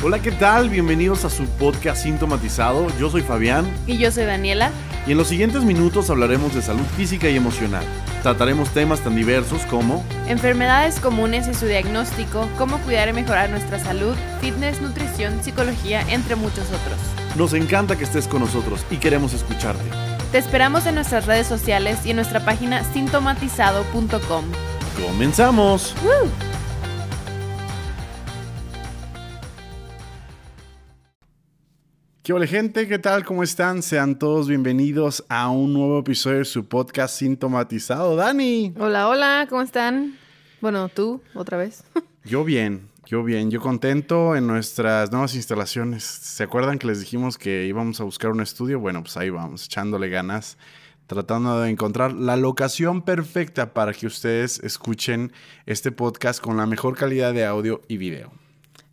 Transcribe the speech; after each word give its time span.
Hola, 0.00 0.20
¿qué 0.20 0.30
tal? 0.30 0.70
Bienvenidos 0.70 1.24
a 1.24 1.30
su 1.30 1.44
podcast 1.44 2.04
Sintomatizado. 2.04 2.86
Yo 3.00 3.10
soy 3.10 3.22
Fabián. 3.22 3.66
Y 3.84 3.98
yo 3.98 4.12
soy 4.12 4.26
Daniela. 4.26 4.70
Y 5.08 5.12
en 5.12 5.18
los 5.18 5.26
siguientes 5.26 5.64
minutos 5.64 6.08
hablaremos 6.08 6.54
de 6.54 6.62
salud 6.62 6.84
física 6.96 7.28
y 7.28 7.36
emocional. 7.36 7.82
Trataremos 8.22 8.68
temas 8.70 9.00
tan 9.00 9.16
diversos 9.16 9.62
como 9.62 10.04
enfermedades 10.28 11.00
comunes 11.00 11.48
y 11.48 11.54
su 11.54 11.66
diagnóstico, 11.66 12.48
cómo 12.56 12.78
cuidar 12.82 13.08
y 13.08 13.12
mejorar 13.12 13.50
nuestra 13.50 13.80
salud, 13.80 14.14
fitness, 14.40 14.80
nutrición, 14.80 15.42
psicología, 15.42 16.02
entre 16.08 16.36
muchos 16.36 16.66
otros. 16.68 16.98
Nos 17.36 17.52
encanta 17.52 17.96
que 17.96 18.04
estés 18.04 18.28
con 18.28 18.40
nosotros 18.40 18.84
y 18.92 18.98
queremos 18.98 19.34
escucharte. 19.34 19.82
Te 20.30 20.38
esperamos 20.38 20.86
en 20.86 20.94
nuestras 20.94 21.26
redes 21.26 21.48
sociales 21.48 22.06
y 22.06 22.10
en 22.10 22.16
nuestra 22.16 22.44
página 22.44 22.84
sintomatizado.com. 22.84 24.44
¡Comenzamos! 25.08 25.96
¿Qué 32.28 32.34
hola 32.34 32.46
gente? 32.46 32.86
¿Qué 32.86 32.98
tal? 32.98 33.24
¿Cómo 33.24 33.42
están? 33.42 33.82
Sean 33.82 34.18
todos 34.18 34.48
bienvenidos 34.48 35.24
a 35.30 35.48
un 35.48 35.72
nuevo 35.72 36.00
episodio 36.00 36.40
de 36.40 36.44
su 36.44 36.66
podcast 36.66 37.16
Sintomatizado. 37.16 38.16
Dani. 38.16 38.74
Hola, 38.78 39.08
hola, 39.08 39.46
¿cómo 39.48 39.62
están? 39.62 40.18
Bueno, 40.60 40.90
tú, 40.90 41.22
otra 41.32 41.56
vez. 41.56 41.84
Yo 42.24 42.44
bien, 42.44 42.90
yo 43.06 43.24
bien, 43.24 43.50
yo 43.50 43.62
contento 43.62 44.36
en 44.36 44.46
nuestras 44.46 45.10
nuevas 45.10 45.34
instalaciones. 45.34 46.04
¿Se 46.04 46.42
acuerdan 46.42 46.78
que 46.78 46.86
les 46.88 47.00
dijimos 47.00 47.38
que 47.38 47.64
íbamos 47.64 47.98
a 48.02 48.04
buscar 48.04 48.30
un 48.30 48.42
estudio? 48.42 48.78
Bueno, 48.78 49.00
pues 49.00 49.16
ahí 49.16 49.30
vamos, 49.30 49.64
echándole 49.64 50.10
ganas, 50.10 50.58
tratando 51.06 51.58
de 51.62 51.70
encontrar 51.70 52.12
la 52.12 52.36
locación 52.36 53.00
perfecta 53.00 53.72
para 53.72 53.94
que 53.94 54.06
ustedes 54.06 54.58
escuchen 54.62 55.32
este 55.64 55.92
podcast 55.92 56.42
con 56.42 56.58
la 56.58 56.66
mejor 56.66 56.94
calidad 56.94 57.32
de 57.32 57.46
audio 57.46 57.80
y 57.88 57.96
video. 57.96 58.30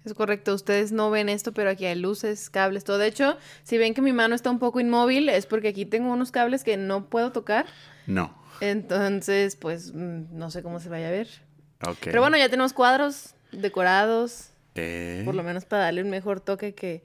Es 0.05 0.13
correcto, 0.13 0.53
ustedes 0.53 0.91
no 0.91 1.09
ven 1.09 1.29
esto, 1.29 1.51
pero 1.51 1.71
aquí 1.71 1.85
hay 1.85 1.95
luces, 1.95 2.49
cables, 2.49 2.83
todo. 2.83 2.99
De 2.99 3.07
hecho, 3.07 3.37
si 3.63 3.77
ven 3.77 3.93
que 3.93 4.01
mi 4.01 4.13
mano 4.13 4.35
está 4.35 4.51
un 4.51 4.59
poco 4.59 4.79
inmóvil, 4.79 5.29
es 5.29 5.47
porque 5.47 5.69
aquí 5.69 5.85
tengo 5.85 6.11
unos 6.11 6.31
cables 6.31 6.63
que 6.63 6.77
no 6.77 7.09
puedo 7.09 7.31
tocar. 7.31 7.65
No. 8.05 8.37
Entonces, 8.61 9.55
pues, 9.55 9.93
mm, 9.93 10.37
no 10.37 10.51
sé 10.51 10.61
cómo 10.61 10.79
se 10.79 10.89
vaya 10.89 11.07
a 11.07 11.11
ver. 11.11 11.27
Ok. 11.87 11.97
Pero 12.01 12.21
bueno, 12.21 12.37
ya 12.37 12.49
tenemos 12.49 12.73
cuadros 12.73 13.33
decorados. 13.51 14.49
Eh. 14.75 15.23
Por 15.25 15.33
lo 15.33 15.43
menos 15.43 15.65
para 15.65 15.85
darle 15.85 16.03
un 16.03 16.09
mejor 16.09 16.39
toque 16.39 16.75
que 16.75 17.03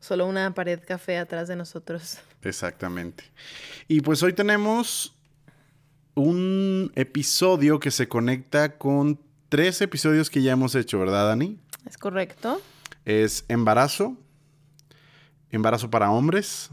solo 0.00 0.26
una 0.26 0.54
pared 0.54 0.80
café 0.86 1.18
atrás 1.18 1.48
de 1.48 1.56
nosotros. 1.56 2.18
Exactamente. 2.42 3.24
Y 3.88 4.00
pues 4.00 4.22
hoy 4.22 4.32
tenemos 4.32 5.14
un 6.14 6.92
episodio 6.94 7.78
que 7.78 7.90
se 7.90 8.08
conecta 8.08 8.78
con 8.78 9.20
tres 9.48 9.80
episodios 9.80 10.30
que 10.30 10.42
ya 10.42 10.52
hemos 10.52 10.74
hecho, 10.74 10.98
¿verdad, 10.98 11.28
Dani? 11.28 11.58
Es 11.88 11.96
correcto. 11.96 12.60
Es 13.06 13.46
embarazo, 13.48 14.14
embarazo 15.48 15.90
para 15.90 16.10
hombres. 16.10 16.70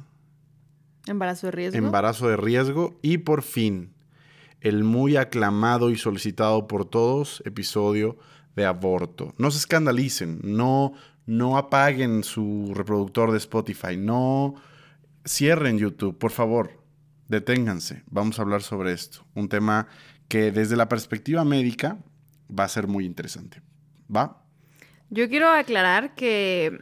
Embarazo 1.08 1.48
de 1.48 1.52
riesgo. 1.52 1.78
Embarazo 1.78 2.28
de 2.28 2.36
riesgo. 2.36 3.00
Y 3.02 3.20
por 3.20 3.42
fin, 3.42 3.94
el 4.60 4.84
muy 4.84 5.16
aclamado 5.16 5.90
y 5.90 5.98
solicitado 5.98 6.68
por 6.68 6.84
todos 6.84 7.42
episodio 7.46 8.18
de 8.58 8.66
aborto. 8.66 9.34
No 9.38 9.52
se 9.52 9.60
escandalicen, 9.60 10.42
no, 10.44 10.92
no 11.26 11.58
apaguen 11.58 12.24
su 12.24 12.74
reproductor 12.76 13.32
de 13.32 13.38
Spotify, 13.38 13.96
no 13.96 14.56
cierren 15.26 15.78
YouTube, 15.78 16.18
por 16.18 16.32
favor, 16.32 16.84
deténganse. 17.30 18.04
Vamos 18.08 18.38
a 18.38 18.42
hablar 18.42 18.64
sobre 18.64 18.92
esto. 18.92 19.26
Un 19.34 19.48
tema 19.48 19.88
que 20.28 20.52
desde 20.52 20.76
la 20.76 20.90
perspectiva 20.90 21.46
médica 21.46 22.00
va 22.48 22.66
a 22.66 22.70
ser 22.70 22.88
muy 22.88 23.06
interesante. 23.06 23.62
¿Va? 24.14 24.45
Yo 25.12 25.30
quiero 25.30 25.50
aclarar 25.50 26.16
que 26.16 26.80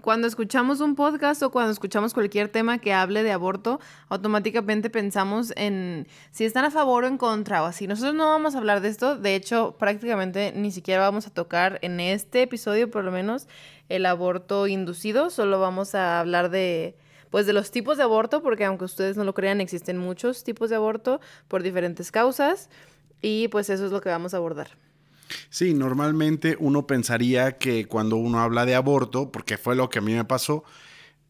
cuando 0.00 0.26
escuchamos 0.26 0.80
un 0.80 0.94
podcast 0.94 1.42
o 1.42 1.50
cuando 1.50 1.72
escuchamos 1.72 2.14
cualquier 2.14 2.48
tema 2.48 2.78
que 2.78 2.94
hable 2.94 3.22
de 3.22 3.32
aborto, 3.32 3.80
automáticamente 4.08 4.88
pensamos 4.88 5.52
en 5.56 6.06
si 6.30 6.44
están 6.44 6.64
a 6.64 6.70
favor 6.70 7.04
o 7.04 7.06
en 7.06 7.18
contra 7.18 7.62
o 7.62 7.66
así. 7.66 7.86
Nosotros 7.86 8.14
no 8.14 8.28
vamos 8.30 8.54
a 8.54 8.58
hablar 8.58 8.80
de 8.80 8.88
esto, 8.88 9.16
de 9.16 9.34
hecho 9.34 9.76
prácticamente 9.78 10.52
ni 10.56 10.70
siquiera 10.70 11.02
vamos 11.02 11.26
a 11.26 11.30
tocar 11.30 11.78
en 11.82 12.00
este 12.00 12.42
episodio 12.42 12.90
por 12.90 13.04
lo 13.04 13.12
menos 13.12 13.46
el 13.90 14.06
aborto 14.06 14.66
inducido, 14.68 15.28
solo 15.28 15.60
vamos 15.60 15.94
a 15.94 16.20
hablar 16.20 16.50
de 16.50 16.96
pues 17.30 17.44
de 17.44 17.52
los 17.52 17.70
tipos 17.72 17.98
de 17.98 18.04
aborto, 18.04 18.42
porque 18.42 18.64
aunque 18.64 18.84
ustedes 18.86 19.18
no 19.18 19.24
lo 19.24 19.34
crean, 19.34 19.60
existen 19.60 19.98
muchos 19.98 20.44
tipos 20.44 20.70
de 20.70 20.76
aborto 20.76 21.20
por 21.48 21.62
diferentes 21.62 22.10
causas 22.10 22.70
y 23.20 23.48
pues 23.48 23.68
eso 23.68 23.84
es 23.84 23.92
lo 23.92 24.00
que 24.00 24.08
vamos 24.08 24.32
a 24.32 24.38
abordar. 24.38 24.68
Sí, 25.50 25.74
normalmente 25.74 26.56
uno 26.60 26.86
pensaría 26.86 27.58
que 27.58 27.86
cuando 27.86 28.16
uno 28.16 28.40
habla 28.40 28.66
de 28.66 28.74
aborto, 28.74 29.32
porque 29.32 29.58
fue 29.58 29.76
lo 29.76 29.90
que 29.90 29.98
a 29.98 30.02
mí 30.02 30.14
me 30.14 30.24
pasó, 30.24 30.64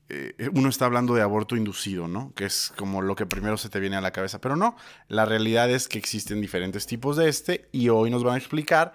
eh, 0.09 0.51
uno 0.53 0.69
está 0.69 0.85
hablando 0.85 1.15
de 1.15 1.23
aborto 1.23 1.57
inducido, 1.57 2.07
¿no? 2.07 2.33
Que 2.35 2.45
es 2.45 2.73
como 2.77 3.03
lo 3.03 3.17
que 3.17 3.27
primero 3.27 3.57
se 3.57 3.69
te 3.69 3.81
viene 3.81 3.97
a 3.97 4.01
la 4.01 4.13
cabeza. 4.13 4.41
Pero 4.41 4.57
no, 4.57 4.77
la 5.09 5.25
realidad 5.25 5.71
es 5.71 5.89
que 5.89 5.99
existen 5.99 6.41
diferentes 6.41 6.87
tipos 6.87 7.17
de 7.17 7.29
este 7.29 7.69
y 7.73 7.89
hoy 7.89 8.11
nos 8.11 8.23
van 8.23 8.35
a 8.35 8.39
explicar 8.39 8.95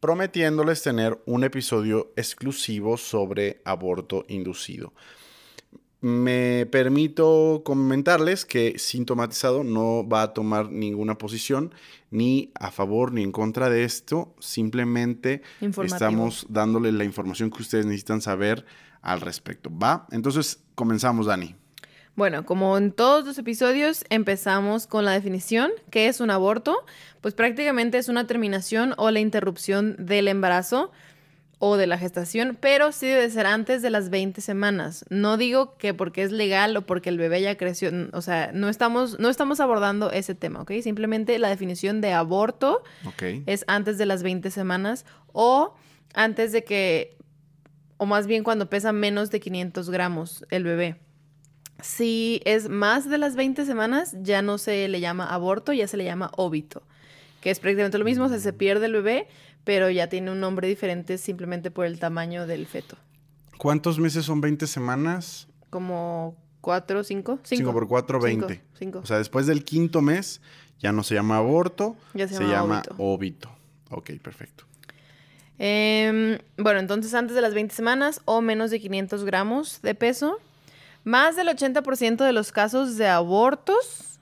prometiéndoles 0.00 0.82
tener 0.82 1.20
un 1.26 1.44
episodio 1.44 2.12
exclusivo 2.16 2.96
sobre 2.96 3.60
aborto 3.64 4.24
inducido. 4.28 4.92
Me 6.00 6.66
permito 6.66 7.62
comentarles 7.64 8.44
que 8.44 8.78
Sintomatizado 8.78 9.64
no 9.64 10.06
va 10.06 10.22
a 10.22 10.34
tomar 10.34 10.70
ninguna 10.70 11.16
posición 11.16 11.74
ni 12.10 12.52
a 12.54 12.70
favor 12.70 13.12
ni 13.12 13.22
en 13.22 13.32
contra 13.32 13.70
de 13.70 13.84
esto. 13.84 14.34
Simplemente 14.38 15.42
estamos 15.60 16.46
dándole 16.50 16.92
la 16.92 17.04
información 17.04 17.50
que 17.50 17.62
ustedes 17.62 17.86
necesitan 17.86 18.20
saber 18.20 18.66
al 19.00 19.20
respecto. 19.20 19.70
¿Va? 19.70 20.06
Entonces 20.10 20.62
comenzamos, 20.74 21.26
Dani. 21.26 21.56
Bueno, 22.14 22.46
como 22.46 22.78
en 22.78 22.92
todos 22.92 23.26
los 23.26 23.36
episodios, 23.36 24.04
empezamos 24.08 24.86
con 24.86 25.04
la 25.04 25.12
definición. 25.12 25.70
¿Qué 25.90 26.08
es 26.08 26.20
un 26.20 26.30
aborto? 26.30 26.84
Pues 27.20 27.34
prácticamente 27.34 27.98
es 27.98 28.08
una 28.08 28.26
terminación 28.26 28.94
o 28.96 29.10
la 29.10 29.20
interrupción 29.20 29.96
del 29.98 30.28
embarazo 30.28 30.92
o 31.58 31.76
de 31.76 31.86
la 31.86 31.96
gestación, 31.96 32.58
pero 32.60 32.92
sí 32.92 33.06
debe 33.06 33.30
ser 33.30 33.46
antes 33.46 33.80
de 33.80 33.88
las 33.88 34.10
20 34.10 34.40
semanas. 34.40 35.06
No 35.08 35.36
digo 35.38 35.76
que 35.78 35.94
porque 35.94 36.22
es 36.22 36.30
legal 36.30 36.76
o 36.76 36.82
porque 36.82 37.08
el 37.08 37.16
bebé 37.16 37.40
ya 37.40 37.56
creció, 37.56 37.90
o 38.12 38.20
sea, 38.20 38.50
no 38.52 38.68
estamos, 38.68 39.18
no 39.18 39.30
estamos 39.30 39.60
abordando 39.60 40.10
ese 40.10 40.34
tema, 40.34 40.60
¿ok? 40.60 40.72
Simplemente 40.82 41.38
la 41.38 41.48
definición 41.48 42.00
de 42.00 42.12
aborto 42.12 42.82
es 43.46 43.64
antes 43.68 43.96
de 43.96 44.04
las 44.04 44.22
20 44.22 44.50
semanas 44.50 45.06
o 45.32 45.74
antes 46.12 46.52
de 46.52 46.62
que, 46.64 47.16
o 47.96 48.04
más 48.04 48.26
bien 48.26 48.44
cuando 48.44 48.68
pesa 48.68 48.92
menos 48.92 49.30
de 49.30 49.40
500 49.40 49.88
gramos 49.88 50.44
el 50.50 50.64
bebé. 50.64 50.96
Si 51.80 52.40
es 52.44 52.68
más 52.68 53.08
de 53.08 53.18
las 53.18 53.36
20 53.36 53.64
semanas, 53.64 54.14
ya 54.20 54.42
no 54.42 54.58
se 54.58 54.88
le 54.88 55.00
llama 55.00 55.26
aborto, 55.26 55.72
ya 55.72 55.86
se 55.88 55.96
le 55.96 56.04
llama 56.04 56.30
óbito, 56.36 56.82
que 57.40 57.50
es 57.50 57.60
prácticamente 57.60 57.98
lo 57.98 58.04
mismo, 58.04 58.24
o 58.24 58.28
sea, 58.28 58.38
se 58.38 58.52
pierde 58.52 58.86
el 58.86 58.92
bebé, 58.92 59.28
pero 59.66 59.90
ya 59.90 60.08
tiene 60.08 60.30
un 60.30 60.38
nombre 60.38 60.68
diferente 60.68 61.18
simplemente 61.18 61.72
por 61.72 61.86
el 61.86 61.98
tamaño 61.98 62.46
del 62.46 62.66
feto. 62.66 62.96
¿Cuántos 63.58 63.98
meses 63.98 64.24
son 64.24 64.40
20 64.40 64.64
semanas? 64.68 65.48
Como 65.70 66.36
cuatro, 66.60 67.02
cinco. 67.02 67.40
Cinco, 67.42 67.72
por 67.72 67.88
cuatro, 67.88 68.20
20. 68.20 68.62
Cinco, 68.78 69.00
O 69.00 69.06
sea, 69.06 69.18
después 69.18 69.48
del 69.48 69.64
quinto 69.64 70.02
mes 70.02 70.40
ya 70.78 70.92
no 70.92 71.02
se 71.02 71.16
llama 71.16 71.38
aborto, 71.38 71.96
ya 72.14 72.28
se, 72.28 72.44
llama, 72.44 72.84
óbito. 72.96 73.50
Ok, 73.90 74.12
perfecto. 74.22 74.62
Em, 75.58 76.38
bueno, 76.56 76.78
entonces 76.78 77.12
antes 77.14 77.34
de 77.34 77.40
las 77.40 77.52
20 77.52 77.74
semanas 77.74 78.20
o 78.24 78.40
menos 78.42 78.70
de 78.70 78.78
500 78.78 79.24
gramos 79.24 79.82
de 79.82 79.96
peso, 79.96 80.38
más 81.02 81.34
del 81.34 81.48
80% 81.48 82.24
de 82.24 82.32
los 82.32 82.52
casos 82.52 82.96
de 82.96 83.08
abortos 83.08 84.20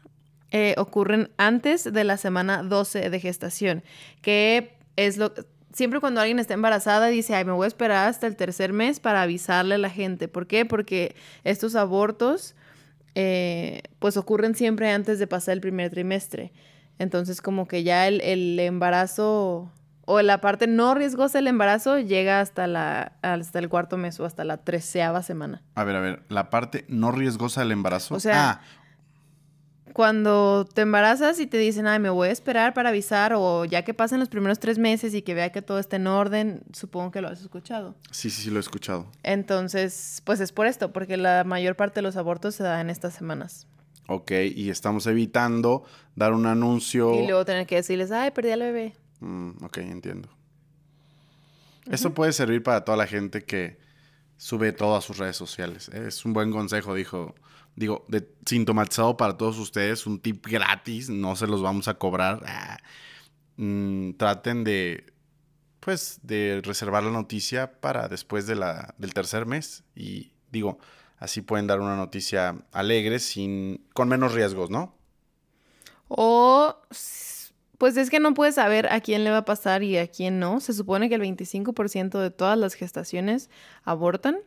eh, 0.53 0.75
ocurren 0.79 1.31
antes 1.37 1.93
de 1.93 2.05
la 2.05 2.17
semana 2.17 2.63
12 2.63 3.11
de 3.11 3.21
gestación, 3.21 3.83
que 4.23 4.74
es 4.97 5.17
lo 5.17 5.33
siempre 5.75 6.01
cuando 6.01 6.21
alguien 6.21 6.39
está 6.39 6.55
embarazada 6.55 7.09
dice, 7.09 7.35
ay, 7.35 7.45
me 7.45 7.53
voy 7.53 7.65
a 7.65 7.69
esperar 7.69 8.09
hasta 8.09 8.27
el 8.27 8.37
tercer 8.37 8.73
mes 8.73 9.01
para 9.01 9.23
avisarle 9.23 9.75
a 9.75 9.79
la 9.79 9.91
gente. 9.91 10.29
¿Por 10.29 10.47
qué? 10.47 10.65
Porque 10.65 11.15
estos 11.43 11.75
abortos, 11.75 12.55
eh, 13.15 13.83
pues 13.99 14.17
ocurren 14.17 14.55
siempre 14.55 14.91
antes 14.91 15.19
de 15.19 15.27
pasar 15.27 15.55
el 15.55 15.61
primer 15.61 15.91
trimestre. 15.91 16.53
Entonces, 16.99 17.43
como 17.43 17.67
que 17.67 17.83
ya 17.83 18.07
el, 18.07 18.59
embarazo 18.61 19.71
o 20.07 20.23
la 20.23 20.41
parte 20.41 20.67
no 20.67 20.95
riesgosa 20.95 21.39
del 21.39 21.49
embarazo 21.49 21.99
llega 21.99 22.41
hasta, 22.41 22.67
la, 22.67 23.13
hasta 23.23 23.59
el 23.59 23.69
cuarto 23.69 23.97
mes 23.97 24.21
o 24.21 24.25
hasta 24.25 24.45
la 24.45 24.59
treceava 24.59 25.23
semana. 25.23 25.63
A 25.75 25.83
ver, 25.83 25.97
a 25.97 26.01
ver, 26.01 26.23
la 26.29 26.51
parte 26.51 26.85
no 26.89 27.11
riesgosa 27.11 27.63
del 27.63 27.73
embarazo. 27.73 28.15
O 28.15 28.21
sea, 28.21 28.51
ah, 28.51 28.61
cuando 29.95 30.67
te 30.67 30.83
embarazas 30.83 31.39
y 31.39 31.47
te 31.47 31.57
dicen, 31.57 31.87
ay, 31.87 32.01
me 32.01 32.11
voy 32.11 32.29
a 32.29 32.33
esperar 32.33 32.75
para 32.75 32.89
avisar, 32.89 33.33
o 33.37 33.65
ya 33.65 33.83
que 33.85 33.95
pasen 33.95 34.19
los 34.19 34.29
primeros 34.29 34.59
tres 34.59 34.77
meses 34.77 35.15
y 35.15 35.23
que 35.23 35.35
vea 35.35 35.53
que 35.53 35.63
todo 35.63 35.79
está 35.79 35.95
en 35.95 36.09
orden, 36.09 36.65
supongo 36.73 37.13
que 37.13 37.21
lo 37.21 37.29
has 37.29 37.41
escuchado. 37.41 37.95
Sí, 38.11 38.29
sí, 38.29 38.43
sí, 38.43 38.51
lo 38.51 38.57
he 38.57 38.61
escuchado. 38.61 39.07
Entonces, 39.23 40.21
pues 40.25 40.41
es 40.41 40.51
por 40.51 40.67
esto, 40.67 40.93
porque 40.93 41.17
la 41.17 41.45
mayor 41.45 41.77
parte 41.77 42.01
de 42.01 42.03
los 42.03 42.17
abortos 42.17 42.57
se 42.57 42.65
da 42.65 42.81
en 42.81 42.91
estas 42.91 43.15
semanas. 43.15 43.69
Ok, 44.09 44.33
y 44.55 44.69
estamos 44.69 45.07
evitando 45.07 45.85
dar 46.17 46.33
un 46.33 46.47
anuncio. 46.47 47.15
Y 47.15 47.29
luego 47.29 47.45
tener 47.45 47.69
que 47.69 47.77
decirles, 47.77 48.11
ay, 48.11 48.33
perdí 48.33 48.51
al 48.51 48.61
bebé. 48.61 48.95
Mm, 49.21 49.65
ok, 49.65 49.79
entiendo. 49.79 50.29
Eso 51.89 52.13
puede 52.13 52.33
servir 52.33 52.65
para 52.65 52.85
toda 52.85 52.97
la 52.99 53.07
gente 53.07 53.45
que 53.45 53.79
Sube 54.37 54.73
todo 54.73 54.97
a 54.97 55.01
sus 55.01 55.19
redes 55.19 55.37
sociales. 55.37 55.89
Es 55.89 56.25
un 56.25 56.33
buen 56.33 56.51
consejo, 56.51 56.95
dijo. 56.95 57.35
Digo, 57.77 58.05
de, 58.09 58.29
sintomatizado 58.47 59.17
para 59.17 59.37
todos 59.37 59.59
ustedes, 59.59 60.07
un 60.07 60.21
tip 60.21 60.47
gratis, 60.47 61.11
no 61.11 61.37
se 61.37 61.47
los 61.47 61.63
vamos 61.63 61.89
a 61.89 61.95
cobrar. 61.95 62.43
Ah, 62.47 62.79
mm, 63.57 64.13
traten 64.13 64.65
de, 64.65 65.13
pues, 65.81 66.21
de 66.23 66.61
reservar 66.65 67.03
la 67.03 67.11
noticia 67.11 67.81
para 67.81 68.09
después 68.09 68.47
de 68.47 68.55
la, 68.55 68.95
del 68.99 69.13
tercer 69.13 69.47
mes. 69.47 69.85
Y 69.95 70.33
digo, 70.53 70.79
así 71.19 71.41
pueden 71.43 71.67
dar 71.67 71.81
una 71.81 71.97
noticia 71.97 72.65
alegre 72.73 73.19
sin, 73.19 73.85
con 73.93 74.09
menos 74.09 74.35
riesgos, 74.35 74.71
¿no? 74.71 74.97
O 76.09 76.77
pues 77.79 77.97
es 77.97 78.09
que 78.09 78.21
no 78.21 78.35
puedes 78.35 78.55
saber 78.55 78.91
a 78.93 79.01
quién 79.01 79.25
le 79.25 79.31
va 79.31 79.39
a 79.39 79.45
pasar 79.45 79.83
y 79.83 79.99
a 79.99 80.07
quién 80.07 80.39
no. 80.39 80.61
Se 80.61 80.73
supone 80.73 81.09
que 81.09 81.17
el 81.17 81.23
25% 81.23 82.19
de 82.19 82.31
todas 82.31 82.57
las 82.57 82.75
gestaciones 82.75 83.51
abortan. 83.83 84.39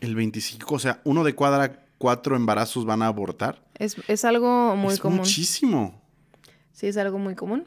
El 0.00 0.14
25, 0.14 0.74
o 0.74 0.78
sea, 0.78 1.00
uno 1.04 1.24
de 1.24 1.34
cuadra 1.34 1.83
cuatro 2.04 2.36
embarazos 2.36 2.84
van 2.84 3.00
a 3.00 3.06
abortar. 3.06 3.62
Es, 3.78 4.26
algo 4.26 4.76
muy 4.76 4.92
es 4.92 5.00
común. 5.00 5.20
Muchísimo. 5.20 6.02
Sí, 6.70 6.86
es 6.86 6.98
algo 6.98 7.18
muy 7.18 7.34
común. 7.34 7.66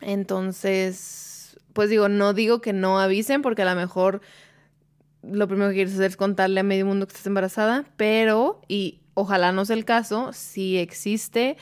Entonces, 0.00 1.58
pues 1.72 1.90
digo, 1.90 2.08
no 2.08 2.34
digo 2.34 2.60
que 2.60 2.72
no 2.72 3.00
avisen, 3.00 3.42
porque 3.42 3.62
a 3.62 3.64
lo 3.64 3.74
mejor 3.74 4.20
lo 5.24 5.48
primero 5.48 5.70
que 5.70 5.74
quieres 5.74 5.94
hacer 5.94 6.10
es 6.10 6.16
contarle 6.16 6.60
a 6.60 6.62
medio 6.62 6.86
mundo 6.86 7.04
que 7.08 7.14
estás 7.14 7.26
embarazada, 7.26 7.84
pero, 7.96 8.60
y 8.68 9.00
ojalá 9.14 9.50
no 9.50 9.64
sea 9.64 9.74
el 9.74 9.84
caso, 9.84 10.32
si 10.32 10.78
existe 10.78 11.56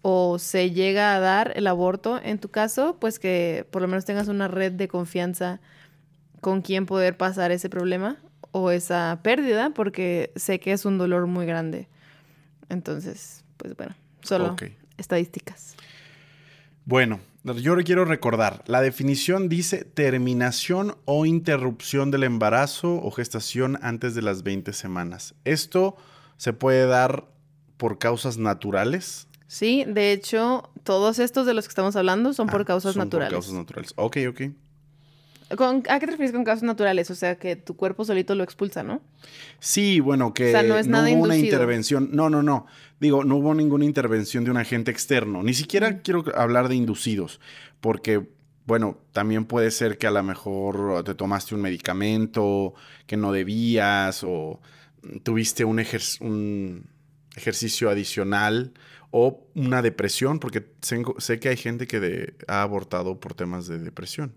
o 0.00 0.38
se 0.38 0.70
llega 0.70 1.14
a 1.14 1.20
dar 1.20 1.52
el 1.56 1.66
aborto 1.66 2.18
en 2.24 2.38
tu 2.38 2.48
caso, 2.48 2.96
pues 2.98 3.18
que 3.18 3.66
por 3.70 3.82
lo 3.82 3.88
menos 3.88 4.06
tengas 4.06 4.28
una 4.28 4.48
red 4.48 4.72
de 4.72 4.88
confianza 4.88 5.60
con 6.40 6.62
quien 6.62 6.86
poder 6.86 7.18
pasar 7.18 7.52
ese 7.52 7.68
problema 7.68 8.16
o 8.52 8.70
esa 8.70 9.20
pérdida, 9.22 9.70
porque 9.70 10.32
sé 10.36 10.60
que 10.60 10.72
es 10.72 10.84
un 10.84 10.98
dolor 10.98 11.26
muy 11.26 11.46
grande. 11.46 11.88
Entonces, 12.68 13.44
pues 13.56 13.76
bueno, 13.76 13.94
solo 14.22 14.56
estadísticas. 14.96 15.74
Bueno, 16.84 17.20
yo 17.44 17.76
le 17.76 17.84
quiero 17.84 18.04
recordar, 18.04 18.62
la 18.66 18.80
definición 18.80 19.48
dice 19.48 19.84
terminación 19.84 20.96
o 21.04 21.26
interrupción 21.26 22.10
del 22.10 22.24
embarazo 22.24 22.94
o 22.94 23.10
gestación 23.10 23.78
antes 23.82 24.14
de 24.14 24.22
las 24.22 24.42
20 24.42 24.72
semanas. 24.72 25.34
Esto 25.44 25.96
se 26.36 26.52
puede 26.52 26.86
dar 26.86 27.26
por 27.76 27.98
causas 27.98 28.38
naturales, 28.38 29.28
Sí, 29.52 29.84
de 29.86 30.12
hecho, 30.12 30.70
todos 30.82 31.18
estos 31.18 31.44
de 31.44 31.52
los 31.52 31.66
que 31.66 31.72
estamos 31.72 31.94
hablando 31.94 32.32
son 32.32 32.46
por 32.46 32.62
ah, 32.62 32.64
causas 32.64 32.94
son 32.94 33.00
naturales. 33.00 33.34
Por 33.34 33.42
causas 33.42 33.52
naturales. 33.52 33.92
Ok, 33.96 34.16
ok. 34.30 34.40
¿A 35.52 35.98
qué 35.98 36.06
te 36.06 36.12
refieres 36.12 36.32
con 36.32 36.44
causas 36.44 36.62
naturales? 36.62 37.10
O 37.10 37.14
sea, 37.14 37.36
que 37.36 37.56
tu 37.56 37.76
cuerpo 37.76 38.04
solito 38.04 38.34
lo 38.34 38.42
expulsa, 38.42 38.82
¿no? 38.82 39.02
Sí, 39.58 40.00
bueno, 40.00 40.32
que 40.32 40.52
no, 40.86 41.02
hubo 41.02 41.22
una 41.24 41.36
intervención. 41.36 42.10
No, 42.12 42.30
no, 42.30 42.42
no. 42.42 42.66
Digo, 43.00 43.24
no 43.24 43.36
hubo 43.36 43.54
ninguna 43.54 43.84
intervención 43.84 44.44
de 44.44 44.50
un 44.50 44.56
agente 44.56 44.90
externo. 44.90 45.42
Ni 45.42 45.54
siquiera 45.54 46.00
quiero 46.00 46.24
hablar 46.34 46.68
de 46.68 46.76
inducidos, 46.76 47.40
porque, 47.80 48.28
bueno, 48.64 48.98
también 49.12 49.44
puede 49.44 49.70
ser 49.70 49.98
que 49.98 50.06
a 50.06 50.10
lo 50.10 50.22
mejor 50.22 51.04
te 51.04 51.14
tomaste 51.14 51.54
un 51.54 51.60
medicamento 51.60 52.74
que 53.06 53.16
no 53.16 53.32
debías 53.32 54.24
o 54.24 54.60
tuviste 55.22 55.64
un, 55.64 55.84
un 56.20 56.86
ejercicio 57.36 57.90
adicional 57.90 58.72
o 59.10 59.46
una 59.54 59.82
depresión, 59.82 60.38
porque 60.38 60.64
sé, 60.80 61.38
que 61.38 61.48
hay 61.50 61.56
gente 61.56 61.86
que 61.86 62.34
ha 62.48 62.62
abortado 62.62 63.20
por 63.20 63.34
temas 63.34 63.66
de 63.66 63.78
depresión. 63.78 64.32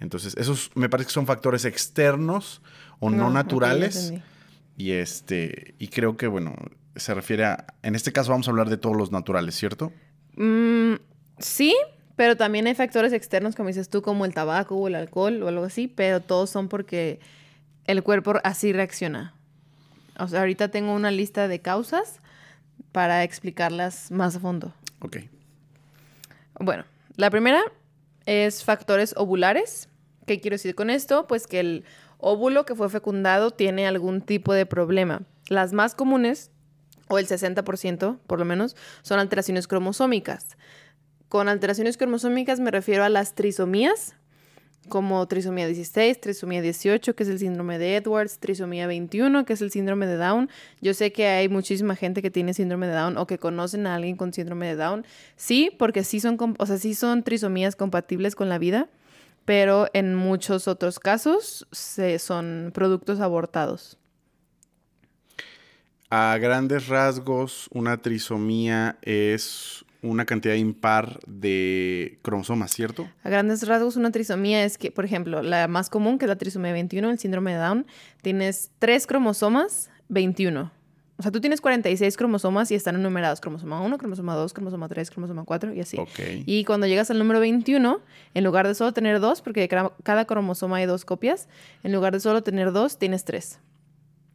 Entonces, 0.00 0.36
esos 0.36 0.70
me 0.74 0.88
parece 0.88 1.08
que 1.08 1.12
son 1.14 1.26
factores 1.26 1.64
externos 1.64 2.62
o 3.00 3.10
no, 3.10 3.30
naturales. 3.30 4.12
y 4.76 4.92
este, 4.92 5.74
y 5.78 5.88
creo 5.88 6.16
que, 6.16 6.26
bueno, 6.26 6.54
se 6.96 7.14
refiere 7.14 7.44
a. 7.44 7.66
En 7.82 7.94
este 7.94 8.12
caso 8.12 8.30
vamos 8.30 8.48
a 8.48 8.50
hablar 8.50 8.68
de 8.68 8.76
todos 8.76 8.96
los 8.96 9.12
naturales, 9.12 9.54
¿cierto? 9.54 9.92
Mm, 10.36 10.94
sí, 11.38 11.74
pero 12.16 12.36
también 12.36 12.66
hay 12.66 12.74
factores 12.74 13.12
externos, 13.12 13.54
como 13.54 13.68
dices 13.68 13.88
tú, 13.88 14.02
como 14.02 14.24
el 14.24 14.34
tabaco 14.34 14.76
o 14.76 14.88
el 14.88 14.94
alcohol 14.94 15.42
o 15.42 15.48
algo 15.48 15.64
así, 15.64 15.88
pero 15.88 16.20
todos 16.20 16.50
son 16.50 16.68
porque 16.68 17.20
el 17.86 18.02
cuerpo 18.02 18.34
así 18.44 18.72
reacciona. 18.72 19.34
O 20.18 20.28
sea, 20.28 20.40
ahorita 20.40 20.70
tengo 20.70 20.94
una 20.94 21.10
lista 21.10 21.46
de 21.48 21.60
causas 21.60 22.20
para 22.92 23.22
explicarlas 23.22 24.10
más 24.10 24.36
a 24.36 24.40
fondo. 24.40 24.72
Ok. 25.00 25.18
Bueno, 26.58 26.84
la 27.16 27.30
primera 27.30 27.62
es 28.26 28.64
factores 28.64 29.14
ovulares. 29.16 29.88
¿Qué 30.26 30.40
quiero 30.40 30.54
decir 30.54 30.74
con 30.74 30.90
esto? 30.90 31.26
Pues 31.26 31.46
que 31.46 31.60
el 31.60 31.84
óvulo 32.18 32.66
que 32.66 32.74
fue 32.74 32.90
fecundado 32.90 33.52
tiene 33.52 33.86
algún 33.86 34.20
tipo 34.20 34.52
de 34.52 34.66
problema. 34.66 35.22
Las 35.48 35.72
más 35.72 35.94
comunes, 35.94 36.50
o 37.08 37.18
el 37.18 37.26
60% 37.26 38.18
por 38.26 38.38
lo 38.38 38.44
menos, 38.44 38.76
son 39.02 39.20
alteraciones 39.20 39.68
cromosómicas. 39.68 40.56
Con 41.28 41.48
alteraciones 41.48 41.96
cromosómicas 41.96 42.60
me 42.60 42.70
refiero 42.70 43.04
a 43.04 43.08
las 43.08 43.34
trisomías, 43.34 44.14
como 44.88 45.26
trisomía 45.26 45.66
16, 45.66 46.20
trisomía 46.20 46.62
18, 46.62 47.14
que 47.14 47.22
es 47.22 47.28
el 47.28 47.38
síndrome 47.38 47.78
de 47.78 47.96
Edwards, 47.96 48.38
trisomía 48.38 48.86
21, 48.86 49.44
que 49.44 49.52
es 49.52 49.62
el 49.62 49.70
síndrome 49.70 50.06
de 50.06 50.16
Down. 50.16 50.50
Yo 50.80 50.94
sé 50.94 51.12
que 51.12 51.26
hay 51.26 51.48
muchísima 51.48 51.96
gente 51.96 52.22
que 52.22 52.30
tiene 52.30 52.54
síndrome 52.54 52.86
de 52.86 52.94
Down 52.94 53.16
o 53.18 53.26
que 53.26 53.38
conocen 53.38 53.86
a 53.86 53.94
alguien 53.94 54.16
con 54.16 54.32
síndrome 54.32 54.66
de 54.66 54.76
Down. 54.76 55.06
Sí, 55.36 55.70
porque 55.78 56.04
sí 56.04 56.20
son, 56.20 56.36
o 56.58 56.66
sea, 56.66 56.78
sí 56.78 56.94
son 56.94 57.22
trisomías 57.22 57.76
compatibles 57.76 58.34
con 58.34 58.48
la 58.48 58.58
vida, 58.58 58.88
pero 59.44 59.86
en 59.92 60.14
muchos 60.14 60.68
otros 60.68 60.98
casos 60.98 61.66
se, 61.72 62.18
son 62.18 62.72
productos 62.74 63.20
abortados. 63.20 63.96
A 66.10 66.36
grandes 66.38 66.88
rasgos, 66.88 67.68
una 67.72 67.96
trisomía 67.96 68.98
es 69.02 69.85
una 70.02 70.24
cantidad 70.24 70.54
impar 70.54 71.20
de 71.26 72.18
cromosomas, 72.22 72.70
¿cierto? 72.70 73.08
A 73.22 73.30
grandes 73.30 73.66
rasgos, 73.66 73.96
una 73.96 74.10
trisomía 74.10 74.64
es 74.64 74.78
que, 74.78 74.90
por 74.90 75.04
ejemplo, 75.04 75.42
la 75.42 75.68
más 75.68 75.90
común, 75.90 76.18
que 76.18 76.24
es 76.24 76.28
la 76.28 76.36
trisomía 76.36 76.72
21, 76.72 77.10
el 77.10 77.18
síndrome 77.18 77.52
de 77.52 77.58
Down, 77.58 77.86
tienes 78.22 78.70
tres 78.78 79.06
cromosomas, 79.06 79.90
21. 80.08 80.70
O 81.18 81.22
sea, 81.22 81.32
tú 81.32 81.40
tienes 81.40 81.62
46 81.62 82.14
cromosomas 82.16 82.70
y 82.70 82.74
están 82.74 82.94
enumerados. 82.94 83.40
Cromosoma 83.40 83.80
1, 83.80 83.96
cromosoma 83.96 84.34
2, 84.34 84.52
cromosoma 84.52 84.86
3, 84.86 85.10
cromosoma 85.10 85.44
4 85.44 85.72
y 85.72 85.80
así. 85.80 85.98
Y 86.44 86.64
cuando 86.64 86.86
llegas 86.86 87.10
al 87.10 87.18
número 87.18 87.40
21, 87.40 88.00
en 88.34 88.44
lugar 88.44 88.66
de 88.66 88.74
solo 88.74 88.92
tener 88.92 89.18
dos, 89.18 89.40
porque 89.40 89.60
de 89.60 89.68
cada 90.02 90.24
cromosoma 90.26 90.76
hay 90.76 90.86
dos 90.86 91.06
copias, 91.06 91.48
en 91.82 91.92
lugar 91.92 92.12
de 92.12 92.20
solo 92.20 92.42
tener 92.42 92.72
dos, 92.72 92.98
tienes 92.98 93.24
tres. 93.24 93.60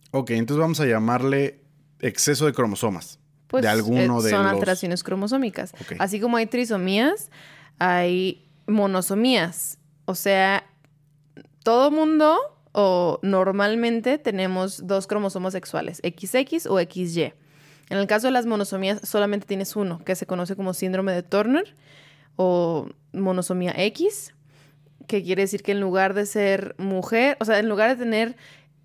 Ok, 0.09 0.31
entonces 0.31 0.59
vamos 0.59 0.79
a 0.79 0.87
llamarle 0.87 1.59
exceso 1.99 2.47
de 2.47 2.53
cromosomas 2.53 3.19
pues, 3.51 3.63
de 3.63 3.69
alguno 3.69 4.21
eh, 4.21 4.23
de 4.23 4.29
son 4.29 4.45
alteraciones 4.45 5.03
cromosómicas. 5.03 5.73
Así 5.99 6.21
como 6.21 6.37
hay 6.37 6.45
trisomías, 6.45 7.29
hay 7.79 8.47
monosomías. 8.65 9.77
O 10.05 10.15
sea, 10.15 10.63
todo 11.63 11.91
mundo 11.91 12.39
o 12.71 13.19
normalmente 13.21 14.17
tenemos 14.17 14.87
dos 14.87 15.05
cromosomas 15.05 15.51
sexuales, 15.51 16.01
XX 16.01 16.65
o 16.67 16.79
XY. 16.79 17.33
En 17.89 17.97
el 17.97 18.07
caso 18.07 18.27
de 18.27 18.31
las 18.31 18.45
monosomías 18.45 19.01
solamente 19.03 19.45
tienes 19.45 19.75
uno, 19.75 20.01
que 20.05 20.15
se 20.15 20.25
conoce 20.25 20.55
como 20.55 20.73
síndrome 20.73 21.11
de 21.11 21.21
Turner 21.21 21.75
o 22.37 22.87
monosomía 23.11 23.73
X, 23.75 24.33
que 25.07 25.21
quiere 25.23 25.41
decir 25.41 25.61
que 25.61 25.73
en 25.73 25.81
lugar 25.81 26.13
de 26.13 26.25
ser 26.25 26.73
mujer, 26.77 27.35
o 27.41 27.45
sea, 27.45 27.59
en 27.59 27.67
lugar 27.67 27.89
de 27.89 27.97
tener 27.97 28.37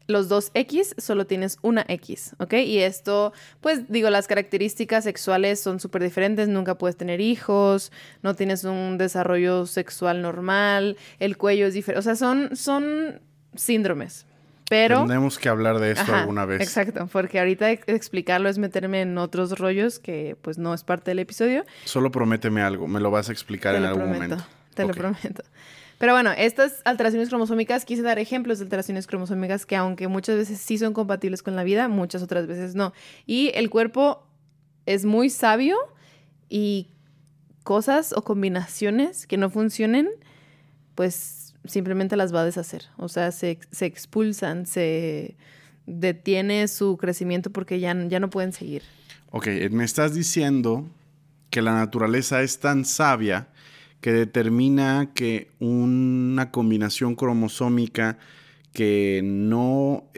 los 0.06 0.28
dos 0.28 0.50
X, 0.54 0.94
solo 0.98 1.26
tienes 1.26 1.58
una 1.62 1.84
X, 1.88 2.34
¿ok? 2.38 2.54
Y 2.54 2.78
esto, 2.78 3.32
pues 3.60 3.88
digo, 3.88 4.10
las 4.10 4.26
características 4.26 5.04
sexuales 5.04 5.60
son 5.60 5.80
súper 5.80 6.02
diferentes, 6.02 6.48
nunca 6.48 6.76
puedes 6.76 6.96
tener 6.96 7.20
hijos, 7.20 7.92
no 8.22 8.34
tienes 8.34 8.64
un 8.64 8.98
desarrollo 8.98 9.66
sexual 9.66 10.22
normal, 10.22 10.96
el 11.18 11.36
cuello 11.36 11.66
es 11.66 11.74
diferente, 11.74 11.98
o 11.98 12.02
sea, 12.02 12.16
son, 12.16 12.56
son 12.56 13.20
síndromes. 13.54 14.26
Pero... 14.68 15.06
Tenemos 15.06 15.38
que 15.38 15.48
hablar 15.48 15.78
de 15.78 15.92
esto 15.92 16.12
alguna 16.12 16.44
vez. 16.44 16.60
Exacto, 16.60 17.08
porque 17.12 17.38
ahorita 17.38 17.70
explicarlo 17.70 18.48
es 18.48 18.58
meterme 18.58 19.02
en 19.02 19.16
otros 19.16 19.58
rollos 19.58 20.00
que 20.00 20.36
pues 20.42 20.58
no 20.58 20.74
es 20.74 20.82
parte 20.82 21.12
del 21.12 21.20
episodio. 21.20 21.64
Solo 21.84 22.10
prométeme 22.10 22.62
algo, 22.62 22.88
me 22.88 22.98
lo 22.98 23.12
vas 23.12 23.28
a 23.28 23.32
explicar 23.32 23.76
en 23.76 23.84
algún 23.84 24.08
momento. 24.08 24.38
Te 24.74 24.84
lo 24.84 24.92
prometo. 24.92 25.42
Pero 25.98 26.12
bueno, 26.12 26.30
estas 26.36 26.82
alteraciones 26.84 27.28
cromosómicas, 27.28 27.84
quise 27.84 28.02
dar 28.02 28.18
ejemplos 28.18 28.58
de 28.58 28.64
alteraciones 28.64 29.06
cromosómicas 29.06 29.64
que 29.64 29.76
aunque 29.76 30.08
muchas 30.08 30.36
veces 30.36 30.60
sí 30.60 30.76
son 30.76 30.92
compatibles 30.92 31.42
con 31.42 31.56
la 31.56 31.64
vida, 31.64 31.88
muchas 31.88 32.22
otras 32.22 32.46
veces 32.46 32.74
no. 32.74 32.92
Y 33.24 33.50
el 33.54 33.70
cuerpo 33.70 34.26
es 34.84 35.04
muy 35.04 35.30
sabio 35.30 35.76
y 36.48 36.88
cosas 37.64 38.12
o 38.12 38.22
combinaciones 38.22 39.26
que 39.26 39.38
no 39.38 39.48
funcionen, 39.50 40.08
pues 40.94 41.54
simplemente 41.64 42.16
las 42.16 42.34
va 42.34 42.42
a 42.42 42.44
deshacer. 42.44 42.84
O 42.98 43.08
sea, 43.08 43.32
se, 43.32 43.58
expulsan, 43.80 44.66
se 44.66 45.36
detiene 45.86 46.68
su 46.68 46.96
crecimiento 46.98 47.50
porque 47.50 47.80
ya, 47.80 47.96
ya 48.08 48.20
no 48.20 48.28
pueden 48.28 48.52
seguir. 48.52 48.82
Ok, 49.30 49.48
me 49.70 49.84
estás 49.84 50.14
diciendo 50.14 50.88
que 51.50 51.62
la 51.62 51.74
naturaleza 51.74 52.42
es 52.42 52.58
tan 52.58 52.84
sabia 52.84 53.48
que 54.00 54.12
determina 54.12 55.12
que 55.14 55.50
una 55.58 56.50
combinación 56.50 57.14
cromosómica 57.14 58.18
que 58.72 59.22
no 59.24 60.10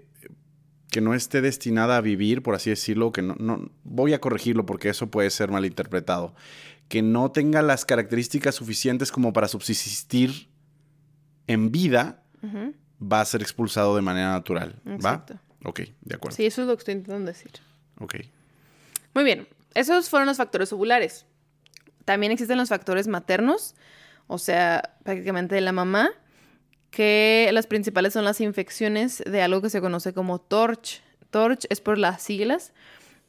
que 0.90 1.00
no 1.00 1.14
esté 1.14 1.42
destinada 1.42 1.99
a 1.99 2.00
vivir, 2.00 2.42
por 2.42 2.54
así 2.54 2.70
decirlo, 2.70 3.12
que 3.12 3.23
no, 3.23 3.35
no 3.38 3.70
voy 3.85 4.14
a 4.14 4.20
corregirlo 4.20 4.64
porque 4.64 4.88
eso 4.88 5.11
puede 5.11 5.30
ser 5.30 5.50
malinterpretado, 5.50 6.35
que 6.88 7.02
no 7.02 7.30
tenga 7.30 7.62
las 7.62 7.85
características 7.85 8.54
suficientes 8.54 9.12
como 9.12 9.32
para 9.32 9.49
subsistir 9.49 10.49
en 11.47 11.70
vida, 11.70 12.23
va 13.00 13.20
a 13.20 13.25
ser 13.25 13.42
expulsado 13.42 13.97
de 13.97 14.02
manera 14.02 14.30
natural. 14.30 14.80
Exacto. 14.87 15.35
¿Va? 15.35 15.68
Ok, 15.68 15.80
de 16.00 16.14
acuerdo. 16.14 16.37
Sí, 16.37 16.47
eso 16.47 16.62
es 16.62 16.68
lo 16.68 16.76
que 16.76 16.80
estoy 16.80 16.94
intentando 16.94 17.26
decir. 17.30 17.50
Ok. 17.99 18.14
Muy 19.14 19.25
bien, 19.25 19.47
esos 19.75 20.08
fueron 20.08 20.26
los 20.28 20.37
factores 20.37 20.73
ovulares. 20.73 21.26
También 22.08 22.32
existen 22.32 22.56
los 22.56 22.70
factores 22.70 23.06
maternos, 23.06 23.74
o 24.28 24.38
sea, 24.38 24.94
prácticamente 25.02 25.54
de 25.54 25.60
la 25.60 25.72
mamá, 25.72 26.08
que 26.90 27.50
las 27.52 27.66
principales 27.66 28.14
son 28.14 28.24
las 28.24 28.40
infecciones 28.40 29.22
de 29.26 29.42
algo 29.42 29.60
que 29.60 29.68
se 29.68 29.82
conoce 29.82 30.14
como 30.14 30.38
TORCH. 30.40 31.02
TORCH 31.28 31.66
es 31.68 31.82
por 31.82 31.98
las 31.98 32.22
siglas 32.22 32.72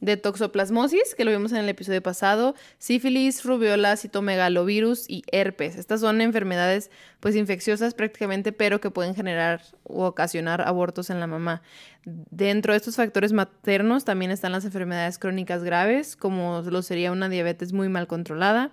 de 0.01 0.15
toxoplasmosis, 0.15 1.13
que 1.15 1.25
lo 1.25 1.31
vimos 1.31 1.51
en 1.51 1.57
el 1.57 1.69
episodio 1.69 2.01
pasado, 2.01 2.55
sífilis, 2.77 3.43
rubiola, 3.43 3.97
citomegalovirus 3.97 5.09
y 5.09 5.23
herpes. 5.31 5.75
Estas 5.75 5.99
son 6.01 6.21
enfermedades 6.21 6.89
pues 7.19 7.35
infecciosas 7.35 7.93
prácticamente, 7.93 8.51
pero 8.51 8.79
que 8.79 8.91
pueden 8.91 9.13
generar 9.13 9.61
o 9.83 10.05
ocasionar 10.05 10.61
abortos 10.61 11.09
en 11.09 11.19
la 11.19 11.27
mamá. 11.27 11.61
Dentro 12.05 12.73
de 12.73 12.77
estos 12.77 12.95
factores 12.95 13.33
maternos 13.33 14.05
también 14.05 14.31
están 14.31 14.53
las 14.53 14.63
enfermedades 14.63 15.19
crónicas 15.19 15.63
graves, 15.63 16.15
como 16.15 16.61
lo 16.61 16.81
sería 16.81 17.11
una 17.11 17.27
diabetes 17.27 17.73
muy 17.73 17.89
mal 17.89 18.07
controlada, 18.07 18.71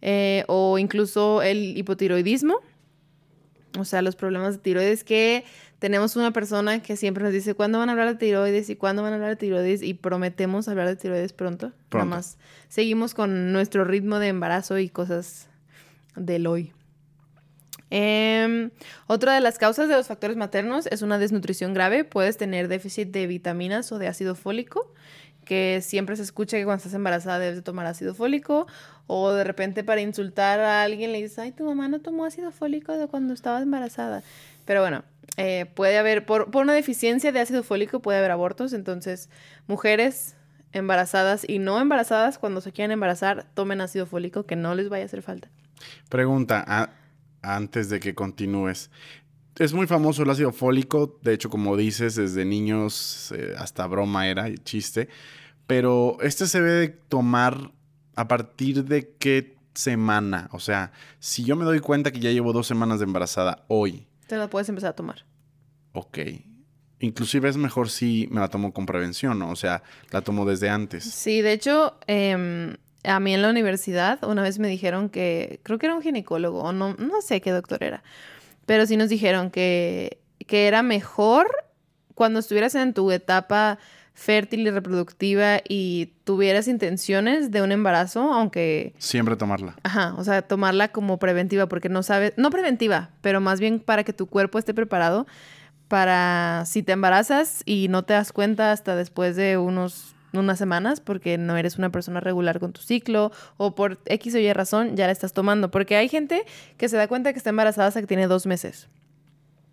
eh, 0.00 0.44
o 0.46 0.78
incluso 0.78 1.42
el 1.42 1.76
hipotiroidismo, 1.76 2.60
o 3.78 3.84
sea, 3.84 4.02
los 4.02 4.16
problemas 4.16 4.54
de 4.54 4.58
tiroides 4.60 5.04
que 5.04 5.44
tenemos 5.78 6.16
una 6.16 6.32
persona 6.32 6.82
que 6.82 6.96
siempre 6.96 7.22
nos 7.22 7.32
dice 7.32 7.54
cuándo 7.54 7.78
van 7.78 7.88
a 7.88 7.92
hablar 7.92 8.08
de 8.08 8.14
tiroides 8.14 8.70
y 8.70 8.76
cuándo 8.76 9.02
van 9.02 9.12
a 9.12 9.16
hablar 9.16 9.30
de 9.30 9.36
tiroides 9.36 9.82
y 9.82 9.94
prometemos 9.94 10.68
hablar 10.68 10.88
de 10.88 10.96
tiroides 10.96 11.32
pronto. 11.32 11.72
pronto. 11.88 12.06
Nada 12.06 12.16
más 12.16 12.38
seguimos 12.68 13.14
con 13.14 13.52
nuestro 13.52 13.84
ritmo 13.84 14.18
de 14.18 14.28
embarazo 14.28 14.78
y 14.78 14.88
cosas 14.88 15.48
del 16.14 16.46
hoy. 16.46 16.72
Eh, 17.90 18.70
otra 19.06 19.34
de 19.34 19.40
las 19.40 19.58
causas 19.58 19.88
de 19.88 19.94
los 19.94 20.08
factores 20.08 20.36
maternos 20.36 20.86
es 20.86 21.02
una 21.02 21.18
desnutrición 21.18 21.72
grave. 21.74 22.04
Puedes 22.04 22.36
tener 22.36 22.68
déficit 22.68 23.10
de 23.10 23.26
vitaminas 23.26 23.92
o 23.92 23.98
de 23.98 24.08
ácido 24.08 24.34
fólico 24.34 24.92
que 25.46 25.80
siempre 25.80 26.16
se 26.16 26.22
escucha 26.22 26.58
que 26.58 26.64
cuando 26.64 26.78
estás 26.78 26.94
embarazada 26.94 27.38
debes 27.38 27.56
de 27.56 27.62
tomar 27.62 27.86
ácido 27.86 28.14
fólico, 28.14 28.66
o 29.06 29.30
de 29.30 29.44
repente 29.44 29.84
para 29.84 30.02
insultar 30.02 30.60
a 30.60 30.82
alguien 30.82 31.12
le 31.12 31.22
dices, 31.22 31.38
ay, 31.38 31.52
tu 31.52 31.64
mamá 31.64 31.88
no 31.88 32.00
tomó 32.00 32.26
ácido 32.26 32.50
fólico 32.50 32.98
de 32.98 33.06
cuando 33.06 33.32
estaba 33.32 33.62
embarazada. 33.62 34.22
Pero 34.66 34.80
bueno, 34.80 35.04
eh, 35.36 35.66
puede 35.74 35.98
haber, 35.98 36.24
por, 36.26 36.50
por 36.50 36.62
una 36.62 36.72
deficiencia 36.72 37.32
de 37.32 37.40
ácido 37.40 37.62
fólico 37.62 38.00
puede 38.00 38.18
haber 38.18 38.30
abortos, 38.30 38.72
entonces 38.72 39.28
mujeres 39.66 40.36
embarazadas 40.72 41.44
y 41.48 41.58
no 41.58 41.80
embarazadas, 41.80 42.38
cuando 42.38 42.60
se 42.60 42.72
quieran 42.72 42.92
embarazar, 42.92 43.46
tomen 43.54 43.80
ácido 43.80 44.06
fólico, 44.06 44.44
que 44.44 44.56
no 44.56 44.74
les 44.74 44.88
vaya 44.88 45.04
a 45.04 45.06
hacer 45.06 45.22
falta. 45.22 45.48
Pregunta, 46.08 46.90
antes 47.42 47.88
de 47.88 48.00
que 48.00 48.14
continúes 48.14 48.90
es 49.58 49.72
muy 49.72 49.86
famoso 49.86 50.22
el 50.22 50.30
ácido 50.30 50.52
fólico, 50.52 51.18
de 51.22 51.32
hecho, 51.32 51.48
como 51.48 51.76
dices, 51.76 52.14
desde 52.14 52.44
niños 52.44 53.32
eh, 53.34 53.54
hasta 53.56 53.86
broma 53.86 54.28
era 54.28 54.52
chiste, 54.54 55.08
pero 55.66 56.18
este 56.20 56.46
se 56.46 56.60
debe 56.60 56.88
tomar 56.88 57.72
a 58.14 58.28
partir 58.28 58.84
de 58.84 59.14
qué 59.18 59.56
semana, 59.74 60.48
o 60.52 60.60
sea, 60.60 60.92
si 61.18 61.44
yo 61.44 61.56
me 61.56 61.64
doy 61.64 61.80
cuenta 61.80 62.10
que 62.10 62.20
ya 62.20 62.30
llevo 62.30 62.52
dos 62.52 62.66
semanas 62.66 62.98
de 62.98 63.04
embarazada 63.04 63.64
hoy. 63.68 64.06
Te 64.26 64.36
la 64.36 64.48
puedes 64.48 64.68
empezar 64.68 64.90
a 64.90 64.96
tomar. 64.96 65.24
Ok. 65.92 66.18
Inclusive 66.98 67.48
es 67.48 67.56
mejor 67.56 67.90
si 67.90 68.28
me 68.30 68.40
la 68.40 68.48
tomo 68.48 68.72
con 68.72 68.86
prevención, 68.86 69.38
¿no? 69.38 69.50
O 69.50 69.56
sea, 69.56 69.82
la 70.10 70.22
tomo 70.22 70.44
desde 70.44 70.70
antes. 70.70 71.04
Sí, 71.04 71.42
de 71.42 71.52
hecho, 71.52 71.98
em, 72.06 72.76
a 73.04 73.20
mí 73.20 73.34
en 73.34 73.42
la 73.42 73.50
universidad 73.50 74.24
una 74.24 74.42
vez 74.42 74.58
me 74.58 74.68
dijeron 74.68 75.10
que, 75.10 75.60
creo 75.62 75.78
que 75.78 75.86
era 75.86 75.94
un 75.94 76.02
ginecólogo, 76.02 76.60
o 76.62 76.72
no, 76.72 76.94
no 76.94 77.20
sé 77.20 77.40
qué 77.40 77.50
doctor 77.50 77.82
era, 77.82 78.02
pero 78.64 78.86
sí 78.86 78.96
nos 78.96 79.10
dijeron 79.10 79.50
que, 79.50 80.20
que 80.46 80.66
era 80.66 80.82
mejor 80.82 81.48
cuando 82.14 82.40
estuvieras 82.40 82.74
en 82.74 82.94
tu 82.94 83.10
etapa 83.10 83.78
fértil 84.16 84.66
y 84.66 84.70
reproductiva 84.70 85.60
y 85.68 86.14
tuvieras 86.24 86.66
intenciones 86.66 87.50
de 87.52 87.62
un 87.62 87.70
embarazo, 87.70 88.32
aunque... 88.32 88.94
Siempre 88.98 89.36
tomarla. 89.36 89.76
Ajá, 89.84 90.14
o 90.16 90.24
sea, 90.24 90.42
tomarla 90.42 90.88
como 90.88 91.18
preventiva, 91.18 91.68
porque 91.68 91.88
no 91.88 92.02
sabes, 92.02 92.32
no 92.36 92.50
preventiva, 92.50 93.10
pero 93.20 93.40
más 93.40 93.60
bien 93.60 93.78
para 93.78 94.02
que 94.02 94.12
tu 94.12 94.26
cuerpo 94.26 94.58
esté 94.58 94.74
preparado 94.74 95.26
para 95.86 96.64
si 96.66 96.82
te 96.82 96.92
embarazas 96.92 97.62
y 97.64 97.86
no 97.88 98.04
te 98.04 98.14
das 98.14 98.32
cuenta 98.32 98.72
hasta 98.72 98.96
después 98.96 99.36
de 99.36 99.56
unos 99.56 100.16
unas 100.32 100.58
semanas 100.58 101.00
porque 101.00 101.38
no 101.38 101.56
eres 101.56 101.78
una 101.78 101.90
persona 101.90 102.20
regular 102.20 102.60
con 102.60 102.72
tu 102.72 102.82
ciclo 102.82 103.32
o 103.56 103.74
por 103.74 103.98
X 104.06 104.34
o 104.34 104.38
Y 104.38 104.52
razón 104.52 104.96
ya 104.96 105.06
la 105.06 105.12
estás 105.12 105.32
tomando. 105.32 105.70
Porque 105.70 105.96
hay 105.96 106.08
gente 106.08 106.44
que 106.76 106.88
se 106.88 106.96
da 106.96 107.08
cuenta 107.08 107.32
que 107.32 107.38
está 107.38 107.50
embarazada 107.50 107.88
hasta 107.88 108.00
que 108.00 108.06
tiene 108.06 108.26
dos 108.26 108.44
meses. 108.46 108.88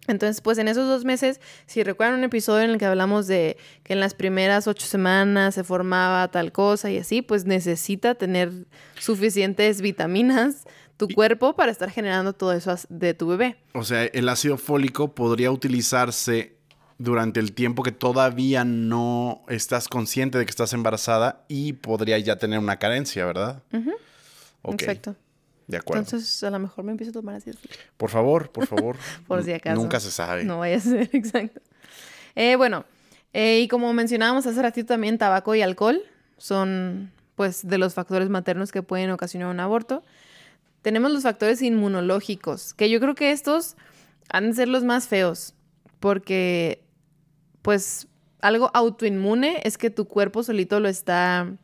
Entonces, 0.07 0.41
pues 0.41 0.57
en 0.57 0.67
esos 0.67 0.87
dos 0.87 1.05
meses, 1.05 1.39
si 1.65 1.81
recuerdan 1.83 2.19
un 2.19 2.25
episodio 2.25 2.65
en 2.65 2.71
el 2.71 2.77
que 2.77 2.85
hablamos 2.85 3.27
de 3.27 3.57
que 3.83 3.93
en 3.93 3.99
las 3.99 4.13
primeras 4.13 4.67
ocho 4.67 4.85
semanas 4.85 5.55
se 5.55 5.63
formaba 5.63 6.27
tal 6.29 6.51
cosa 6.51 6.91
y 6.91 6.97
así, 6.97 7.21
pues 7.21 7.45
necesita 7.45 8.15
tener 8.15 8.51
suficientes 8.99 9.81
vitaminas 9.81 10.65
tu 10.97 11.07
cuerpo 11.07 11.55
para 11.55 11.71
estar 11.71 11.89
generando 11.89 12.33
todo 12.33 12.53
eso 12.53 12.75
de 12.89 13.13
tu 13.13 13.27
bebé. 13.27 13.57
O 13.73 13.83
sea, 13.83 14.03
el 14.03 14.29
ácido 14.29 14.57
fólico 14.57 15.15
podría 15.15 15.51
utilizarse 15.51 16.57
durante 16.97 17.39
el 17.39 17.53
tiempo 17.53 17.83
que 17.83 17.91
todavía 17.91 18.63
no 18.65 19.43
estás 19.47 19.87
consciente 19.87 20.37
de 20.37 20.45
que 20.45 20.51
estás 20.51 20.73
embarazada 20.73 21.45
y 21.47 21.73
podría 21.73 22.17
ya 22.19 22.37
tener 22.37 22.59
una 22.59 22.77
carencia, 22.77 23.25
¿verdad? 23.25 23.63
Exacto. 24.63 25.15
De 25.67 25.77
acuerdo. 25.77 26.03
Entonces, 26.03 26.43
a 26.43 26.49
lo 26.49 26.59
mejor 26.59 26.83
me 26.83 26.91
empiezo 26.91 27.11
a 27.11 27.13
tomar 27.13 27.35
así. 27.35 27.51
Por 27.97 28.09
favor, 28.09 28.51
por 28.51 28.67
favor. 28.67 28.97
por 29.27 29.43
si 29.43 29.53
acaso. 29.53 29.79
Nunca 29.79 29.99
se 29.99 30.11
sabe. 30.11 30.43
No 30.43 30.59
vaya 30.59 30.77
a 30.77 30.79
ser, 30.79 31.09
exacto. 31.13 31.61
Eh, 32.35 32.55
bueno, 32.55 32.85
eh, 33.31 33.61
y 33.61 33.67
como 33.67 33.93
mencionábamos 33.93 34.45
hace 34.45 34.61
ratito 34.61 34.87
también, 34.87 35.17
tabaco 35.17 35.55
y 35.55 35.61
alcohol 35.61 36.01
son, 36.37 37.11
pues, 37.35 37.67
de 37.67 37.77
los 37.77 37.93
factores 37.93 38.29
maternos 38.29 38.71
que 38.71 38.83
pueden 38.83 39.11
ocasionar 39.11 39.49
un 39.49 39.59
aborto. 39.59 40.03
Tenemos 40.81 41.11
los 41.11 41.23
factores 41.23 41.61
inmunológicos, 41.61 42.73
que 42.73 42.89
yo 42.89 42.99
creo 42.99 43.15
que 43.15 43.31
estos 43.31 43.77
han 44.29 44.49
de 44.49 44.55
ser 44.55 44.67
los 44.67 44.83
más 44.83 45.07
feos, 45.07 45.55
porque 45.99 46.83
pues 47.61 48.07
algo 48.41 48.69
autoinmune 48.73 49.61
es 49.63 49.77
que 49.77 49.89
tu 49.89 50.05
cuerpo 50.05 50.43
solito 50.43 50.79
lo 50.79 50.89
está 50.89 51.55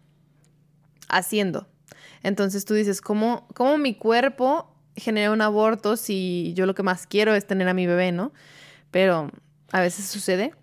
haciendo. 1.10 1.68
Entonces 2.24 2.66
tú 2.66 2.74
dices, 2.74 3.02
¿cómo, 3.02 3.48
¿cómo 3.54 3.78
mi 3.78 3.96
cuerpo 3.96 4.74
genera 4.96 5.32
un 5.32 5.42
aborto 5.42 5.98
si 5.98 6.54
yo 6.56 6.66
lo 6.66 6.76
que 6.76 6.84
más 6.84 7.08
quiero 7.08 7.34
es 7.34 7.48
tener 7.48 7.68
a 7.68 7.74
mi 7.74 7.88
bebé, 7.88 8.12
¿no? 8.12 8.34
Pero 8.92 9.32
a 9.72 9.82
veces 9.82 10.06
sucede. 10.06 10.54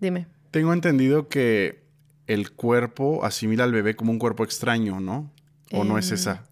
Dime. 0.00 0.26
Tengo 0.50 0.72
entendido 0.72 1.28
que 1.28 1.84
el 2.26 2.52
cuerpo 2.52 3.24
asimila 3.24 3.64
al 3.64 3.72
bebé 3.72 3.96
como 3.96 4.12
un 4.12 4.18
cuerpo 4.18 4.44
extraño, 4.44 5.00
¿no? 5.00 5.30
¿O 5.72 5.84
no 5.84 5.98
es 5.98 6.10
esa? 6.10 6.44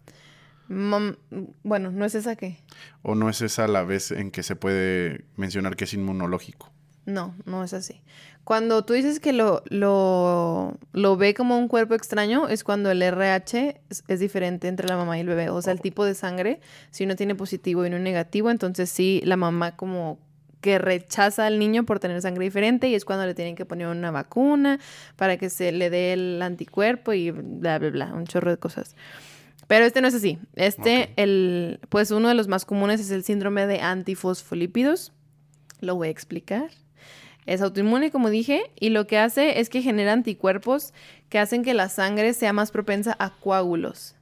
Em, 0.69 1.15
bueno, 1.63 1.91
¿no 1.91 2.05
es 2.05 2.15
esa 2.15 2.35
qué? 2.35 2.57
¿O 3.01 3.15
no 3.15 3.29
es 3.29 3.41
esa 3.41 3.67
la 3.67 3.83
vez 3.83 4.11
en 4.11 4.31
que 4.31 4.43
se 4.43 4.55
puede 4.55 5.25
mencionar 5.35 5.75
que 5.75 5.85
es 5.85 5.93
inmunológico? 5.93 6.71
No, 7.05 7.35
no 7.45 7.63
es 7.63 7.73
así. 7.73 8.01
Cuando 8.47 8.85
tú 8.85 8.93
dices 8.93 9.19
que 9.19 9.33
lo, 9.33 9.61
lo, 9.65 10.77
lo 10.93 11.17
ve 11.17 11.33
como 11.33 11.57
un 11.57 11.67
cuerpo 11.67 11.95
extraño, 11.95 12.47
es 12.47 12.63
cuando 12.63 12.89
el 12.89 13.01
RH 13.01 13.81
es, 14.07 14.19
diferente 14.21 14.69
entre 14.69 14.87
la 14.87 14.95
mamá 14.95 15.17
y 15.17 15.19
el 15.19 15.27
bebé. 15.27 15.49
O 15.49 15.61
sea, 15.61 15.73
el 15.73 15.81
tipo 15.81 16.05
de 16.05 16.15
sangre, 16.15 16.61
si 16.89 17.03
uno 17.03 17.17
tiene 17.17 17.35
positivo 17.35 17.85
y 17.85 17.89
no 17.89 17.99
negativo, 17.99 18.49
entonces 18.49 18.89
sí, 18.89 19.21
la 19.25 19.35
mamá 19.35 19.75
como 19.75 20.17
que 20.61 20.79
rechaza 20.79 21.45
al 21.45 21.59
niño 21.59 21.83
por 21.83 21.99
tener 21.99 22.21
sangre 22.21 22.45
diferente 22.45 22.87
y 22.87 22.95
es 22.95 23.03
cuando 23.03 23.25
le 23.25 23.33
tienen 23.33 23.57
que 23.57 23.65
poner 23.65 23.87
una 23.87 24.11
vacuna 24.11 24.79
para 25.17 25.35
que 25.35 25.49
se 25.49 25.73
le 25.73 25.89
dé 25.89 26.13
el 26.13 26.41
anticuerpo 26.41 27.11
y 27.11 27.31
bla, 27.31 27.79
bla, 27.79 27.89
bla, 27.89 28.13
un 28.13 28.27
chorro 28.27 28.49
de 28.49 28.57
cosas. 28.57 28.95
Pero 29.67 29.83
este 29.83 29.99
no 29.99 30.07
es 30.07 30.15
así. 30.15 30.39
Este, 30.55 31.11
el, 31.17 31.81
pues 31.89 32.11
uno 32.11 32.29
de 32.29 32.33
los 32.33 32.47
más 32.47 32.63
comunes 32.63 33.01
es 33.01 33.11
el 33.11 33.25
síndrome 33.25 33.67
de 33.67 33.81
antifosfolípidos. 33.81 35.11
Lo 35.81 35.95
voy 35.95 36.07
a 36.07 36.11
explicar. 36.11 36.69
Es 37.47 37.61
autoinmune, 37.61 38.11
como 38.11 38.29
dije, 38.29 38.69
y 38.77 38.89
lo 38.89 39.07
que 39.07 39.17
hace 39.17 39.59
es 39.61 39.69
que 39.69 39.81
genera 39.81 40.11
anticuerpos 40.11 40.93
que 41.29 41.39
hacen 41.39 41.63
que 41.63 41.73
la 41.73 41.87
sangre 41.87 42.33
sea 42.33 42.51
más 42.51 42.71
propensa 42.71 43.15
a 43.19 43.31
coágulos. 43.31 44.15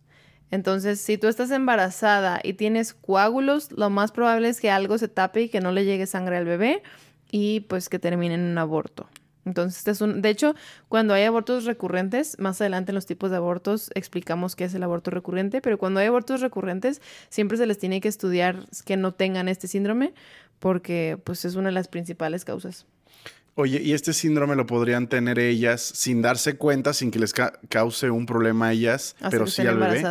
Entonces, 0.52 1.02
si 1.02 1.18
tú 1.18 1.28
estás 1.28 1.50
embarazada 1.50 2.40
y 2.44 2.54
tienes 2.54 2.94
coágulos, 2.94 3.72
lo 3.72 3.90
más 3.90 4.12
probable 4.12 4.48
es 4.48 4.62
que 4.62 4.70
algo 4.70 5.00
se 5.00 5.08
tape 5.08 5.42
y 5.42 5.50
que 5.50 5.60
no 5.60 5.72
le 5.72 5.86
llegue 5.86 6.06
sangre 6.06 6.38
al 6.38 6.46
bebé 6.46 6.84
y 7.32 7.62
pues 7.62 7.90
que 7.90 7.98
termine 7.98 8.36
en 8.36 8.44
un 8.44 8.58
aborto. 8.60 9.10
Entonces, 9.44 9.80
este 9.80 9.92
es 9.92 10.02
un, 10.02 10.22
de 10.22 10.30
hecho, 10.30 10.54
cuando 10.88 11.16
hay 11.16 11.24
abortos 11.24 11.66
recurrentes, 11.66 12.38
más 12.40 12.62
adelante 12.62 12.92
en 12.92 12.96
los 12.96 13.08
tipos 13.08 13.32
de 13.32 13.38
abortos 13.38 13.90
explicamos 13.96 14.56
qué 14.56 14.66
es 14.66 14.74
el 14.76 14.84
aborto 14.84 15.10
recurrente, 15.10 15.62
pero 15.62 15.80
cuando 15.80 16.00
hay 16.00 16.08
abortos 16.08 16.42
recurrentes 16.42 17.02
siempre 17.30 17.58
se 17.58 17.66
les 17.66 17.80
tiene 17.80 18.02
que 18.02 18.08
estudiar 18.08 18.68
que 18.86 18.98
no 18.98 19.14
tengan 19.14 19.48
este 19.48 19.68
síndrome 19.68 20.14
porque 20.60 21.20
pues 21.24 21.44
es 21.44 21.56
una 21.56 21.70
de 21.70 21.74
las 21.74 21.88
principales 21.88 22.46
causas. 22.46 22.86
Oye, 23.58 23.82
¿y 23.82 23.94
este 23.94 24.12
síndrome 24.12 24.56
lo 24.56 24.66
podrían 24.66 25.08
tener 25.08 25.40
ellas 25.40 25.82
sin 25.82 26.22
darse 26.22 26.58
cuenta, 26.58 26.94
sin 26.94 27.10
que 27.10 27.20
les 27.20 27.34
cause 27.34 28.10
un 28.10 28.26
problema 28.26 28.68
a 28.68 28.74
ellas, 28.74 29.16
pero 29.32 29.48
sí 29.48 29.66
al 29.66 29.78
bebé? 29.78 30.04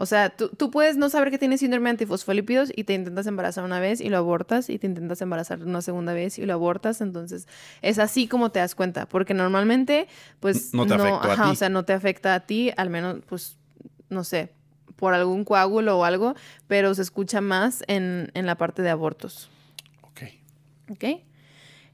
O 0.00 0.06
sea, 0.06 0.30
tú, 0.30 0.48
tú, 0.50 0.70
puedes 0.70 0.96
no 0.96 1.10
saber 1.10 1.30
que 1.30 1.38
tienes 1.38 1.60
síndrome 1.60 1.88
de 1.88 1.90
antifosfolípidos 1.90 2.72
y 2.74 2.84
te 2.84 2.94
intentas 2.94 3.26
embarazar 3.26 3.64
una 3.64 3.80
vez 3.80 4.00
y 4.00 4.08
lo 4.08 4.16
abortas 4.16 4.70
y 4.70 4.78
te 4.78 4.86
intentas 4.86 5.20
embarazar 5.20 5.62
una 5.64 5.82
segunda 5.82 6.14
vez 6.14 6.38
y 6.38 6.46
lo 6.46 6.54
abortas. 6.54 7.00
Entonces, 7.00 7.48
es 7.82 7.98
así 7.98 8.28
como 8.28 8.50
te 8.50 8.60
das 8.60 8.76
cuenta. 8.76 9.06
Porque 9.06 9.34
normalmente, 9.34 10.06
pues, 10.38 10.72
no, 10.72 10.86
te 10.86 10.94
afecta 10.94 11.32
a 11.32 11.44
ti. 11.44 11.50
o 11.50 11.54
sea, 11.56 11.68
no 11.68 11.84
te 11.84 11.92
afecta 11.92 12.34
a 12.34 12.40
ti, 12.46 12.70
al 12.76 12.90
menos, 12.90 13.18
pues, 13.28 13.58
no 14.08 14.22
sé, 14.22 14.52
por 14.94 15.14
algún 15.14 15.44
coágulo 15.44 15.98
o 15.98 16.04
algo, 16.04 16.34
pero 16.68 16.94
se 16.94 17.02
escucha 17.02 17.40
más 17.40 17.82
en, 17.88 18.30
en 18.34 18.46
la 18.46 18.56
parte 18.56 18.82
de 18.82 18.90
abortos. 18.90 19.50
Ok. 20.02 20.22
Ok. 20.90 21.27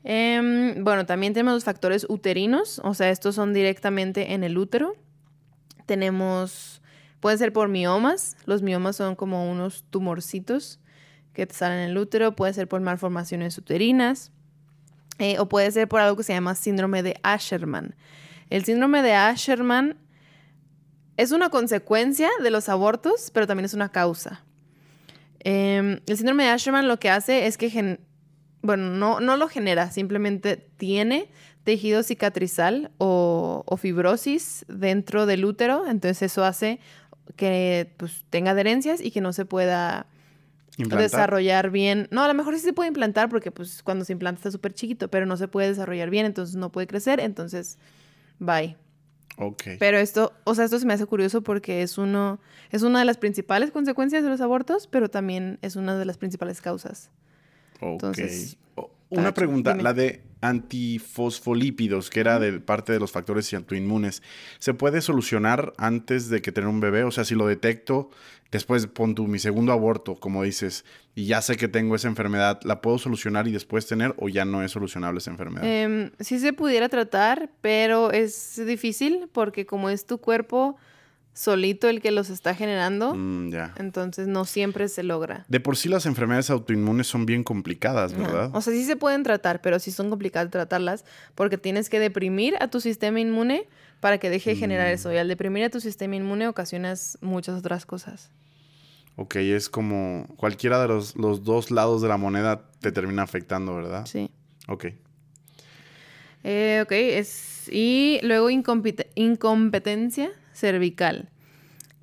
Em, 0.05 0.85
bueno, 0.85 1.07
también 1.07 1.33
tenemos 1.33 1.55
los 1.55 1.65
factores 1.65 2.07
uterinos, 2.09 2.81
o 2.85 2.95
sea, 2.95 3.11
estos 3.11 3.35
son 3.35 3.53
directamente 3.53 4.35
en 4.35 4.45
el 4.45 4.59
útero. 4.59 4.95
Tenemos 5.87 6.83
Puede 7.25 7.39
ser 7.39 7.55
por 7.55 7.71
miomas. 7.71 8.37
Los 8.45 8.61
miomas 8.61 8.97
son 8.97 9.17
como 9.17 9.51
unos 9.51 9.87
tumorcitos 9.89 10.79
que 11.33 11.47
te 11.47 11.55
salen 11.55 11.79
en 11.79 11.91
el 11.93 11.97
útero. 11.97 12.37
Puede 12.37 12.53
ser 12.53 12.69
por 12.69 12.83
malformaciones 12.83 13.57
uterinas. 13.57 14.31
Eh, 15.19 15.39
o 15.39 15.49
puede 15.49 15.71
ser 15.71 15.89
por 15.89 16.03
algo 16.03 16.19
que 16.19 16.23
se 16.23 16.35
llama 16.35 16.55
síndrome 16.55 17.03
de 17.03 17.19
Asherman. 17.23 17.95
El 18.51 18.67
síndrome 18.67 19.01
de 19.01 19.15
Asherman 19.15 19.97
es 21.17 21.33
una 21.33 21.49
consecuencia 21.49 22.29
de 22.43 22.51
los 22.51 22.69
abortos, 22.69 23.31
pero 23.33 23.47
también 23.47 23.65
es 23.65 23.73
una 23.73 23.91
causa. 23.91 24.45
Em, 25.39 26.01
el 26.07 26.17
síndrome 26.19 26.45
de 26.45 26.51
Asherman 26.51 26.89
lo 26.89 27.01
que 27.01 27.09
hace 27.09 27.47
es 27.47 27.57
que, 27.57 28.01
bueno, 28.65 28.89
no, 28.89 29.21
no, 29.21 29.37
lo 29.37 29.47
genera, 29.49 29.91
simplemente 29.91 30.57
tiene 30.57 31.31
tejido 31.65 32.03
cicatrizal 32.03 32.91
o, 32.97 33.63
o, 33.67 33.77
fibrosis 33.77 34.65
dentro 34.69 35.27
del 35.27 35.45
útero, 35.45 35.87
entonces 35.87 36.23
eso 36.23 36.45
hace 36.45 36.81
que 37.37 37.93
pues, 37.99 38.25
tenga 38.31 38.53
adherencias 38.53 39.03
y 39.03 39.11
que 39.11 39.21
no 39.21 39.35
se 39.35 39.45
pueda 39.45 40.07
desarrollar 40.79 41.71
bien. 41.71 42.09
No, 42.11 42.23
a 42.25 42.29
lo 42.29 42.33
mejor 42.33 42.55
sí 42.55 42.61
se 42.61 42.73
puede 42.73 42.89
implantar 42.89 43.29
porque 43.29 43.51
pues 43.51 43.83
cuando 43.83 44.07
se 44.07 44.15
implanta 44.15 44.39
está 44.39 44.51
súper 44.51 44.73
chiquito, 44.73 45.09
pero 45.09 45.27
no 45.27 45.37
se 45.37 45.47
puede 45.47 45.69
desarrollar 45.69 46.09
bien, 46.09 46.25
entonces 46.25 46.57
no 46.57 46.73
puede 46.73 46.87
crecer, 46.87 47.21
entonces 47.21 47.77
bye. 48.39 48.79
Ok. 49.37 49.63
Pero 49.79 49.99
esto, 49.99 50.33
o 50.45 50.55
sea, 50.55 50.65
esto 50.65 50.79
se 50.79 50.87
me 50.87 50.95
hace 50.95 51.05
curioso 51.05 51.43
porque 51.43 51.83
es 51.83 51.99
uno, 51.99 52.41
es 52.71 52.83
una 52.83 53.01
de 53.01 53.05
las 53.05 53.19
principales 53.19 53.73
consecuencias 53.73 54.23
de 54.23 54.31
los 54.31 54.41
abortos, 54.41 54.87
pero 54.87 55.11
también 55.11 55.59
es 55.61 55.77
una 55.77 55.99
de 55.99 56.07
las 56.07 56.17
principales 56.17 56.63
causas. 56.63 57.11
Ok. 57.85 58.19
Entonces, 58.19 58.57
una 59.11 59.35
pregunta, 59.35 59.77
la 59.77 59.93
de 59.93 60.23
antifosfolípidos, 60.41 62.11
que 62.11 62.21
era 62.21 62.39
de 62.39 62.61
parte 62.61 62.93
de 62.93 63.01
los 63.01 63.13
factores 63.13 63.53
autoinmunes, 63.55 64.23
¿se 64.59 64.75
puede 64.75 65.01
solucionar 65.01 65.73
antes 65.79 66.29
de 66.29 66.43
que 66.43 66.53
tener 66.53 66.69
un 66.69 66.81
bebé? 66.81 67.05
O 67.05 67.11
sea, 67.11 67.25
si 67.25 67.35
lo 67.35 67.47
detecto, 67.47 68.11
después 68.51 68.87
pon 68.87 69.15
tu 69.15 69.27
mi 69.27 69.39
segundo 69.39 69.73
aborto, 69.73 70.17
como 70.17 70.43
dices, 70.43 70.85
y 71.15 71.27
ya 71.27 71.41
sé 71.41 71.57
que 71.57 71.69
tengo 71.69 71.97
esa 71.97 72.09
enfermedad, 72.09 72.61
¿la 72.65 72.81
puedo 72.81 72.99
solucionar 72.99 73.49
y 73.49 73.53
después 73.53 73.87
tener 73.87 74.15
o 74.19 74.29
ya 74.29 74.45
no 74.45 74.63
es 74.63 74.73
solucionable 74.73 75.19
esa 75.19 75.31
enfermedad? 75.31 75.65
Eh, 75.65 76.11
sí 76.21 76.39
se 76.39 76.53
pudiera 76.53 76.89
tratar, 76.89 77.51
pero 77.61 78.13
es 78.13 78.61
difícil 78.67 79.29
porque 79.33 79.65
como 79.65 79.89
es 79.89 80.07
tu 80.07 80.19
cuerpo 80.19 80.77
solito 81.35 81.89
el 81.89 82.01
que 82.01 82.13
los 82.13 82.31
está 82.31 82.55
generando. 82.55 83.15
Mm, 83.15 83.53
Entonces 83.77 84.27
no 84.29 84.45
siempre 84.45 84.89
se 84.89 85.03
logra. 85.03 85.45
De 85.49 85.61
por 85.61 85.77
sí 85.77 85.89
las 85.89 86.07
enfermedades 86.07 86.49
autoinmunes 86.49 87.09
son 87.09 87.27
bien 87.27 87.45
complicadas, 87.45 88.17
¿verdad? 88.17 88.51
O 88.55 88.61
sea, 88.63 88.73
sí 88.73 88.85
se 88.85 88.97
pueden 88.97 89.25
tratar, 89.25 89.61
pero 89.61 89.79
sí 89.79 89.91
son 89.91 90.09
complicadas 90.09 90.51
tratarlas 90.51 91.05
porque 91.35 91.59
tienes 91.59 91.91
que 91.91 91.99
deprimir 92.01 92.55
a 92.61 92.69
tu 92.69 92.81
sistema 92.81 93.21
inmune 93.21 93.69
para 94.01 94.19
que 94.19 94.31
deje 94.31 94.51
de 94.51 94.57
generar 94.57 94.87
eso. 94.89 95.13
Y 95.13 95.17
al 95.17 95.29
deprimir 95.29 95.65
a 95.65 95.71
tu 95.71 95.81
sistema 95.81 96.17
inmune 96.17 96.49
ocasionas 96.49 97.19
muchas 97.21 97.59
otras 97.59 97.85
cosas. 97.85 98.31
Ok, 99.17 99.37
es 99.37 99.69
como 99.69 100.27
cualquiera 100.37 100.81
de 100.81 100.89
los, 100.89 101.17
los 101.17 101.45
dos 101.45 101.71
lados 101.71 102.01
de 102.03 102.09
la 102.09 102.17
moneda 102.17 102.63
te 102.81 102.93
termina 102.93 103.23
afectando, 103.23 103.75
¿verdad? 103.75 104.07
Sí. 104.07 104.31
Ok. 104.69 104.87
Eh, 106.43 106.81
ok, 106.85 106.93
es... 106.93 107.69
y 107.73 108.19
luego 108.23 108.51
incompetencia 108.51 110.31
cervical. 110.55 111.29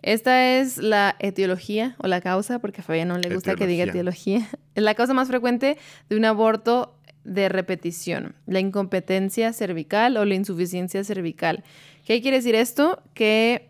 Esta 0.02 0.58
es 0.58 0.78
la 0.78 1.16
etiología 1.20 1.96
o 2.00 2.08
la 2.08 2.22
causa, 2.22 2.60
porque 2.60 2.82
a 2.82 2.84
Fabián 2.84 3.08
no 3.08 3.18
le 3.18 3.34
gusta 3.34 3.56
que 3.56 3.68
diga 3.68 3.86
etiología. 3.86 4.48
Es 4.76 4.84
la 4.84 4.96
causa 4.96 5.14
más 5.14 5.28
frecuente 5.28 5.78
de 6.10 6.16
un 6.16 6.24
aborto 6.24 6.98
de 7.24 7.50
repetición, 7.50 8.36
la 8.48 8.60
incompetencia 8.60 9.54
cervical 9.54 10.16
o 10.18 10.26
la 10.26 10.34
insuficiencia 10.34 11.04
cervical. 11.04 11.64
¿Qué 12.06 12.22
quiere 12.22 12.38
decir 12.38 12.56
esto? 12.56 13.04
Que 13.14 13.70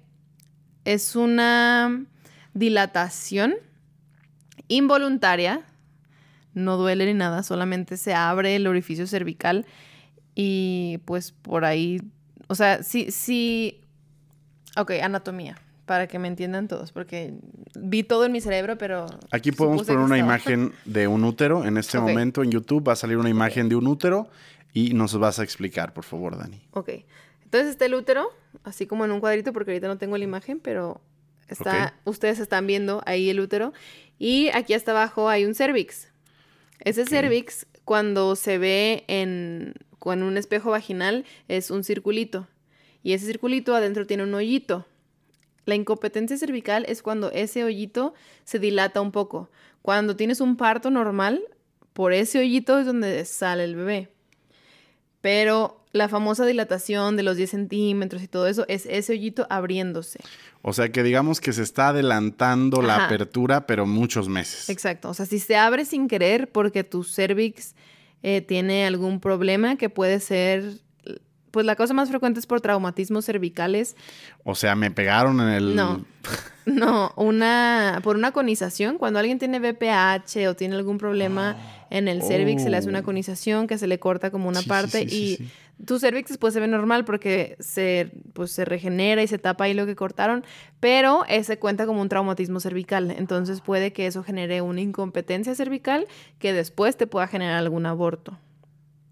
es 0.85 1.15
una 1.15 2.05
dilatación 2.53 3.55
involuntaria, 4.67 5.65
no 6.53 6.77
duele 6.77 7.05
ni 7.07 7.13
nada, 7.13 7.43
solamente 7.43 7.97
se 7.97 8.13
abre 8.13 8.55
el 8.55 8.67
orificio 8.67 9.07
cervical 9.07 9.65
y 10.33 10.99
pues 11.05 11.31
por 11.31 11.65
ahí, 11.65 12.01
o 12.47 12.55
sea, 12.55 12.83
si, 12.83 13.11
si 13.11 13.80
Ok, 14.77 14.91
anatomía, 15.01 15.57
para 15.85 16.07
que 16.07 16.19
me 16.19 16.27
entiendan 16.27 16.67
todos, 16.67 16.91
porque 16.91 17.33
vi 17.75 18.03
todo 18.03 18.25
en 18.25 18.31
mi 18.31 18.41
cerebro, 18.41 18.77
pero... 18.77 19.05
Aquí 19.31 19.51
podemos 19.51 19.85
poner 19.85 20.01
una 20.01 20.17
imagen 20.17 20.73
de 20.85 21.07
un 21.07 21.23
útero. 21.23 21.65
En 21.65 21.77
este 21.77 21.99
momento 21.99 22.43
en 22.43 22.51
YouTube 22.51 22.87
va 22.87 22.93
a 22.93 22.95
salir 22.95 23.17
una 23.17 23.29
imagen 23.29 23.69
de 23.69 23.75
un 23.75 23.87
útero 23.87 24.29
y 24.73 24.93
nos 24.93 25.17
vas 25.17 25.39
a 25.39 25.43
explicar, 25.43 25.93
por 25.93 26.05
favor, 26.05 26.37
Dani. 26.37 26.61
Ok. 26.71 26.89
Entonces 27.43 27.71
está 27.71 27.85
el 27.85 27.95
útero, 27.95 28.29
así 28.63 28.87
como 28.87 29.03
en 29.03 29.11
un 29.11 29.19
cuadrito, 29.19 29.51
porque 29.51 29.71
ahorita 29.71 29.87
no 29.87 29.97
tengo 29.97 30.17
la 30.17 30.23
imagen, 30.23 30.61
pero 30.61 31.01
está, 31.49 31.95
ustedes 32.05 32.39
están 32.39 32.65
viendo 32.65 33.01
ahí 33.05 33.29
el 33.29 33.41
útero. 33.41 33.73
Y 34.17 34.47
aquí 34.53 34.73
hasta 34.73 34.91
abajo 34.91 35.27
hay 35.27 35.43
un 35.43 35.53
cervix. 35.53 36.07
Ese 36.79 37.05
cervix, 37.05 37.67
cuando 37.83 38.37
se 38.37 38.57
ve 38.57 39.03
en, 39.07 39.73
en 40.05 40.23
un 40.23 40.37
espejo 40.37 40.71
vaginal, 40.71 41.25
es 41.49 41.71
un 41.71 41.83
circulito 41.83 42.47
y 43.03 43.13
ese 43.13 43.25
circulito 43.25 43.75
adentro 43.75 44.05
tiene 44.05 44.23
un 44.23 44.33
hoyito. 44.33 44.85
La 45.65 45.75
incompetencia 45.75 46.37
cervical 46.37 46.85
es 46.87 47.01
cuando 47.01 47.31
ese 47.31 47.63
hoyito 47.63 48.13
se 48.43 48.59
dilata 48.59 49.01
un 49.01 49.11
poco. 49.11 49.49
Cuando 49.81 50.15
tienes 50.15 50.41
un 50.41 50.57
parto 50.57 50.89
normal, 50.89 51.41
por 51.93 52.13
ese 52.13 52.39
hoyito 52.39 52.79
es 52.79 52.85
donde 52.85 53.25
sale 53.25 53.63
el 53.63 53.75
bebé. 53.75 54.09
Pero 55.21 55.81
la 55.93 56.07
famosa 56.07 56.45
dilatación 56.45 57.17
de 57.17 57.23
los 57.23 57.37
10 57.37 57.49
centímetros 57.49 58.23
y 58.23 58.27
todo 58.27 58.47
eso 58.47 58.65
es 58.67 58.85
ese 58.85 59.13
hoyito 59.13 59.45
abriéndose. 59.49 60.19
O 60.61 60.73
sea 60.73 60.91
que 60.91 61.03
digamos 61.03 61.41
que 61.41 61.53
se 61.53 61.63
está 61.63 61.89
adelantando 61.89 62.81
la 62.81 63.05
apertura, 63.05 63.67
pero 63.67 63.85
muchos 63.85 64.29
meses. 64.29 64.69
Exacto. 64.69 65.09
O 65.09 65.13
sea, 65.13 65.25
si 65.25 65.39
se 65.39 65.57
abre 65.57 65.85
sin 65.85 66.07
querer 66.07 66.51
porque 66.51 66.83
tu 66.83 67.03
cervix 67.03 67.75
eh, 68.23 68.41
tiene 68.41 68.85
algún 68.85 69.19
problema 69.19 69.75
que 69.75 69.89
puede 69.89 70.19
ser 70.19 70.79
pues 71.51 71.65
la 71.65 71.75
causa 71.75 71.93
más 71.93 72.09
frecuente 72.09 72.39
es 72.39 72.47
por 72.47 72.61
traumatismos 72.61 73.25
cervicales. 73.25 73.95
O 74.43 74.55
sea, 74.55 74.75
me 74.75 74.89
pegaron 74.89 75.39
en 75.41 75.49
el... 75.49 75.75
No, 75.75 76.05
no, 76.65 77.13
una, 77.15 77.99
por 78.03 78.15
una 78.15 78.31
conización. 78.31 78.97
Cuando 78.97 79.19
alguien 79.19 79.37
tiene 79.37 79.59
BPH 79.59 80.47
o 80.49 80.55
tiene 80.55 80.75
algún 80.75 80.97
problema 80.97 81.57
ah, 81.57 81.87
en 81.89 82.07
el 82.07 82.23
cervix, 82.23 82.63
se 82.63 82.69
le 82.69 82.77
hace 82.77 82.89
una 82.89 82.99
oh. 82.99 83.03
conización 83.03 83.67
que 83.67 83.77
se 83.77 83.87
le 83.87 83.99
corta 83.99 84.31
como 84.31 84.47
una 84.47 84.61
parte 84.61 85.03
y 85.03 85.49
tu 85.85 85.99
cervix 85.99 86.29
después 86.29 86.53
se 86.53 86.59
ve 86.59 86.67
normal 86.67 87.05
porque 87.05 87.57
se, 87.59 88.11
pues, 88.33 88.51
se 88.51 88.65
regenera 88.65 89.23
y 89.23 89.27
se 89.27 89.37
tapa 89.37 89.65
ahí 89.65 89.73
lo 89.73 89.85
que 89.85 89.95
cortaron, 89.95 90.43
pero 90.79 91.25
ese 91.27 91.57
cuenta 91.59 91.85
como 91.85 92.01
un 92.01 92.09
traumatismo 92.09 92.59
cervical. 92.59 93.11
Entonces 93.11 93.61
puede 93.61 93.91
que 93.93 94.07
eso 94.07 94.23
genere 94.23 94.61
una 94.61 94.81
incompetencia 94.81 95.55
cervical 95.55 96.07
que 96.39 96.53
después 96.53 96.97
te 96.97 97.07
pueda 97.07 97.27
generar 97.27 97.55
algún 97.57 97.85
aborto. 97.85 98.37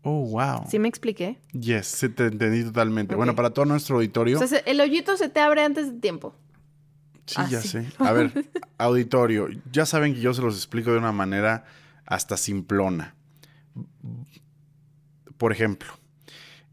Oh, 0.01 0.25
wow. 0.25 0.65
¿Sí 0.69 0.79
me 0.79 0.87
expliqué? 0.87 1.37
Yes, 1.51 1.87
se 1.87 2.09
te 2.09 2.27
entendí 2.27 2.63
totalmente. 2.63 3.15
Bueno, 3.15 3.35
para 3.35 3.49
todo 3.49 3.65
nuestro 3.65 3.97
auditorio. 3.97 4.39
O 4.39 4.47
sea, 4.47 4.59
el 4.59 4.79
hoyito 4.79 5.17
se 5.17 5.29
te 5.29 5.39
abre 5.39 5.63
antes 5.63 5.93
de 5.93 5.99
tiempo. 5.99 6.33
Sí, 7.25 7.41
ya 7.49 7.61
sé. 7.61 7.87
A 7.99 8.11
ver, 8.11 8.31
auditorio, 8.77 9.49
ya 9.71 9.85
saben 9.85 10.15
que 10.15 10.21
yo 10.21 10.33
se 10.33 10.41
los 10.41 10.55
explico 10.55 10.91
de 10.91 10.97
una 10.97 11.11
manera 11.11 11.65
hasta 12.05 12.37
simplona. 12.37 13.15
Por 15.37 15.51
ejemplo, 15.51 15.93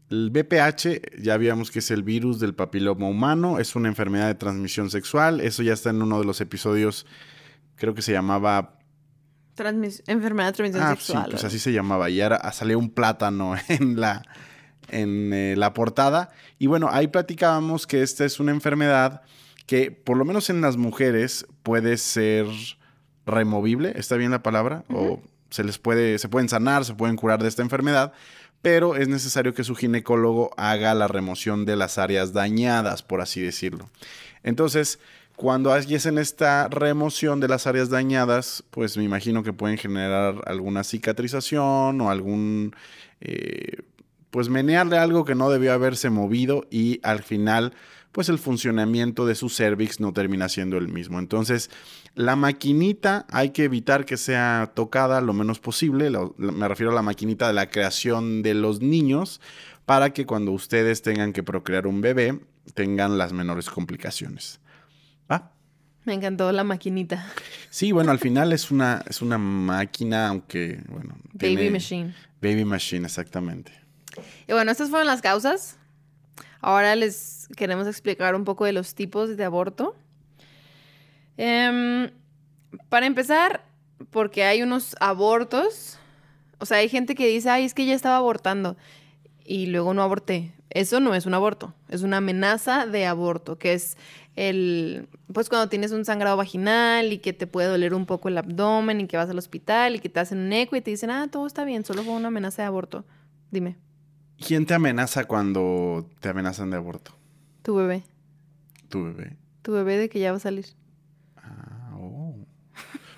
el 0.09 0.31
BPH, 0.31 1.21
ya 1.21 1.37
vimos 1.37 1.69
que 1.69 1.79
es 1.79 1.91
el 1.91 2.01
virus 2.01 2.39
del 2.39 2.55
papiloma 2.55 3.07
humano, 3.07 3.59
es 3.59 3.75
una 3.75 3.89
enfermedad 3.89 4.27
de 4.27 4.35
transmisión 4.35 4.89
sexual. 4.89 5.41
Eso 5.41 5.63
ya 5.63 5.73
está 5.73 5.89
en 5.89 6.01
uno 6.01 6.19
de 6.19 6.25
los 6.25 6.41
episodios, 6.41 7.05
creo 7.75 7.93
que 7.93 8.01
se 8.01 8.13
llamaba 8.13 8.76
enfermedad 10.07 10.53
de 10.53 10.69
transmisión 10.69 10.83
ah, 10.83 10.95
Sí, 10.99 11.31
pues 11.31 11.43
así 11.43 11.59
se 11.59 11.71
llamaba. 11.71 12.09
Y 12.09 12.21
ahora 12.21 12.51
salió 12.51 12.79
un 12.79 12.89
plátano 12.89 13.55
en 13.67 13.99
la, 13.99 14.23
en 14.89 15.33
eh, 15.33 15.55
la 15.57 15.73
portada. 15.73 16.29
Y 16.59 16.67
bueno, 16.67 16.89
ahí 16.91 17.07
platicábamos 17.07 17.87
que 17.87 18.01
esta 18.01 18.25
es 18.25 18.39
una 18.39 18.51
enfermedad 18.51 19.21
que, 19.65 19.91
por 19.91 20.17
lo 20.17 20.25
menos 20.25 20.49
en 20.49 20.61
las 20.61 20.77
mujeres, 20.77 21.45
puede 21.63 21.97
ser 21.97 22.47
removible. 23.25 23.93
¿Está 23.95 24.15
bien 24.15 24.31
la 24.31 24.41
palabra? 24.43 24.83
O 24.89 25.21
se 25.49 25.63
les 25.63 25.77
puede, 25.77 26.19
se 26.19 26.29
pueden 26.29 26.49
sanar, 26.49 26.85
se 26.85 26.93
pueden 26.93 27.15
curar 27.15 27.41
de 27.41 27.49
esta 27.49 27.61
enfermedad, 27.61 28.13
pero 28.61 28.95
es 28.95 29.07
necesario 29.07 29.53
que 29.53 29.63
su 29.63 29.75
ginecólogo 29.75 30.51
haga 30.57 30.93
la 30.93 31.07
remoción 31.07 31.65
de 31.65 31.75
las 31.75 31.97
áreas 31.97 32.33
dañadas, 32.33 33.03
por 33.03 33.21
así 33.21 33.41
decirlo. 33.41 33.89
Entonces, 34.43 34.99
cuando 35.37 35.71
hacen 35.71 36.17
esta 36.17 36.67
remoción 36.67 37.39
de 37.39 37.47
las 37.47 37.67
áreas 37.67 37.89
dañadas, 37.89 38.63
pues 38.71 38.97
me 38.97 39.03
imagino 39.03 39.43
que 39.43 39.53
pueden 39.53 39.77
generar 39.77 40.41
alguna 40.47 40.83
cicatrización 40.83 42.01
o 42.01 42.09
algún, 42.09 42.75
eh, 43.21 43.83
pues 44.31 44.49
menearle 44.49 44.97
algo 44.97 45.25
que 45.25 45.35
no 45.35 45.51
debió 45.51 45.73
haberse 45.73 46.09
movido 46.09 46.65
y 46.71 46.99
al 47.03 47.21
final, 47.21 47.73
pues 48.17 48.29
el 48.29 48.39
funcionamiento 48.39 49.27
de 49.27 49.35
su 49.35 49.47
cervix 49.47 49.99
no 49.99 50.11
termina 50.11 50.49
siendo 50.49 50.79
el 50.79 50.87
mismo. 50.87 51.19
Entonces, 51.19 51.69
la 52.15 52.35
maquinita 52.35 53.27
hay 53.29 53.51
que 53.51 53.65
evitar 53.65 54.05
que 54.05 54.17
sea 54.17 54.71
tocada 54.73 55.21
lo 55.21 55.33
menos 55.33 55.59
posible. 55.59 56.09
me 56.37 56.67
refiero 56.67 56.91
a 56.91 56.95
la 56.95 57.03
maquinita 57.03 57.45
de 57.45 57.53
la 57.53 57.69
creación 57.69 58.41
de 58.41 58.55
los 58.55 58.81
niños 58.81 59.39
para 59.85 60.13
que 60.13 60.25
cuando 60.25 60.51
ustedes 60.51 61.03
tengan 61.03 61.31
que 61.31 61.43
procrear 61.43 61.85
un 61.85 62.01
bebé 62.01 62.39
tengan 62.73 63.19
las 63.19 63.33
menores 63.33 63.69
complicaciones. 63.69 64.61
Ah. 65.29 65.51
Me 66.05 66.15
encantó 66.15 66.51
la 66.51 66.63
maquinita. 66.63 67.23
Sí, 67.69 67.91
bueno, 67.91 68.09
al 68.09 68.17
final 68.17 68.51
es 68.51 68.71
una, 68.71 69.03
es 69.07 69.21
una 69.21 69.37
máquina, 69.37 70.29
aunque, 70.29 70.81
bueno. 70.89 71.15
Baby 71.33 71.69
machine. 71.69 72.15
Baby 72.41 72.65
machine, 72.65 73.05
exactamente. 73.05 73.71
Y 74.47 74.53
bueno, 74.53 74.71
estas 74.71 74.89
fueron 74.89 75.05
las 75.05 75.21
causas. 75.21 75.76
Ahora 76.61 76.95
les 76.95 77.47
queremos 77.55 77.87
explicar 77.87 78.35
un 78.35 78.43
poco 78.43 78.65
de 78.65 78.73
los 78.73 78.95
tipos 78.95 79.37
de 79.37 79.43
aborto. 79.43 79.95
Em, 81.37 82.09
para 82.89 83.05
empezar, 83.05 83.63
porque 84.09 84.43
hay 84.43 84.61
unos 84.63 84.95
abortos, 84.99 85.99
o 86.59 86.65
sea, 86.65 86.77
hay 86.77 86.89
gente 86.89 87.15
que 87.15 87.27
dice, 87.27 87.49
ay, 87.49 87.65
es 87.65 87.73
que 87.73 87.85
ya 87.85 87.93
estaba 87.93 88.17
abortando 88.17 88.77
y 89.45 89.67
luego 89.67 89.93
no 89.93 90.01
aborté. 90.01 90.53
Eso 90.69 90.99
no 90.99 91.15
es 91.15 91.25
un 91.25 91.33
aborto, 91.33 91.73
es 91.89 92.01
una 92.01 92.17
amenaza 92.17 92.85
de 92.85 93.05
aborto, 93.05 93.57
que 93.57 93.73
es 93.73 93.97
el, 94.35 95.07
pues 95.33 95.49
cuando 95.49 95.69
tienes 95.69 95.91
un 95.91 96.05
sangrado 96.05 96.37
vaginal 96.37 97.13
y 97.13 97.19
que 97.19 97.33
te 97.33 97.47
puede 97.47 97.67
doler 97.67 97.93
un 97.93 98.05
poco 98.05 98.27
el 98.27 98.37
abdomen 98.37 99.01
y 99.01 99.07
que 99.07 99.17
vas 99.17 99.29
al 99.29 99.37
hospital 99.37 99.95
y 99.95 99.99
que 99.99 100.09
te 100.09 100.19
hacen 100.19 100.39
un 100.39 100.53
eco 100.53 100.75
y 100.75 100.81
te 100.81 100.91
dicen, 100.91 101.09
ah, 101.09 101.27
todo 101.31 101.47
está 101.47 101.63
bien, 101.63 101.85
solo 101.85 102.03
fue 102.03 102.13
una 102.13 102.27
amenaza 102.27 102.61
de 102.63 102.67
aborto. 102.67 103.05
Dime. 103.49 103.77
¿Quién 104.45 104.65
te 104.65 104.73
amenaza 104.73 105.25
cuando 105.25 106.09
te 106.19 106.29
amenazan 106.29 106.69
de 106.69 106.77
aborto? 106.77 107.11
Tu 107.63 107.75
bebé. 107.75 108.03
Tu 108.89 109.03
bebé. 109.03 109.37
Tu 109.61 109.71
bebé 109.71 109.97
de 109.97 110.09
que 110.09 110.19
ya 110.19 110.31
va 110.31 110.37
a 110.37 110.41
salir. 110.41 110.65
Ah, 111.37 111.95
oh. 111.99 112.35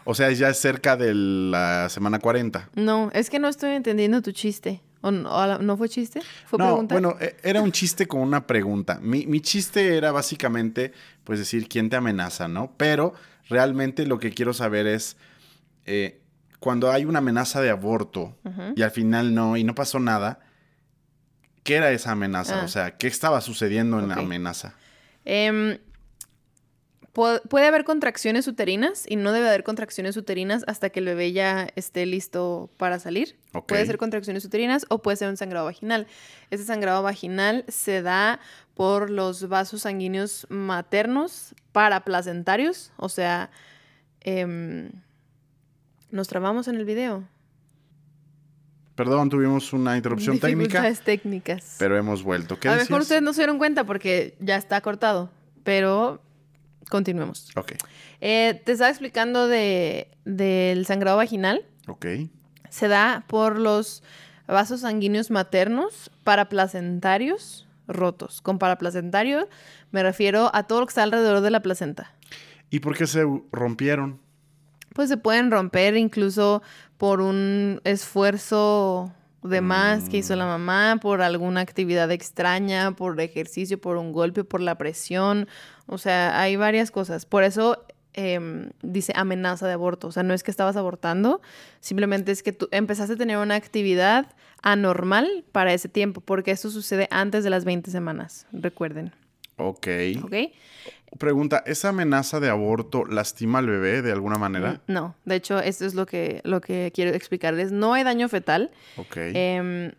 O 0.06 0.16
sea, 0.16 0.32
ya 0.32 0.50
es 0.50 0.58
cerca 0.58 0.98
de 0.98 1.14
la 1.14 1.90
semana 1.90 2.20
40. 2.20 2.70
No, 2.76 3.12
es 3.14 3.30
que 3.30 3.40
no 3.40 3.48
estoy 3.48 3.72
entendiendo 3.72 4.22
tu 4.22 4.32
chiste. 4.32 4.82
¿O 5.02 5.12
no, 5.12 5.78
fue 5.78 5.88
chiste? 5.88 6.22
¿Fue 6.46 6.60
no, 6.60 6.84
Bueno, 6.84 7.16
e, 7.22 7.38
era 7.44 7.62
un 7.62 7.72
chiste 7.72 8.08
con 8.08 8.22
una 8.22 8.46
pregunta. 8.46 9.00
Mi, 9.02 9.40
chiste 9.40 9.96
era 9.96 10.12
básicamente, 10.12 10.94
pues 11.24 11.40
decir, 11.40 11.70
¿quién 11.70 11.90
te 11.90 11.96
amenaza, 11.96 12.48
no? 12.48 12.74
Pero 12.76 13.14
realmente 13.48 14.06
lo 14.06 14.20
que 14.20 14.32
quiero 14.32 14.54
saber 14.54 14.88
es, 14.88 15.16
eh, 15.86 16.22
cuando 16.60 16.92
hay 16.92 17.06
una 17.06 17.20
amenaza 17.20 17.62
de 17.62 17.70
aborto 17.70 18.36
y 18.76 18.82
al 18.82 18.92
final 18.92 19.34
no, 19.34 19.56
y 19.56 19.64
no 19.64 19.74
pasó 19.74 20.00
nada, 20.00 20.42
¿qué 21.70 21.76
era 21.76 21.92
esa 21.92 22.12
amenaza? 22.12 22.62
Ah. 22.62 22.66
O 22.66 22.68
sea, 22.68 22.98
¿qué 22.98 23.06
estaba 23.06 23.42
sucediendo 23.42 24.00
en 24.00 24.10
la 24.10 24.16
amenaza? 24.16 24.74
Eh, 25.24 25.80
puede 27.14 27.68
haber 27.68 27.84
contracciones 27.84 28.48
uterinas 28.48 29.06
y 29.08 29.18
no 29.18 29.32
debe 29.32 29.50
haber 29.50 29.64
contracciones 29.64 30.18
uterinas 30.18 30.64
hasta 30.66 30.90
que 30.90 31.00
el 31.00 31.06
bebé 31.06 31.32
ya 31.32 31.68
esté 31.76 32.08
listo 32.08 32.72
para 32.78 32.98
salir. 32.98 33.38
Puede 33.68 33.86
ser 33.86 34.00
contracciones 34.00 34.44
uterinas 34.46 34.88
o 34.90 35.04
puede 35.04 35.18
ser 35.18 35.30
un 35.30 35.38
sangrado 35.38 35.66
vaginal. 35.66 36.08
Ese 36.50 36.64
sangrado 36.64 37.04
vaginal 37.04 37.66
se 37.68 38.02
da 38.02 38.40
por 38.74 39.12
los 39.12 39.48
vasos 39.48 39.84
sanguíneos 39.84 40.48
maternos 40.50 41.54
paraplacentarios, 41.72 42.92
o 42.98 43.10
sea, 43.10 43.52
em, 44.22 44.90
nos 46.10 46.28
trabamos 46.28 46.68
en 46.68 46.78
el 46.78 46.86
video. 46.86 47.28
Perdón, 49.00 49.30
tuvimos 49.30 49.72
una 49.72 49.96
interrupción 49.96 50.40
técnica. 50.40 50.94
técnicas. 50.94 51.76
Pero 51.80 51.98
hemos 51.98 52.22
vuelto. 52.22 52.60
¿Qué 52.60 52.68
a 52.68 52.76
lo 52.76 52.82
mejor 52.82 53.02
ustedes 53.02 53.22
no 53.22 53.32
se 53.34 53.42
dieron 53.42 53.58
cuenta 53.58 53.86
porque 53.86 54.36
ya 54.40 54.58
está 54.58 54.82
cortado, 54.82 55.32
pero 55.64 56.22
Continuemos. 56.90 57.50
Ok. 57.56 57.74
Eh, 58.20 58.62
te 58.66 58.72
estaba 58.74 58.90
explicando 58.90 59.48
de, 59.48 60.10
del 60.26 60.86
sangrado 60.86 61.18
vaginal. 61.18 61.66
Ok. 61.88 62.06
Se 62.70 62.88
da 62.88 63.24
por 63.28 63.60
los 63.60 64.04
vasos 64.48 64.82
sanguíneos 64.82 65.30
maternos 65.30 66.12
paraplacentarios 66.24 67.68
rotos. 67.88 68.42
Con 68.42 68.60
paraplacentario 68.60 69.48
me 69.92 70.04
refiero 70.04 70.50
a 70.54 70.64
todo 70.64 70.82
lo 70.82 70.88
que 70.88 70.92
está 70.92 71.04
alrededor 71.04 71.42
de 71.42 71.52
la 71.52 71.62
placenta. 71.62 72.14
¿Y 72.72 72.80
por 72.80 72.98
qué 72.98 73.08
se 73.08 73.24
rompieron? 73.52 74.20
Pues 74.94 75.10
se 75.10 75.18
pueden 75.18 75.52
romper 75.52 75.96
incluso 75.96 76.64
por 77.00 77.22
un 77.22 77.80
esfuerzo 77.86 79.14
de 79.42 79.62
más 79.62 80.10
que 80.10 80.18
hizo 80.18 80.36
la 80.36 80.46
mm. 80.46 80.50
mamá, 80.50 81.00
por 81.02 81.22
alguna 81.22 81.62
actividad 81.62 82.12
extraña, 82.12 82.92
por 82.92 83.20
ejercicio, 83.22 83.80
por 83.80 83.96
un 83.96 84.12
golpe, 84.12 84.44
por 84.44 84.60
la 84.60 84.78
presión. 84.78 85.48
O 85.88 85.98
sea, 85.98 86.42
hay 86.42 86.58
varias 86.58 86.92
cosas. 86.92 87.26
Por 87.26 87.46
eso 87.46 87.86
em, 88.14 88.72
dice 88.82 89.14
amenaza 89.16 89.66
de 89.66 89.74
aborto. 89.74 90.08
O 90.08 90.12
sea, 90.12 90.24
no 90.24 90.34
es 90.34 90.44
que 90.44 90.52
estabas 90.52 90.76
abortando, 90.76 91.42
simplemente 91.80 92.34
es 92.34 92.44
que 92.44 92.52
tú 92.52 92.68
empezaste 92.72 93.14
a 93.14 93.18
tener 93.18 93.38
una 93.38 93.56
actividad 93.56 94.28
anormal 94.62 95.46
para 95.54 95.74
ese 95.74 95.88
tiempo, 95.88 96.20
porque 96.20 96.52
esto 96.52 96.70
sucede 96.70 97.08
antes 97.12 97.46
de 97.46 97.50
las 97.50 97.64
20 97.64 97.92
semanas, 97.92 98.46
recuerden. 98.52 99.14
Ok. 99.56 99.88
Ok. 100.22 100.36
Pregunta, 101.18 101.64
¿esa 101.66 101.90
amenaza 101.90 102.40
de 102.40 102.50
aborto 102.50 103.06
lastima 103.06 103.60
al 103.60 103.68
bebé 103.68 104.02
de 104.02 104.12
alguna 104.12 104.38
manera? 104.38 104.82
Mm, 104.88 104.94
no, 104.94 105.16
de 105.26 105.36
hecho, 105.36 105.60
esto 105.60 105.86
es 105.86 105.94
lo 105.96 106.06
que, 106.06 106.42
lo 106.44 106.62
que 106.62 106.92
quiero 106.94 107.12
explicarles. 107.16 107.72
No 107.72 107.94
hay 107.94 108.04
daño 108.04 108.30
fetal. 108.30 108.72
Ok. 108.98 109.18
Em, 109.18 109.92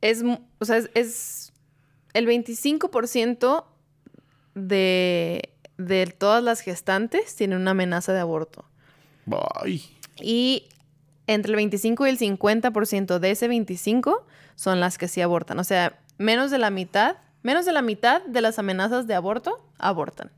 es, 0.00 0.22
o 0.58 0.64
sea, 0.64 0.80
es, 0.94 1.52
el 2.12 2.26
25% 2.26 3.64
de, 4.54 5.54
de 5.78 6.06
todas 6.06 6.42
las 6.42 6.60
gestantes 6.60 7.34
tienen 7.36 7.60
una 7.60 7.70
amenaza 7.70 8.12
de 8.12 8.20
aborto. 8.20 8.64
Bye. 9.24 9.82
Y 10.20 10.68
entre 11.26 11.52
el 11.52 11.56
25 11.56 12.06
y 12.06 12.10
el 12.10 12.18
50% 12.18 13.18
de 13.18 13.30
ese 13.30 13.48
25 13.48 14.26
son 14.56 14.80
las 14.80 14.98
que 14.98 15.08
sí 15.08 15.20
abortan. 15.20 15.58
O 15.58 15.64
sea, 15.64 15.98
menos 16.18 16.50
de 16.50 16.58
la 16.58 16.70
mitad 16.70 17.16
Menos 17.42 17.64
de 17.66 17.72
la 17.72 17.82
mitad 17.82 18.22
de 18.24 18.40
las 18.40 18.58
amenazas 18.58 19.06
de 19.06 19.14
aborto 19.14 19.64
abortan. 19.78 20.30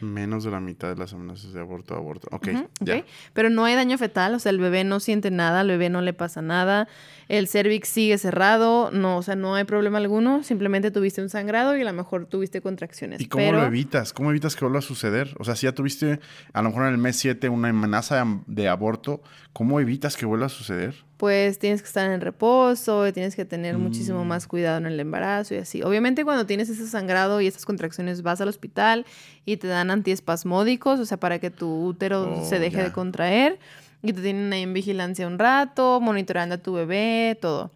Menos 0.00 0.44
de 0.44 0.52
la 0.52 0.60
mitad 0.60 0.88
de 0.88 0.96
las 0.96 1.12
amenazas 1.12 1.52
de 1.52 1.60
aborto 1.60 1.94
abortan. 1.96 2.28
Ok, 2.32 2.48
ya. 2.80 3.04
Pero 3.32 3.50
no 3.50 3.64
hay 3.64 3.74
daño 3.74 3.98
fetal, 3.98 4.34
o 4.34 4.38
sea, 4.38 4.50
el 4.50 4.60
bebé 4.60 4.84
no 4.84 5.00
siente 5.00 5.32
nada, 5.32 5.60
al 5.60 5.68
bebé 5.68 5.88
no 5.88 6.02
le 6.02 6.12
pasa 6.12 6.40
nada, 6.40 6.86
el 7.28 7.48
cervix 7.48 7.88
sigue 7.88 8.16
cerrado, 8.16 8.90
no, 8.92 9.16
o 9.16 9.22
sea, 9.22 9.34
no 9.34 9.56
hay 9.56 9.64
problema 9.64 9.98
alguno, 9.98 10.44
simplemente 10.44 10.92
tuviste 10.92 11.20
un 11.20 11.28
sangrado 11.28 11.76
y 11.76 11.82
a 11.82 11.84
lo 11.84 11.92
mejor 11.92 12.26
tuviste 12.26 12.60
contracciones. 12.60 13.20
¿Y 13.20 13.26
cómo 13.26 13.50
lo 13.50 13.64
evitas? 13.64 14.12
¿Cómo 14.12 14.30
evitas 14.30 14.54
que 14.54 14.64
vuelva 14.64 14.78
a 14.78 14.82
suceder? 14.82 15.34
O 15.38 15.44
sea, 15.44 15.56
si 15.56 15.66
ya 15.66 15.72
tuviste 15.72 16.20
a 16.52 16.62
lo 16.62 16.68
mejor 16.68 16.86
en 16.86 16.92
el 16.92 16.98
mes 16.98 17.16
7 17.16 17.48
una 17.48 17.70
amenaza 17.70 18.24
de 18.46 18.68
aborto, 18.68 19.20
¿cómo 19.52 19.80
evitas 19.80 20.16
que 20.16 20.26
vuelva 20.26 20.46
a 20.46 20.50
suceder? 20.50 20.94
Pues 21.18 21.58
tienes 21.58 21.82
que 21.82 21.88
estar 21.88 22.08
en 22.10 22.20
reposo, 22.20 23.12
tienes 23.12 23.34
que 23.34 23.44
tener 23.44 23.76
muchísimo 23.76 24.24
más 24.24 24.46
mm. 24.46 24.48
cuidado 24.48 24.78
en 24.78 24.86
el 24.86 24.98
embarazo 25.00 25.54
y 25.54 25.58
así. 25.58 25.82
Obviamente 25.82 26.24
cuando 26.24 26.46
tienes 26.46 26.68
ese 26.68 26.86
sangrado 26.86 27.40
y 27.40 27.48
esas 27.48 27.66
contracciones 27.66 28.22
vas 28.22 28.40
al 28.40 28.48
hospital 28.48 29.04
y 29.44 29.56
te 29.56 29.66
dan 29.66 29.90
antiespasmódicos, 29.90 31.00
o 31.00 31.04
sea, 31.04 31.18
para 31.18 31.40
que 31.40 31.50
tu 31.50 31.86
útero 31.86 32.44
se 32.44 32.56
oh, 32.56 32.60
deje 32.60 32.84
de 32.84 32.92
contraer 32.92 33.58
y 34.00 34.12
te 34.12 34.22
tienen 34.22 34.52
ahí 34.52 34.62
en 34.62 34.72
vigilancia 34.72 35.26
un 35.26 35.40
rato, 35.40 36.00
monitoreando 36.00 36.54
a 36.54 36.58
tu 36.58 36.72
bebé, 36.74 37.36
todo. 37.40 37.72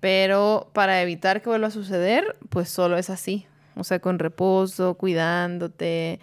Pero 0.00 0.70
para 0.72 1.02
evitar 1.02 1.42
que 1.42 1.50
vuelva 1.50 1.66
a 1.66 1.70
suceder, 1.70 2.36
pues 2.48 2.70
solo 2.70 2.96
es 2.96 3.10
así, 3.10 3.44
o 3.76 3.84
sea, 3.84 3.98
con 3.98 4.18
reposo, 4.18 4.94
cuidándote, 4.94 6.20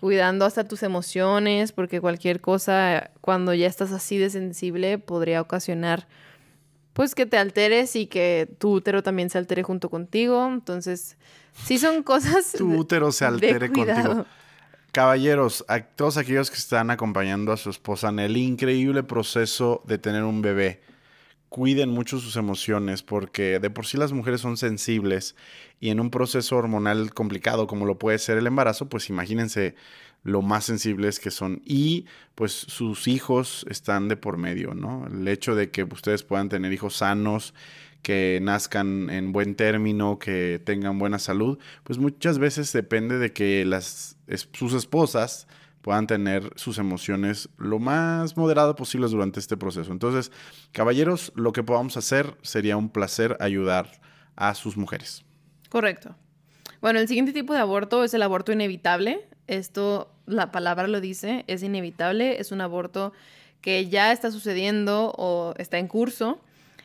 cuidando 0.00 0.44
hasta 0.44 0.62
tus 0.62 0.84
emociones, 0.84 1.72
porque 1.72 2.00
cualquier 2.00 2.40
cosa, 2.40 3.10
cuando 3.20 3.52
ya 3.52 3.66
estás 3.66 3.90
así 3.90 4.16
de 4.16 4.30
sensible, 4.30 4.98
podría 4.98 5.40
ocasionar, 5.40 6.06
pues, 6.92 7.16
que 7.16 7.26
te 7.26 7.36
alteres 7.36 7.96
y 7.96 8.06
que 8.06 8.48
tu 8.58 8.74
útero 8.74 9.02
también 9.02 9.28
se 9.28 9.38
altere 9.38 9.64
junto 9.64 9.90
contigo. 9.90 10.46
Entonces, 10.46 11.16
sí 11.64 11.78
son 11.78 12.02
cosas. 12.04 12.52
tu 12.52 12.72
útero 12.76 13.10
se 13.10 13.24
altere 13.24 13.72
contigo. 13.72 14.24
Caballeros, 14.92 15.64
a 15.66 15.80
todos 15.80 16.16
aquellos 16.16 16.50
que 16.52 16.58
están 16.58 16.92
acompañando 16.92 17.50
a 17.50 17.56
su 17.56 17.68
esposa 17.68 18.10
en 18.10 18.20
el 18.20 18.36
increíble 18.36 19.02
proceso 19.02 19.82
de 19.84 19.98
tener 19.98 20.22
un 20.22 20.42
bebé, 20.42 20.80
cuiden 21.48 21.90
mucho 21.90 22.18
sus 22.18 22.36
emociones 22.36 23.02
porque 23.02 23.58
de 23.58 23.70
por 23.70 23.86
sí 23.86 23.96
las 23.96 24.12
mujeres 24.12 24.40
son 24.40 24.56
sensibles 24.56 25.34
y 25.80 25.90
en 25.90 26.00
un 26.00 26.10
proceso 26.10 26.56
hormonal 26.56 27.14
complicado 27.14 27.66
como 27.66 27.86
lo 27.86 27.98
puede 27.98 28.18
ser 28.18 28.38
el 28.38 28.46
embarazo, 28.46 28.88
pues 28.88 29.08
imagínense 29.08 29.74
lo 30.24 30.42
más 30.42 30.64
sensibles 30.64 31.20
que 31.20 31.30
son. 31.30 31.62
Y 31.64 32.06
pues 32.34 32.52
sus 32.52 33.08
hijos 33.08 33.64
están 33.68 34.08
de 34.08 34.16
por 34.16 34.36
medio, 34.36 34.74
¿no? 34.74 35.06
El 35.06 35.26
hecho 35.28 35.54
de 35.54 35.70
que 35.70 35.84
ustedes 35.84 36.22
puedan 36.22 36.48
tener 36.48 36.72
hijos 36.72 36.96
sanos, 36.96 37.54
que 38.02 38.38
nazcan 38.42 39.10
en 39.10 39.32
buen 39.32 39.54
término, 39.54 40.18
que 40.18 40.60
tengan 40.64 40.98
buena 40.98 41.18
salud, 41.18 41.58
pues 41.84 41.98
muchas 41.98 42.38
veces 42.38 42.72
depende 42.72 43.18
de 43.18 43.32
que 43.32 43.64
las, 43.64 44.16
sus 44.52 44.72
esposas 44.74 45.48
puedan 45.88 46.06
tener 46.06 46.50
sus 46.54 46.76
emociones 46.76 47.48
lo 47.56 47.78
más 47.78 48.36
moderado 48.36 48.76
posibles 48.76 49.10
durante 49.10 49.40
este 49.40 49.56
proceso. 49.56 49.90
Entonces, 49.90 50.30
caballeros, 50.70 51.32
lo 51.34 51.54
que 51.54 51.62
podamos 51.62 51.96
hacer 51.96 52.36
sería 52.42 52.76
un 52.76 52.90
placer 52.90 53.38
ayudar 53.40 53.90
a 54.36 54.54
sus 54.54 54.76
mujeres. 54.76 55.24
Correcto. 55.70 56.14
Bueno, 56.82 56.98
el 56.98 57.08
siguiente 57.08 57.32
tipo 57.32 57.54
de 57.54 57.60
aborto 57.60 58.04
es 58.04 58.12
el 58.12 58.20
aborto 58.20 58.52
inevitable. 58.52 59.26
Esto, 59.46 60.12
la 60.26 60.52
palabra 60.52 60.88
lo 60.88 61.00
dice, 61.00 61.44
es 61.46 61.62
inevitable, 61.62 62.38
es 62.38 62.52
un 62.52 62.60
aborto 62.60 63.14
que 63.62 63.88
ya 63.88 64.12
está 64.12 64.30
sucediendo 64.30 65.14
o 65.16 65.54
está 65.56 65.78
en 65.78 65.88
curso. 65.88 66.38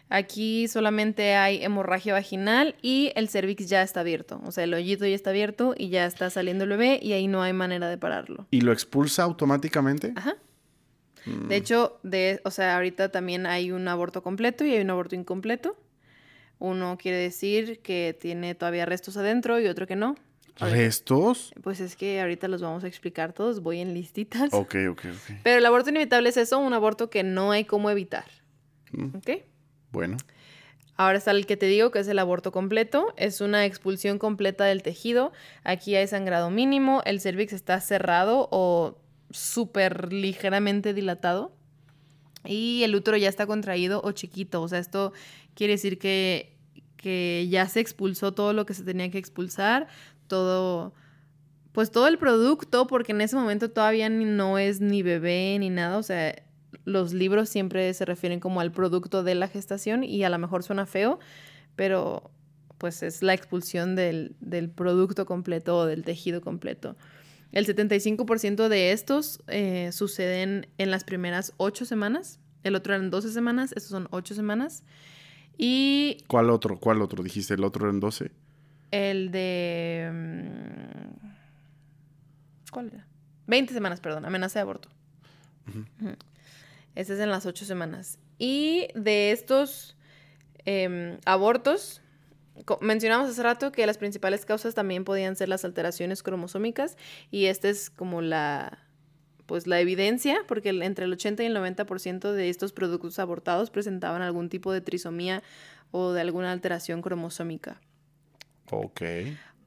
Aquí 0.10 0.68
solamente 0.68 1.36
hay 1.36 1.64
hemorragia 1.64 2.14
vaginal 2.14 2.76
y 2.82 3.12
el 3.16 3.30
cervix 3.30 3.68
ya 3.68 3.82
está 3.82 4.02
abierto. 4.02 4.42
O 4.46 4.52
sea, 4.52 4.66
el 4.66 4.74
hoyito 4.74 5.06
ya 5.06 5.16
está 5.16 5.32
abierto 5.32 5.74
y 5.78 5.90
ya 5.90 6.06
está 6.06 6.30
saliendo 6.30 6.66
el 6.66 6.70
bebé 6.72 7.00
y 7.02 7.14
ahí 7.14 7.28
no 7.28 7.42
hay 7.42 7.54
manera 7.54 7.90
de 7.90 7.98
pararlo. 7.98 8.48
¿Y 8.52 8.62
lo 8.62 8.72
expulsa 8.72 9.24
automáticamente? 9.24 10.14
Ajá. 10.16 10.36
De 11.26 11.56
hecho, 11.56 12.00
de, 12.04 12.42
o 12.44 12.52
sea, 12.52 12.76
ahorita 12.76 13.10
también 13.10 13.46
hay 13.46 13.72
un 13.72 13.88
aborto 13.88 14.22
completo 14.22 14.66
y 14.66 14.74
hay 14.74 14.82
un 14.82 14.90
aborto 14.90 15.16
incompleto. 15.16 15.78
Uno 16.60 16.98
quiere 16.98 17.18
decir 17.18 17.80
que 17.80 18.18
tiene 18.20 18.56
todavía 18.56 18.86
restos 18.86 19.16
adentro 19.18 19.60
y 19.60 19.68
otro 19.68 19.88
que 19.88 19.96
no. 19.96 20.16
¿Restos? 20.58 21.54
Pues 21.64 21.80
es 21.80 21.96
que 21.96 22.22
ahorita 22.22 22.48
los 22.48 22.62
vamos 22.62 22.84
a 22.84 22.88
explicar 22.88 23.34
todos, 23.34 23.62
voy 23.62 23.80
en 23.80 23.94
listitas. 23.94 24.54
Ok, 24.54 24.76
ok, 24.92 25.06
ok. 25.06 25.38
Pero 25.44 25.58
el 25.58 25.66
aborto 25.66 25.90
inevitable 25.90 26.30
es 26.30 26.38
eso, 26.38 26.60
un 26.60 26.74
aborto 26.74 27.10
que 27.10 27.24
no 27.24 27.52
hay 27.52 27.66
cómo 27.66 27.90
evitar. 27.90 28.26
Mm. 28.92 29.18
¿Ok? 29.18 29.30
Bueno. 29.94 30.18
Ahora 30.98 31.18
está 31.18 31.32
el 31.32 31.46
que 31.46 31.56
te 31.56 31.68
digo, 31.68 31.92
que 31.92 32.00
es 32.00 32.08
el 32.08 32.20
aborto 32.20 32.52
completo. 32.52 33.14
Es 33.16 33.40
una 33.42 33.66
expulsión 33.66 34.20
completa 34.20 34.66
del 34.66 34.84
tejido. 34.84 35.32
Aquí 35.64 35.96
hay 35.96 36.08
sangrado 36.08 36.50
mínimo, 36.52 37.02
el 37.06 37.22
cervix 37.22 37.54
está 37.54 37.80
cerrado 37.80 38.50
o 38.52 38.98
súper 39.32 40.12
ligeramente 40.12 40.94
dilatado. 40.94 41.56
Y 42.46 42.84
el 42.84 42.94
útero 42.94 43.18
ya 43.18 43.30
está 43.30 43.48
contraído 43.48 44.02
o 44.04 44.12
chiquito. 44.12 44.62
O 44.62 44.68
sea, 44.68 44.80
esto 44.80 45.14
quiere 45.56 45.74
decir 45.74 45.98
que, 45.98 46.56
que 46.98 47.48
ya 47.50 47.68
se 47.70 47.80
expulsó 47.80 48.34
todo 48.34 48.54
lo 48.54 48.66
que 48.66 48.74
se 48.74 48.84
tenía 48.84 49.10
que 49.10 49.18
expulsar, 49.18 49.88
todo, 50.28 50.94
pues 51.72 51.92
todo 51.92 52.08
el 52.08 52.18
producto, 52.18 52.86
porque 52.86 53.14
en 53.14 53.22
ese 53.22 53.36
momento 53.36 53.72
todavía 53.72 54.10
no 54.10 54.58
es 54.58 54.82
ni 54.82 55.02
bebé 55.02 55.58
ni 55.60 55.70
nada. 55.70 55.98
O 55.98 56.04
sea, 56.04 56.36
los 56.86 57.14
libros 57.14 57.50
siempre 57.50 57.94
se 57.94 58.06
refieren 58.06 58.40
como 58.40 58.60
al 58.62 58.72
producto 58.72 59.24
de 59.24 59.36
la 59.36 59.48
gestación 59.48 60.04
y 60.04 60.24
a 60.24 60.30
lo 60.30 60.38
mejor 60.40 60.64
suena 60.64 60.86
feo, 60.86 61.20
pero 61.76 62.32
pues 62.78 63.04
es 63.04 63.24
la 63.24 63.34
expulsión 63.34 63.96
del, 63.96 64.36
del 64.40 64.70
producto 64.70 65.26
completo 65.26 65.78
o 65.78 65.86
del 65.86 66.04
tejido 66.04 66.42
completo. 66.42 66.98
El 67.52 67.66
75% 67.68 68.68
de 68.68 68.92
estos 68.92 69.42
eh, 69.48 69.92
suceden 69.92 70.68
en 70.78 70.92
las 70.92 71.04
primeras 71.04 71.54
8 71.58 71.86
semanas, 71.86 72.40
el 72.64 72.76
otro 72.76 72.94
eran 72.94 73.10
12 73.10 73.32
semanas, 73.32 73.72
estos 73.76 73.92
son 73.92 74.08
8 74.12 74.36
semanas. 74.36 74.84
Y... 75.58 76.18
¿Cuál 76.28 76.50
otro? 76.50 76.80
¿Cuál 76.80 77.02
otro? 77.02 77.24
Dijiste, 77.24 77.54
el 77.54 77.64
otro 77.64 77.86
eran 77.86 78.00
12. 78.00 78.32
El 78.92 79.32
de... 79.32 80.10
mm, 80.12 81.28
¿Cuál 82.72 82.88
era? 82.88 83.08
20 83.48 83.74
semanas, 83.74 84.00
perdón, 84.00 84.26
amenaza 84.26 84.60
de 84.60 84.62
aborto. 84.62 84.90
Ujú. 85.68 86.16
Este 86.96 87.14
es 87.14 87.20
en 87.20 87.30
las 87.30 87.46
8 87.46 87.66
semanas. 87.66 88.20
Y 88.38 88.88
de 88.96 89.32
estos 89.32 89.96
em, 90.66 91.18
abortos, 91.26 92.02
mencionamos 92.82 93.30
hace 93.30 93.44
rato 93.44 93.72
que 93.72 93.86
las 93.86 93.98
principales 93.98 94.46
causas 94.46 94.76
también 94.76 95.04
podían 95.04 95.36
ser 95.36 95.50
las 95.50 95.66
alteraciones 95.66 96.24
cromosómicas 96.24 96.98
y 97.32 97.46
esta 97.46 97.70
es 97.70 97.90
como 97.90 98.22
la 98.22 98.80
pues 99.46 99.68
la 99.68 99.80
evidencia, 99.82 100.38
porque 100.48 100.70
entre 100.70 101.04
el 101.04 101.14
80 101.14 101.44
y 101.44 101.48
el 101.48 101.56
90% 101.56 102.32
de 102.32 102.50
estos 102.50 102.72
productos 102.72 103.20
abortados 103.20 103.70
presentaban 103.70 104.22
algún 104.22 104.48
tipo 104.48 104.72
de 104.72 104.80
trisomía 104.80 105.44
o 105.92 106.14
de 106.14 106.22
alguna 106.22 106.52
alteración 106.52 107.02
cromosómica. 107.02 107.82
Ok. 108.72 109.02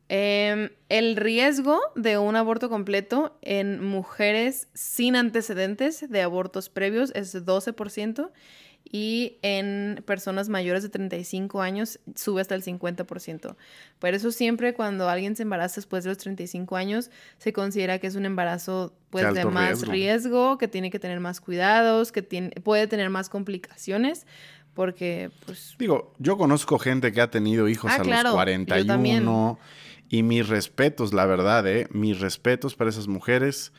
Em, 0.08 0.70
el 0.88 1.16
riesgo 1.16 1.80
de 1.96 2.16
un 2.18 2.36
aborto 2.36 2.68
completo 2.68 3.36
en 3.42 3.84
mujeres 3.84 4.68
sin 4.72 5.16
antecedentes 5.16 6.08
de 6.08 6.22
abortos 6.22 6.68
previos 6.68 7.10
es 7.16 7.34
12% 7.34 8.30
y 8.84 9.38
en 9.42 10.04
personas 10.06 10.48
mayores 10.48 10.84
de 10.84 10.90
35 10.90 11.60
años 11.60 11.98
sube 12.14 12.40
hasta 12.40 12.54
el 12.54 12.62
50%. 12.62 13.56
Por 13.98 14.14
eso 14.14 14.30
siempre 14.30 14.74
cuando 14.74 15.08
alguien 15.08 15.34
se 15.34 15.42
embaraza 15.42 15.76
después 15.76 16.04
de 16.04 16.10
los 16.10 16.18
35 16.18 16.76
años 16.76 17.10
se 17.38 17.52
considera 17.52 17.98
que 17.98 18.06
es 18.06 18.14
un 18.14 18.26
embarazo 18.26 18.94
pues, 19.10 19.26
De 19.26 19.40
de, 19.40 19.44
más 19.46 19.80
riesgo. 19.80 19.92
riesgo. 19.92 20.58
que 20.58 20.68
tiene 20.68 20.90
que 20.90 21.00
tener 21.00 21.18
más 21.18 21.40
cuidados, 21.40 22.12
que 22.12 22.22
tiene, 22.22 22.50
puede 22.62 22.86
tener 22.86 23.10
más 23.10 23.28
complicaciones 23.28 24.24
porque 24.72 25.30
pues 25.46 25.74
Digo, 25.78 26.12
yo 26.18 26.36
conozco 26.36 26.78
gente 26.78 27.10
que 27.10 27.22
ha 27.22 27.30
tenido 27.30 27.66
hijos 27.66 27.90
Ah, 27.90 27.96
a 27.96 28.02
claro, 28.02 28.36
los 28.36 28.68
yo 28.68 28.86
también. 28.86 29.24
41 30.08 30.08
y 30.08 30.22
mis 30.22 30.48
respetos, 30.48 31.12
la 31.12 31.26
verdad, 31.26 31.66
¿eh? 31.66 31.88
Mis 31.90 32.20
respetos 32.20 32.74
para 32.74 32.90
esas 32.90 33.08
mujeres, 33.08 33.72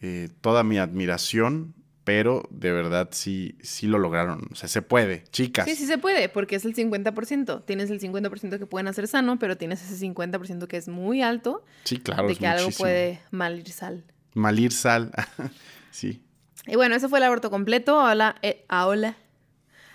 eh, 0.00 0.28
toda 0.40 0.62
mi 0.64 0.78
admiración, 0.78 1.74
pero 2.04 2.42
de 2.50 2.72
verdad 2.72 3.10
sí, 3.12 3.56
sí 3.60 3.86
lo 3.86 3.98
lograron. 3.98 4.48
O 4.50 4.54
sea, 4.54 4.66
se 4.68 4.80
puede, 4.80 5.24
chicas. 5.30 5.66
Sí, 5.66 5.74
sí 5.76 5.86
se 5.86 5.98
puede, 5.98 6.30
porque 6.30 6.56
es 6.56 6.64
el 6.64 6.74
50%. 6.74 7.64
Tienes 7.66 7.90
el 7.90 8.00
50% 8.00 8.58
que 8.58 8.64
pueden 8.64 8.88
hacer 8.88 9.06
sano, 9.08 9.38
pero 9.38 9.58
tienes 9.58 9.82
ese 9.82 10.06
50% 10.06 10.66
que 10.68 10.78
es 10.78 10.88
muy 10.88 11.20
alto 11.20 11.64
Sí, 11.84 11.98
claro, 11.98 12.26
de 12.26 12.32
es 12.32 12.38
que 12.38 12.46
algo 12.46 12.70
puede 12.78 13.20
mal 13.30 13.58
ir 13.58 13.70
sal. 13.70 14.04
Malir 14.32 14.72
sal. 14.72 15.12
sí. 15.90 16.22
Y 16.66 16.76
bueno, 16.76 16.94
ese 16.94 17.08
fue 17.08 17.18
el 17.18 17.24
aborto 17.24 17.50
completo. 17.50 18.00
Ahora, 18.00 18.36
eh, 18.40 18.64
ahora, 18.68 19.16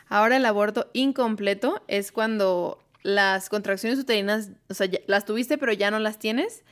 ahora 0.07 0.37
el 0.37 0.45
aborto 0.45 0.91
incompleto 0.93 1.83
es 1.87 2.11
cuando 2.11 2.82
las 3.03 3.49
contracciones 3.49 3.99
uterinas, 3.99 4.49
o 4.69 4.73
sea, 4.73 4.87
ya- 4.87 4.99
las 5.07 5.25
tuviste 5.25 5.57
pero 5.57 5.71
ya 5.73 5.91
no 5.91 5.99
las 5.99 6.17
tienes, 6.19 6.63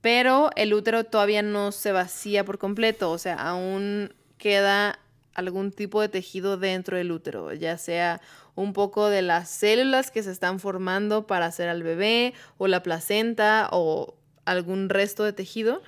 pero 0.00 0.50
el 0.56 0.74
útero 0.74 1.04
todavía 1.04 1.42
no 1.42 1.72
se 1.72 1.92
vacía 1.92 2.44
por 2.44 2.58
completo, 2.58 3.10
o 3.10 3.18
sea, 3.18 3.34
aún 3.34 4.12
queda 4.38 4.98
algún 5.34 5.70
tipo 5.72 6.00
de 6.00 6.08
tejido 6.08 6.56
dentro 6.56 6.96
del 6.96 7.12
útero, 7.12 7.52
ya 7.52 7.78
sea 7.78 8.20
un 8.54 8.72
poco 8.72 9.08
de 9.08 9.22
las 9.22 9.48
células 9.48 10.10
que 10.10 10.22
se 10.22 10.32
están 10.32 10.58
formando 10.58 11.26
para 11.28 11.46
hacer 11.46 11.68
al 11.68 11.82
bebé 11.84 12.34
o 12.56 12.66
la 12.66 12.82
placenta 12.82 13.68
o 13.70 14.14
algún 14.44 14.88
resto 14.88 15.22
de 15.24 15.32
tejido 15.32 15.80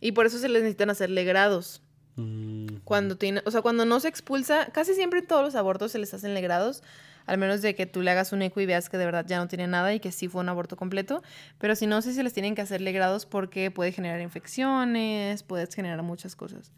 y 0.00 0.12
por 0.12 0.26
eso 0.26 0.38
se 0.38 0.48
les 0.48 0.62
necesitan 0.62 0.90
hacerle 0.90 1.24
grados. 1.24 1.80
Cuando 2.84 3.16
tiene, 3.16 3.42
o 3.46 3.50
sea, 3.52 3.62
cuando 3.62 3.84
no 3.84 4.00
se 4.00 4.08
expulsa, 4.08 4.66
casi 4.72 4.94
siempre 4.94 5.20
en 5.20 5.26
todos 5.26 5.42
los 5.44 5.54
abortos 5.54 5.92
se 5.92 5.98
les 6.00 6.12
hacen 6.12 6.34
legrados, 6.34 6.82
al 7.28 7.38
menos 7.38 7.62
de 7.62 7.74
que 7.74 7.86
tú 7.86 8.02
le 8.02 8.10
hagas 8.10 8.32
un 8.32 8.42
eco 8.42 8.60
y 8.60 8.66
veas 8.66 8.88
que 8.88 8.96
de 8.96 9.04
verdad 9.04 9.24
ya 9.26 9.38
no 9.38 9.48
tiene 9.48 9.66
nada 9.66 9.92
y 9.94 10.00
que 10.00 10.10
sí 10.10 10.28
fue 10.28 10.40
un 10.40 10.48
aborto 10.48 10.76
completo, 10.76 11.22
pero 11.58 11.76
si 11.76 11.86
no 11.86 12.00
sé 12.02 12.14
si 12.14 12.22
les 12.22 12.32
tienen 12.32 12.54
que 12.54 12.62
hacer 12.62 12.80
legrados 12.80 13.26
porque 13.26 13.70
puede 13.70 13.92
generar 13.92 14.20
infecciones, 14.20 15.42
puedes 15.42 15.74
generar 15.74 16.02
muchas 16.02 16.34
cosas. 16.34 16.72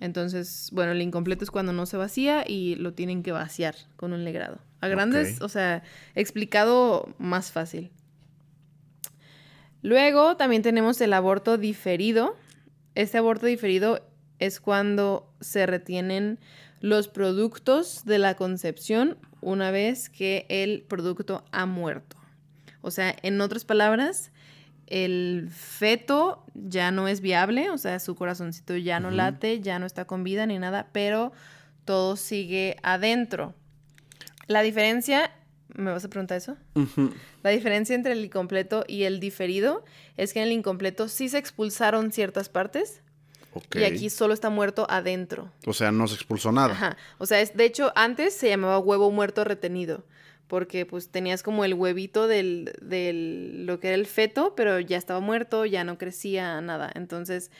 Entonces, 0.00 0.70
bueno, 0.72 0.92
el 0.92 1.02
incompleto 1.02 1.44
es 1.44 1.50
cuando 1.50 1.72
no 1.72 1.86
se 1.86 1.96
vacía 1.96 2.44
y 2.46 2.74
lo 2.76 2.94
tienen 2.94 3.22
que 3.22 3.32
vaciar 3.32 3.76
con 3.96 4.12
un 4.12 4.24
legrado. 4.24 4.58
A 4.80 4.88
grandes, 4.88 5.40
o 5.40 5.48
sea, 5.48 5.82
explicado 6.14 7.14
más 7.18 7.52
fácil. 7.52 7.90
Luego 9.82 10.36
también 10.36 10.62
tenemos 10.62 11.00
el 11.02 11.12
aborto 11.12 11.58
diferido. 11.58 12.36
Este 12.94 13.18
aborto 13.18 13.46
diferido 13.46 14.00
es 14.38 14.60
cuando 14.60 15.30
se 15.40 15.66
retienen 15.66 16.38
los 16.80 17.08
productos 17.08 18.04
de 18.04 18.18
la 18.18 18.34
concepción 18.34 19.16
una 19.44 19.70
vez 19.70 20.08
que 20.08 20.46
el 20.48 20.82
producto 20.82 21.44
ha 21.52 21.66
muerto. 21.66 22.16
O 22.80 22.90
sea, 22.90 23.14
en 23.22 23.40
otras 23.40 23.64
palabras, 23.64 24.32
el 24.86 25.48
feto 25.50 26.44
ya 26.54 26.90
no 26.90 27.08
es 27.08 27.20
viable, 27.20 27.70
o 27.70 27.78
sea, 27.78 27.98
su 28.00 28.14
corazoncito 28.14 28.76
ya 28.76 29.00
no 29.00 29.10
late, 29.10 29.60
ya 29.60 29.78
no 29.78 29.86
está 29.86 30.06
con 30.06 30.24
vida 30.24 30.46
ni 30.46 30.58
nada, 30.58 30.88
pero 30.92 31.32
todo 31.84 32.16
sigue 32.16 32.76
adentro. 32.82 33.54
La 34.46 34.62
diferencia, 34.62 35.30
¿me 35.68 35.92
vas 35.92 36.04
a 36.04 36.10
preguntar 36.10 36.38
eso? 36.38 36.56
La 37.42 37.50
diferencia 37.50 37.94
entre 37.94 38.12
el 38.12 38.24
incompleto 38.24 38.84
y 38.86 39.04
el 39.04 39.20
diferido 39.20 39.84
es 40.16 40.32
que 40.32 40.40
en 40.40 40.46
el 40.46 40.52
incompleto 40.52 41.08
sí 41.08 41.28
se 41.28 41.38
expulsaron 41.38 42.12
ciertas 42.12 42.48
partes 42.48 43.02
Y 43.74 43.84
aquí 43.84 44.10
solo 44.10 44.34
está 44.34 44.50
muerto 44.50 44.86
adentro. 44.88 45.50
O 45.66 45.72
sea, 45.72 45.92
no 45.92 46.06
se 46.08 46.14
expulsó 46.14 46.52
nada. 46.52 46.72
Ajá. 46.74 46.96
O 47.18 47.26
sea, 47.26 47.40
es, 47.40 47.56
de 47.56 47.64
hecho, 47.64 47.92
antes 47.94 48.34
se 48.34 48.48
llamaba 48.48 48.78
huevo 48.78 49.10
muerto 49.10 49.44
retenido. 49.44 50.04
Porque 50.46 50.84
pues 50.84 51.08
tenías 51.08 51.42
como 51.42 51.64
el 51.64 51.72
huevito 51.72 52.28
del, 52.28 52.74
del 52.82 53.64
lo 53.66 53.80
que 53.80 53.88
era 53.88 53.94
el 53.94 54.06
feto, 54.06 54.54
pero 54.54 54.78
ya 54.78 54.98
estaba 54.98 55.20
muerto, 55.20 55.64
ya 55.64 55.84
no 55.84 55.96
crecía 55.96 56.60
nada. 56.60 56.90
Entonces, 56.94 57.50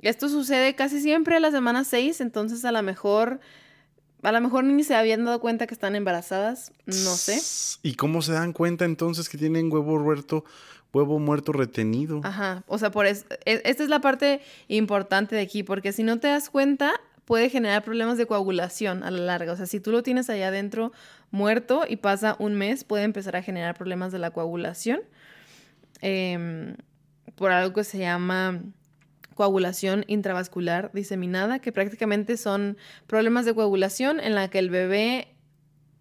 Esto 0.00 0.28
sucede 0.28 0.74
casi 0.74 1.00
siempre 1.00 1.36
a 1.36 1.40
la 1.40 1.52
semana 1.52 1.84
6, 1.84 2.20
entonces 2.20 2.64
a 2.64 2.72
lo 2.72 2.82
mejor, 2.82 3.38
a 4.22 4.32
lo 4.32 4.40
mejor 4.40 4.64
ni 4.64 4.84
se 4.84 4.94
habían 4.94 5.24
dado 5.24 5.40
cuenta 5.40 5.66
que 5.66 5.74
están 5.74 5.96
embarazadas, 5.96 6.72
no 6.86 7.16
sé. 7.16 7.40
¿Y 7.82 7.94
cómo 7.94 8.22
se 8.22 8.32
dan 8.32 8.52
cuenta 8.52 8.84
entonces 8.84 9.28
que 9.28 9.36
tienen 9.36 9.72
huevo 9.72 9.98
muerto, 9.98 10.44
huevo 10.92 11.18
muerto 11.18 11.52
retenido? 11.52 12.20
Ajá, 12.22 12.62
o 12.66 12.78
sea, 12.78 12.90
por 12.90 13.06
eso, 13.06 13.24
e, 13.44 13.60
esta 13.64 13.82
es 13.82 13.88
la 13.88 14.00
parte 14.00 14.40
importante 14.68 15.34
de 15.34 15.42
aquí, 15.42 15.62
porque 15.62 15.92
si 15.92 16.04
no 16.04 16.20
te 16.20 16.28
das 16.28 16.50
cuenta, 16.50 16.92
puede 17.24 17.50
generar 17.50 17.82
problemas 17.82 18.18
de 18.18 18.26
coagulación 18.26 19.02
a 19.02 19.10
la 19.10 19.20
larga. 19.20 19.52
O 19.52 19.56
sea, 19.56 19.66
si 19.66 19.80
tú 19.80 19.90
lo 19.90 20.02
tienes 20.02 20.30
allá 20.30 20.48
adentro 20.48 20.92
muerto 21.30 21.84
y 21.88 21.96
pasa 21.96 22.36
un 22.38 22.54
mes, 22.54 22.84
puede 22.84 23.04
empezar 23.04 23.36
a 23.36 23.42
generar 23.42 23.74
problemas 23.74 24.12
de 24.12 24.18
la 24.18 24.30
coagulación. 24.30 25.00
Em, 26.00 26.76
por 27.34 27.52
algo 27.52 27.74
que 27.74 27.84
se 27.84 27.98
llama 27.98 28.60
coagulación 29.34 30.04
intravascular 30.08 30.90
diseminada, 30.92 31.58
que 31.58 31.72
prácticamente 31.72 32.36
son 32.36 32.76
problemas 33.06 33.44
de 33.44 33.54
coagulación 33.54 34.20
en 34.20 34.34
la 34.34 34.48
que 34.48 34.58
el 34.58 34.70
bebé, 34.70 35.34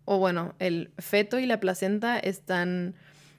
o 0.06 0.18
bueno, 0.18 0.56
el 0.60 0.92
feto 0.98 1.40
y 1.40 1.46
la 1.46 1.60
placenta 1.60 2.20
están 2.20 2.96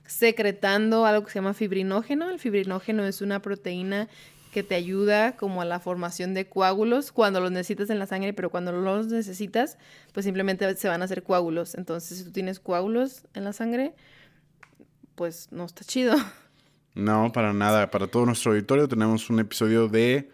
secretando 0.07 1.07
algo 1.07 1.25
que 1.25 1.31
se 1.31 1.39
llama 1.39 1.55
fibrinógeno. 1.55 2.31
El 2.31 2.39
fibrinógeno 2.39 3.05
es 3.05 3.21
una 3.21 3.41
proteína 3.41 4.09
que 4.53 4.63
te 4.63 4.75
ayuda 4.75 5.37
como 5.37 5.63
a 5.63 5.65
la 5.65 5.81
formación 5.81 6.35
de 6.35 6.47
coágulos 6.47 7.11
cuando 7.11 7.41
los 7.41 7.51
necesitas 7.51 7.89
en 7.89 7.99
la 7.99 8.07
sangre, 8.07 8.35
pero 8.35 8.51
cuando 8.51 8.71
no 8.71 8.83
los 8.83 9.07
necesitas, 9.07 9.79
pues 10.13 10.25
simplemente 10.25 10.77
se 10.77 10.89
van 10.89 11.01
a 11.01 11.07
hacer 11.07 11.23
coágulos. 11.23 11.75
Entonces, 11.75 12.19
si 12.19 12.25
tú 12.25 12.33
tienes 12.33 12.61
coágulos 12.61 13.23
en 13.33 13.45
la 13.45 13.55
sangre, 13.55 13.95
pues 15.15 15.49
no 15.51 15.65
está 15.65 15.85
chido. 15.85 16.15
No, 16.95 17.33
para 17.33 17.53
nada. 17.53 17.91
Para 17.91 18.07
todo 18.07 18.27
nuestro 18.27 18.53
auditorio 18.53 18.89
tenemos 18.89 19.31
un 19.31 19.41
episodio 19.41 19.89
de 19.89 20.31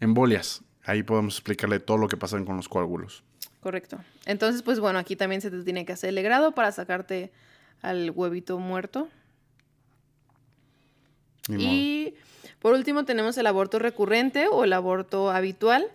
embolias. 0.00 0.62
Ahí 0.84 1.02
podemos 1.02 1.34
explicarle 1.34 1.80
todo 1.80 1.96
lo 1.96 2.08
que 2.08 2.16
pasa 2.16 2.42
con 2.44 2.56
los 2.56 2.68
coágulos. 2.68 3.22
Correcto. 3.60 3.98
Entonces, 4.26 4.62
pues 4.62 4.80
bueno, 4.80 4.98
aquí 4.98 5.16
también 5.16 5.40
se 5.40 5.50
te 5.50 5.62
tiene 5.62 5.86
que 5.86 5.92
hacer 5.92 6.10
el 6.10 6.22
grado 6.22 6.52
para 6.52 6.70
sacarte 6.72 7.32
al 7.80 8.10
huevito 8.10 8.58
muerto. 8.58 9.08
y 11.48 12.14
por 12.58 12.72
último 12.72 13.04
tenemos 13.04 13.36
el 13.36 13.46
aborto 13.46 13.78
recurrente 13.78 14.48
o 14.48 14.64
el 14.64 14.72
aborto 14.72 15.30
habitual. 15.30 15.86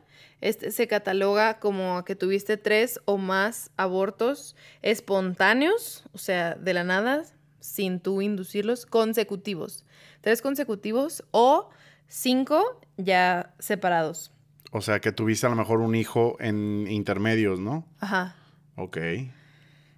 Este 0.42 0.72
se 0.72 0.88
cataloga 0.88 1.60
como 1.60 2.06
que 2.06 2.16
tuviste 2.16 2.58
tres 2.58 3.00
o 3.06 3.18
más 3.18 3.72
abortos 3.76 4.56
espontáneos, 4.82 6.04
o 6.14 6.18
sea, 6.18 6.56
de 6.56 6.74
la 6.74 6.84
nada, 6.84 7.26
sin 7.70 8.00
tú 8.00 8.22
inducirlos, 8.22 8.86
consecutivos. 8.86 9.86
Tres 10.22 10.42
consecutivos 10.42 11.24
o 11.32 11.70
cinco 12.08 12.82
ya 12.98 13.54
separados. 13.60 14.32
O 14.72 14.82
sea, 14.82 15.00
que 15.00 15.12
tuviste 15.12 15.48
a 15.48 15.50
lo 15.50 15.56
mejor 15.56 15.80
un 15.80 15.96
hijo 15.96 16.36
en 16.40 16.88
intermedios, 16.90 17.60
¿no? 17.60 17.88
Ajá. 18.00 18.36
Ok. 18.76 18.98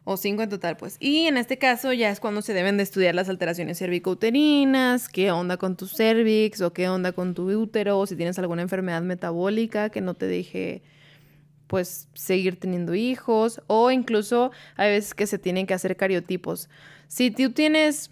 O 0.03 0.17
cinco 0.17 0.43
en 0.43 0.49
total, 0.49 0.77
pues. 0.77 0.97
Y 0.99 1.27
en 1.27 1.37
este 1.37 1.57
caso 1.57 1.93
ya 1.93 2.09
es 2.09 2.19
cuando 2.19 2.41
se 2.41 2.53
deben 2.53 2.77
de 2.77 2.83
estudiar 2.83 3.15
las 3.15 3.29
alteraciones 3.29 3.77
cervicouterinas, 3.77 5.09
qué 5.09 5.31
onda 5.31 5.57
con 5.57 5.77
tu 5.77 5.87
cervix 5.87 6.61
o 6.61 6.73
qué 6.73 6.89
onda 6.89 7.11
con 7.11 7.33
tu 7.33 7.51
útero, 7.51 7.99
o 7.99 8.05
si 8.05 8.15
tienes 8.15 8.39
alguna 8.39 8.61
enfermedad 8.61 9.01
metabólica 9.01 9.89
que 9.89 10.01
no 10.01 10.15
te 10.15 10.25
deje 10.25 10.83
pues 11.71 12.09
seguir 12.13 12.59
teniendo 12.59 12.95
hijos 12.95 13.61
o 13.67 13.91
incluso 13.91 14.51
hay 14.75 14.91
veces 14.91 15.13
que 15.13 15.25
se 15.25 15.39
tienen 15.39 15.65
que 15.65 15.73
hacer 15.73 15.95
cariotipos. 15.95 16.67
Si 17.07 17.31
tú 17.31 17.53
tienes, 17.53 18.11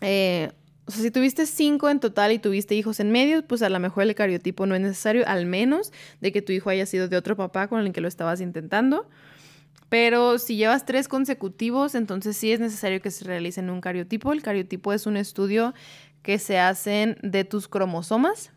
eh, 0.00 0.50
o 0.86 0.90
sea, 0.90 1.02
si 1.02 1.10
tuviste 1.10 1.44
cinco 1.44 1.90
en 1.90 2.00
total 2.00 2.32
y 2.32 2.38
tuviste 2.38 2.74
hijos 2.74 3.00
en 3.00 3.12
medio, 3.12 3.46
pues 3.46 3.60
a 3.60 3.68
lo 3.68 3.78
mejor 3.80 4.04
el 4.04 4.14
cariotipo 4.14 4.64
no 4.64 4.74
es 4.74 4.80
necesario, 4.80 5.28
al 5.28 5.44
menos 5.44 5.92
de 6.22 6.32
que 6.32 6.40
tu 6.40 6.52
hijo 6.52 6.70
haya 6.70 6.86
sido 6.86 7.06
de 7.06 7.18
otro 7.18 7.36
papá 7.36 7.68
con 7.68 7.80
el 7.80 7.92
que 7.92 8.00
lo 8.00 8.08
estabas 8.08 8.40
intentando. 8.40 9.10
Pero 9.90 10.38
si 10.38 10.56
llevas 10.56 10.86
tres 10.86 11.06
consecutivos, 11.06 11.94
entonces 11.94 12.34
sí 12.34 12.50
es 12.50 12.60
necesario 12.60 13.02
que 13.02 13.10
se 13.10 13.26
realicen 13.26 13.68
un 13.68 13.82
cariotipo. 13.82 14.32
El 14.32 14.40
cariotipo 14.40 14.94
es 14.94 15.04
un 15.04 15.18
estudio 15.18 15.74
que 16.22 16.38
se 16.38 16.58
hacen 16.58 17.18
de 17.20 17.44
tus 17.44 17.68
cromosomas 17.68 18.52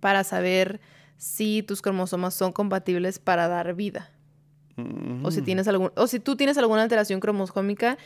para 0.00 0.24
saber 0.24 0.80
si 1.16 1.62
tus 1.62 1.82
cromosomas 1.82 2.34
son 2.34 2.52
compatibles 2.52 3.18
para 3.18 3.48
dar 3.48 3.74
vida. 3.74 4.10
O 5.22 5.30
si 5.30 5.40
tienes 5.40 5.68
algún, 5.68 5.92
o 5.94 6.06
si 6.08 6.18
tú 6.18 6.34
tienes 6.34 6.58
alguna 6.58 6.82
alteración 6.82 7.20
cromosómica 7.20 7.96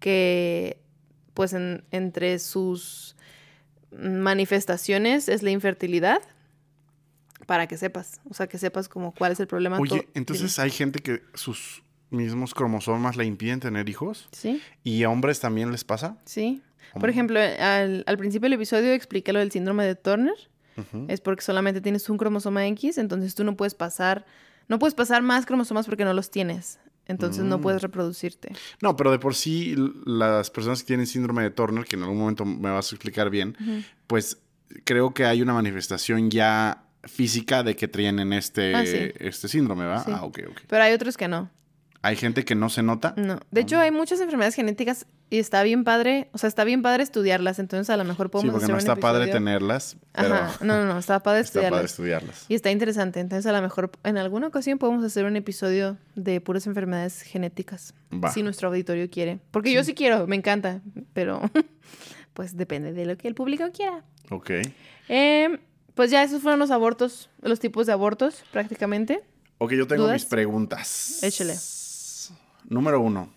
que, 0.00 0.80
pues, 1.34 1.54
entre 1.54 2.38
sus 2.40 3.16
manifestaciones 3.92 5.28
es 5.28 5.44
la 5.44 5.50
infertilidad, 5.50 6.20
para 7.46 7.68
que 7.68 7.76
sepas, 7.76 8.20
o 8.28 8.34
sea, 8.34 8.48
que 8.48 8.58
sepas 8.58 8.88
como 8.88 9.14
cuál 9.14 9.32
es 9.32 9.40
el 9.40 9.46
problema. 9.46 9.78
Oye, 9.78 10.08
entonces 10.14 10.58
hay 10.58 10.70
gente 10.70 10.98
que 10.98 11.22
sus 11.34 11.84
mismos 12.10 12.54
cromosomas 12.54 13.16
le 13.16 13.24
impiden 13.24 13.60
tener 13.60 13.88
hijos. 13.88 14.28
Sí. 14.32 14.60
¿Y 14.82 15.04
a 15.04 15.10
hombres 15.10 15.38
también 15.38 15.70
les 15.70 15.84
pasa? 15.84 16.18
Sí. 16.24 16.60
Por 16.98 17.08
ejemplo, 17.08 17.38
al, 17.38 18.04
al 18.06 18.18
principio 18.18 18.46
del 18.46 18.54
episodio 18.54 18.92
expliqué 18.92 19.32
lo 19.32 19.38
del 19.38 19.52
síndrome 19.52 19.84
de 19.84 19.94
Turner 19.94 20.34
es 21.08 21.20
porque 21.20 21.42
solamente 21.42 21.80
tienes 21.80 22.08
un 22.08 22.18
cromosoma 22.18 22.66
X, 22.68 22.98
entonces 22.98 23.34
tú 23.34 23.44
no 23.44 23.56
puedes 23.56 23.74
pasar, 23.74 24.26
no 24.68 24.78
puedes 24.78 24.94
pasar 24.94 25.22
más 25.22 25.46
cromosomas 25.46 25.86
porque 25.86 26.04
no 26.04 26.12
los 26.12 26.30
tienes. 26.30 26.78
Entonces 27.08 27.44
no 27.44 27.60
puedes 27.60 27.80
mm. 27.82 27.84
reproducirte. 27.84 28.52
No, 28.82 28.96
pero 28.96 29.12
de 29.12 29.20
por 29.20 29.36
sí 29.36 29.76
las 30.04 30.50
personas 30.50 30.80
que 30.82 30.88
tienen 30.88 31.06
síndrome 31.06 31.44
de 31.44 31.50
Turner, 31.50 31.84
que 31.84 31.94
en 31.94 32.02
algún 32.02 32.18
momento 32.18 32.44
me 32.44 32.70
vas 32.70 32.90
a 32.90 32.96
explicar 32.96 33.30
bien, 33.30 33.56
pues 34.08 34.38
creo 34.84 35.14
que 35.14 35.24
hay 35.24 35.40
una 35.40 35.54
manifestación 35.54 36.30
ya 36.30 36.82
física 37.04 37.62
de 37.62 37.76
que 37.76 37.86
tienen 37.86 38.32
este, 38.32 38.74
ah, 38.74 38.82
este 38.82 39.46
síndrome, 39.46 39.86
¿va? 39.86 40.04
Ah, 40.06 40.24
ok, 40.24 40.40
ok. 40.50 40.60
Pero 40.66 40.82
hay 40.82 40.92
otros 40.92 41.16
que 41.16 41.28
no. 41.28 41.48
¿Hay 42.06 42.14
gente 42.14 42.44
que 42.44 42.54
no 42.54 42.68
se 42.68 42.84
nota? 42.84 43.14
No. 43.16 43.40
De 43.50 43.62
hecho, 43.62 43.80
hay 43.80 43.90
muchas 43.90 44.20
enfermedades 44.20 44.54
genéticas 44.54 45.06
y 45.28 45.40
está 45.40 45.64
bien 45.64 45.82
padre, 45.82 46.28
o 46.30 46.38
sea, 46.38 46.46
está 46.46 46.62
bien 46.62 46.80
padre 46.80 47.02
estudiarlas, 47.02 47.58
entonces 47.58 47.90
a 47.90 47.96
lo 47.96 48.04
mejor 48.04 48.30
podemos 48.30 48.52
Sí, 48.52 48.60
porque 48.60 48.70
no 48.72 48.78
está 48.78 48.94
padre 48.94 49.26
tenerlas, 49.26 49.96
pero... 50.12 50.36
Ajá. 50.36 50.64
No, 50.64 50.76
no, 50.76 50.84
no, 50.84 51.00
está 51.00 51.20
padre 51.24 51.40
estudiarlas. 51.40 51.66
Está 51.66 51.76
padre 51.78 51.86
estudiarlas. 51.86 52.44
Y 52.48 52.54
está 52.54 52.70
interesante, 52.70 53.18
entonces 53.18 53.44
a 53.46 53.50
lo 53.50 53.60
mejor 53.60 53.90
en 54.04 54.18
alguna 54.18 54.46
ocasión 54.46 54.78
podemos 54.78 55.04
hacer 55.04 55.24
un 55.24 55.34
episodio 55.34 55.98
de 56.14 56.40
puras 56.40 56.68
enfermedades 56.68 57.22
genéticas. 57.22 57.92
Va. 58.12 58.30
Si 58.30 58.44
nuestro 58.44 58.68
auditorio 58.68 59.10
quiere. 59.10 59.40
Porque 59.50 59.72
yo 59.72 59.82
sí 59.82 59.94
quiero, 59.94 60.28
me 60.28 60.36
encanta, 60.36 60.82
pero 61.12 61.40
pues 62.34 62.56
depende 62.56 62.92
de 62.92 63.04
lo 63.04 63.16
que 63.16 63.26
el 63.26 63.34
público 63.34 63.64
quiera. 63.72 64.04
Ok. 64.30 64.50
Eh, 65.08 65.58
pues 65.94 66.12
ya 66.12 66.22
esos 66.22 66.40
fueron 66.40 66.60
los 66.60 66.70
abortos, 66.70 67.30
los 67.42 67.58
tipos 67.58 67.88
de 67.88 67.94
abortos 67.94 68.44
prácticamente. 68.52 69.24
Ok, 69.58 69.72
yo 69.72 69.88
tengo 69.88 70.06
mis 70.12 70.24
preguntas. 70.24 71.20
Échale. 71.24 71.56
Número 72.68 73.00
uno. 73.00 73.32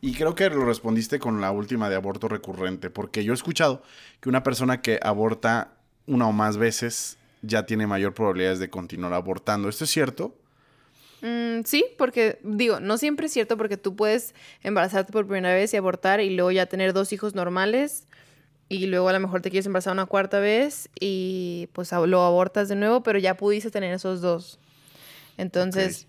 Y 0.00 0.14
creo 0.14 0.34
que 0.34 0.48
lo 0.48 0.64
respondiste 0.64 1.18
con 1.18 1.40
la 1.40 1.50
última 1.50 1.90
de 1.90 1.96
aborto 1.96 2.28
recurrente, 2.28 2.88
porque 2.88 3.22
yo 3.22 3.32
he 3.32 3.34
escuchado 3.34 3.82
que 4.20 4.28
una 4.28 4.42
persona 4.42 4.80
que 4.80 4.98
aborta 5.02 5.72
una 6.06 6.26
o 6.26 6.32
más 6.32 6.56
veces 6.56 7.18
ya 7.42 7.66
tiene 7.66 7.86
mayor 7.86 8.14
probabilidades 8.14 8.58
de 8.58 8.70
continuar 8.70 9.12
abortando. 9.12 9.68
¿Esto 9.68 9.84
es 9.84 9.90
cierto? 9.90 10.34
Mm, 11.22 11.64
sí, 11.64 11.84
porque 11.98 12.38
digo, 12.42 12.80
no 12.80 12.96
siempre 12.96 13.26
es 13.26 13.32
cierto 13.32 13.58
porque 13.58 13.76
tú 13.76 13.94
puedes 13.94 14.34
embarazarte 14.62 15.12
por 15.12 15.26
primera 15.26 15.54
vez 15.54 15.74
y 15.74 15.76
abortar 15.76 16.20
y 16.20 16.30
luego 16.30 16.50
ya 16.50 16.66
tener 16.66 16.94
dos 16.94 17.12
hijos 17.12 17.34
normales 17.34 18.06
y 18.70 18.86
luego 18.86 19.08
a 19.08 19.12
lo 19.12 19.20
mejor 19.20 19.42
te 19.42 19.50
quieres 19.50 19.66
embarazar 19.66 19.92
una 19.92 20.06
cuarta 20.06 20.38
vez 20.40 20.88
y 20.98 21.68
pues 21.72 21.92
lo 21.92 22.22
abortas 22.22 22.68
de 22.68 22.76
nuevo, 22.76 23.02
pero 23.02 23.18
ya 23.18 23.36
pudiste 23.36 23.70
tener 23.70 23.92
esos 23.92 24.20
dos. 24.22 24.58
Entonces, 25.36 26.06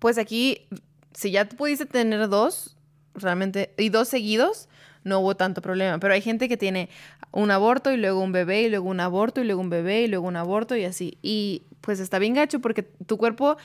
pues 0.00 0.18
aquí 0.18 0.66
si 1.14 1.30
ya 1.30 1.48
pudiste 1.48 1.86
tener 1.86 2.28
dos, 2.28 2.76
realmente, 3.14 3.72
y 3.78 3.88
dos 3.88 4.08
seguidos, 4.08 4.68
no 5.04 5.20
hubo 5.20 5.36
tanto 5.36 5.62
problema. 5.62 5.98
Pero 5.98 6.14
hay 6.14 6.20
gente 6.20 6.48
que 6.48 6.56
tiene 6.56 6.88
un 7.30 7.50
aborto 7.50 7.92
y 7.92 7.96
luego 7.96 8.20
un 8.20 8.32
bebé 8.32 8.62
y 8.62 8.70
luego 8.70 8.88
un 8.88 9.00
aborto 9.00 9.40
y 9.40 9.44
luego 9.44 9.60
un 9.60 9.70
bebé 9.70 10.02
y 10.02 10.08
luego 10.08 10.26
un 10.26 10.36
aborto 10.36 10.76
y 10.76 10.84
así. 10.84 11.18
Y 11.22 11.62
pues 11.80 12.00
está 12.00 12.18
bien 12.18 12.34
gacho 12.34 12.60
porque 12.60 12.82
tu 12.82 13.18
cuerpo 13.18 13.56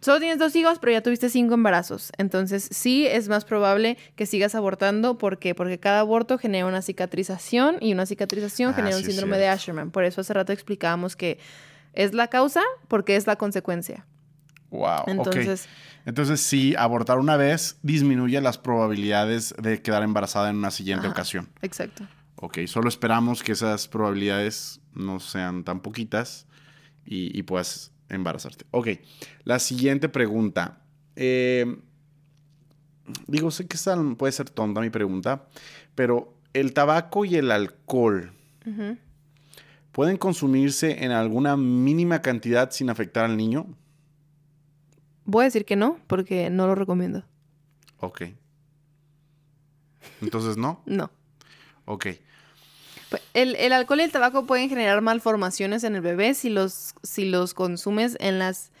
solo 0.00 0.18
tienes 0.18 0.38
dos 0.38 0.56
hijos, 0.56 0.78
pero 0.78 0.92
ya 0.92 1.02
tuviste 1.02 1.28
cinco 1.28 1.54
embarazos. 1.54 2.12
Entonces 2.18 2.68
sí 2.72 3.06
es 3.06 3.28
más 3.28 3.44
probable 3.44 3.98
que 4.16 4.26
sigas 4.26 4.54
abortando. 4.54 5.18
¿Por 5.18 5.38
qué? 5.38 5.54
Porque 5.54 5.78
cada 5.78 6.00
aborto 6.00 6.38
genera 6.38 6.66
una 6.66 6.82
cicatrización 6.82 7.76
y 7.80 7.92
una 7.92 8.06
cicatrización 8.06 8.70
ah, 8.70 8.74
genera 8.74 8.96
un 8.96 9.04
síndrome 9.04 9.38
de 9.38 9.48
Asherman. 9.48 9.90
Por 9.90 10.04
eso 10.04 10.22
hace 10.22 10.32
rato 10.32 10.52
explicábamos 10.52 11.16
que 11.16 11.38
es 11.92 12.14
la 12.14 12.28
causa 12.28 12.62
porque 12.88 13.16
es 13.16 13.26
la 13.26 13.36
consecuencia. 13.36 14.06
Wow. 14.70 15.04
Entonces, 15.06 15.68
entonces 16.06 16.40
sí, 16.40 16.74
abortar 16.76 17.18
una 17.18 17.36
vez 17.36 17.78
disminuye 17.82 18.40
las 18.40 18.58
probabilidades 18.58 19.54
de 19.60 19.82
quedar 19.82 20.02
embarazada 20.02 20.50
en 20.50 20.56
una 20.56 20.70
siguiente 20.70 21.08
ocasión. 21.08 21.48
Exacto. 21.62 22.06
Ok, 22.36 22.58
solo 22.66 22.88
esperamos 22.88 23.42
que 23.42 23.52
esas 23.52 23.88
probabilidades 23.88 24.80
no 24.94 25.20
sean 25.20 25.64
tan 25.64 25.80
poquitas 25.80 26.46
y, 27.04 27.42
puedas 27.42 27.92
embarazarte. 28.08 28.64
Ok, 28.70 28.88
la 29.44 29.58
siguiente 29.58 30.08
pregunta. 30.08 30.78
Eh, 31.16 31.76
digo, 33.26 33.50
sé 33.50 33.66
que 33.66 33.76
esta 33.76 33.96
puede 34.16 34.32
ser 34.32 34.48
tonta 34.48 34.80
mi 34.80 34.90
pregunta, 34.90 35.48
pero 35.94 36.34
el 36.52 36.72
tabaco 36.72 37.24
y 37.24 37.36
el 37.36 37.50
alcohol 37.50 38.32
¿pueden 39.92 40.16
consumirse 40.16 41.04
en 41.04 41.10
alguna 41.10 41.56
mínima 41.56 42.22
cantidad 42.22 42.70
sin 42.70 42.90
afectar 42.90 43.24
al 43.24 43.36
niño? 43.36 43.66
Voy 45.30 45.42
a 45.42 45.44
decir 45.44 45.64
que 45.64 45.76
no, 45.76 45.96
porque 46.08 46.50
no 46.50 46.66
lo 46.66 46.74
recomiendo. 46.74 47.22
Ok. 48.00 48.22
Entonces, 50.20 50.56
¿no? 50.56 50.82
No. 50.86 51.08
Ok. 51.84 52.06
Pues, 53.10 53.22
El, 53.32 53.54
el 53.54 53.72
alcohol 53.72 54.00
y 54.00 54.02
el 54.02 54.10
tabaco 54.10 54.44
pueden 54.44 54.68
generar 54.68 55.00
malformaciones 55.02 55.84
en 55.84 55.94
el 55.94 56.00
bebé 56.00 56.34
si 56.34 56.50
los, 56.50 56.94
si 57.04 57.26
los 57.26 57.54
consumes 57.54 58.16
en 58.18 58.40
las 58.40 58.72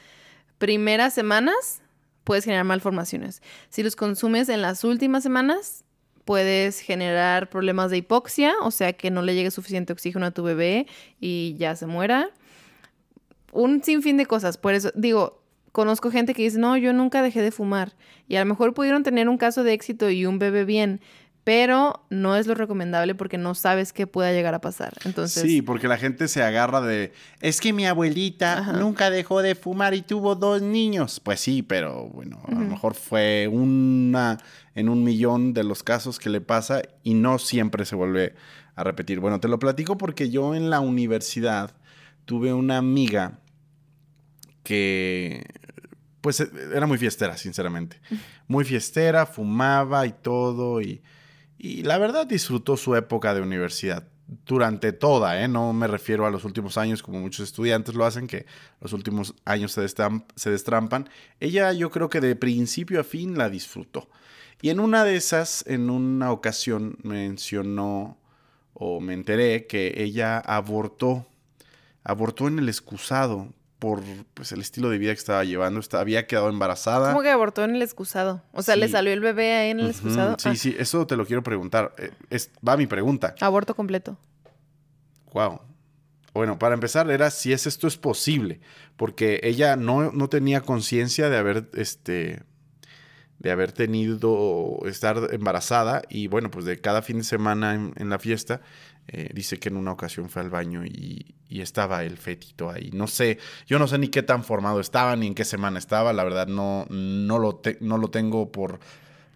primeras 0.58 1.14
semanas, 1.14 1.82
puedes 2.24 2.44
generar 2.44 2.64
malformaciones. 2.64 3.42
Si 3.68 3.84
los 3.84 3.94
consumes 3.94 4.48
en 4.48 4.60
las 4.60 4.82
últimas 4.82 5.22
semanas, 5.22 5.84
puedes 6.24 6.80
generar 6.80 7.48
problemas 7.48 7.92
de 7.92 7.98
hipoxia, 7.98 8.54
o 8.62 8.72
sea 8.72 8.92
que 8.92 9.12
no 9.12 9.22
le 9.22 9.36
llegue 9.36 9.52
suficiente 9.52 9.92
oxígeno 9.92 10.26
a 10.26 10.30
tu 10.32 10.42
bebé 10.42 10.88
y 11.20 11.54
ya 11.58 11.76
se 11.76 11.86
muera. 11.86 12.30
Un 13.52 13.84
sinfín 13.84 14.16
de 14.16 14.26
cosas. 14.26 14.58
Por 14.58 14.74
eso 14.74 14.90
digo, 14.96 15.39
conozco 15.72 16.10
gente 16.10 16.34
que 16.34 16.42
dice, 16.42 16.58
no, 16.58 16.76
yo 16.76 16.92
nunca 16.92 17.22
dejé 17.22 17.42
de 17.42 17.50
fumar. 17.50 17.92
Y 18.28 18.36
a 18.36 18.40
lo 18.40 18.46
mejor 18.46 18.74
pudieron 18.74 19.02
tener 19.02 19.28
un 19.28 19.38
caso 19.38 19.62
de 19.64 19.72
éxito 19.72 20.10
y 20.10 20.26
un 20.26 20.38
bebé 20.38 20.64
bien, 20.64 21.00
pero 21.44 22.04
no 22.10 22.36
es 22.36 22.46
lo 22.46 22.54
recomendable 22.54 23.14
porque 23.14 23.38
no 23.38 23.54
sabes 23.54 23.92
qué 23.92 24.06
pueda 24.06 24.30
llegar 24.32 24.54
a 24.54 24.60
pasar. 24.60 24.92
Entonces, 25.04 25.42
Sí, 25.42 25.62
porque 25.62 25.88
la 25.88 25.96
gente 25.96 26.28
se 26.28 26.42
agarra 26.42 26.80
de, 26.80 27.12
es 27.40 27.60
que 27.60 27.72
mi 27.72 27.86
abuelita 27.86 28.58
Ajá. 28.58 28.72
nunca 28.74 29.10
dejó 29.10 29.40
de 29.42 29.54
fumar 29.54 29.94
y 29.94 30.02
tuvo 30.02 30.34
dos 30.34 30.60
niños. 30.62 31.18
Pues 31.20 31.40
sí, 31.40 31.62
pero 31.62 32.08
bueno, 32.08 32.40
a 32.46 32.52
lo 32.52 32.60
mejor 32.60 32.94
fue 32.94 33.48
una 33.50 34.38
en 34.74 34.88
un 34.88 35.02
millón 35.02 35.54
de 35.54 35.64
los 35.64 35.82
casos 35.82 36.18
que 36.18 36.30
le 36.30 36.40
pasa 36.40 36.82
y 37.02 37.14
no 37.14 37.38
siempre 37.38 37.84
se 37.84 37.96
vuelve 37.96 38.34
a 38.76 38.84
repetir. 38.84 39.18
Bueno, 39.20 39.40
te 39.40 39.48
lo 39.48 39.58
platico 39.58 39.96
porque 39.96 40.30
yo 40.30 40.54
en 40.54 40.70
la 40.70 40.80
universidad 40.80 41.72
tuve 42.26 42.52
una 42.52 42.76
amiga 42.76 43.40
que 44.70 45.44
pues 46.20 46.38
e- 46.38 46.48
era 46.72 46.86
muy 46.86 46.96
fiestera, 46.96 47.36
sinceramente. 47.36 48.00
Muy 48.46 48.64
fiestera, 48.64 49.26
fumaba 49.26 50.06
y 50.06 50.12
todo 50.12 50.80
y, 50.80 51.02
y 51.58 51.82
la 51.82 51.98
verdad 51.98 52.24
disfrutó 52.24 52.76
su 52.76 52.94
época 52.94 53.34
de 53.34 53.40
universidad 53.40 54.06
durante 54.46 54.92
toda, 54.92 55.42
¿eh? 55.42 55.48
No 55.48 55.72
me 55.72 55.88
refiero 55.88 56.24
a 56.24 56.30
los 56.30 56.44
últimos 56.44 56.78
años 56.78 57.02
como 57.02 57.18
muchos 57.18 57.48
estudiantes 57.48 57.96
lo 57.96 58.06
hacen, 58.06 58.28
que 58.28 58.46
los 58.80 58.92
últimos 58.92 59.34
años 59.44 59.72
se, 59.72 59.84
se 59.88 60.50
destrampan. 60.50 61.08
Ella 61.40 61.72
yo 61.72 61.90
creo 61.90 62.08
que 62.08 62.20
de 62.20 62.36
principio 62.36 63.00
a 63.00 63.04
fin 63.04 63.36
la 63.36 63.50
disfrutó. 63.50 64.08
Y 64.62 64.70
en 64.70 64.78
una 64.78 65.02
de 65.02 65.16
esas, 65.16 65.64
en 65.66 65.90
una 65.90 66.30
ocasión 66.30 66.96
mencionó 67.02 68.18
o 68.74 69.00
me 69.00 69.14
enteré 69.14 69.66
que 69.66 69.94
ella 69.96 70.38
abortó, 70.38 71.26
abortó 72.04 72.46
en 72.46 72.60
el 72.60 72.68
excusado 72.68 73.52
por 73.80 74.02
pues, 74.34 74.52
el 74.52 74.60
estilo 74.60 74.88
de 74.90 74.98
vida 74.98 75.12
que 75.12 75.18
estaba 75.18 75.42
llevando. 75.42 75.80
Esta- 75.80 75.98
había 75.98 76.28
quedado 76.28 76.48
embarazada. 76.48 77.08
¿Cómo 77.10 77.22
que 77.22 77.30
abortó 77.30 77.64
en 77.64 77.74
el 77.74 77.82
excusado? 77.82 78.42
O 78.52 78.62
sea, 78.62 78.76
¿le 78.76 78.86
salió 78.88 79.12
el 79.12 79.20
bebé 79.20 79.54
ahí 79.54 79.70
en 79.70 79.80
el 79.80 79.90
excusado? 79.90 80.36
Sí, 80.38 80.48
Ah, 80.50 80.54
sí, 80.54 80.76
eso 80.78 81.04
te 81.08 81.16
lo 81.16 81.26
quiero 81.26 81.42
preguntar. 81.42 81.92
Eh, 81.98 82.12
es- 82.30 82.50
va 82.66 82.76
mi 82.76 82.86
pregunta. 82.86 83.34
Aborto 83.40 83.74
completo. 83.74 84.16
Wow. 85.32 85.60
Bueno, 86.32 86.58
para 86.58 86.74
empezar, 86.74 87.10
era 87.10 87.30
si 87.30 87.52
es 87.52 87.66
esto 87.66 87.88
es 87.88 87.96
posible, 87.96 88.60
porque 88.96 89.40
ella 89.42 89.74
no, 89.76 90.12
no 90.12 90.28
tenía 90.28 90.60
conciencia 90.60 91.28
de 91.28 91.36
haber, 91.36 91.68
este, 91.74 92.42
de 93.40 93.50
haber 93.50 93.72
tenido, 93.72 94.78
estar 94.86 95.28
embarazada 95.32 96.02
y 96.08 96.28
bueno, 96.28 96.50
pues 96.50 96.64
de 96.66 96.80
cada 96.80 97.02
fin 97.02 97.18
de 97.18 97.24
semana 97.24 97.74
en, 97.74 97.92
en 97.96 98.10
la 98.10 98.18
fiesta, 98.18 98.60
eh, 99.12 99.28
dice 99.34 99.58
que 99.58 99.70
en 99.70 99.76
una 99.76 99.90
ocasión 99.90 100.28
fue 100.30 100.40
al 100.40 100.50
baño 100.50 100.84
y, 100.84 101.34
estaba 101.48 102.04
el 102.04 102.16
fetito 102.16 102.70
ahí. 102.70 102.90
No 102.92 103.08
sé, 103.08 103.38
yo 103.66 103.80
no 103.80 103.88
sé 103.88 103.98
ni 103.98 104.06
qué 104.06 104.22
tan 104.22 104.44
formado 104.44 104.78
estaba, 104.78 105.16
ni 105.16 105.26
en 105.26 105.34
qué 105.34 105.44
semana 105.44 105.80
estaba, 105.80 106.12
la 106.12 106.22
verdad 106.22 106.46
no, 106.46 106.86
no, 106.90 107.40
lo, 107.40 107.60
no 107.80 107.98
lo 107.98 108.08
tengo 108.08 108.52
por, 108.52 108.78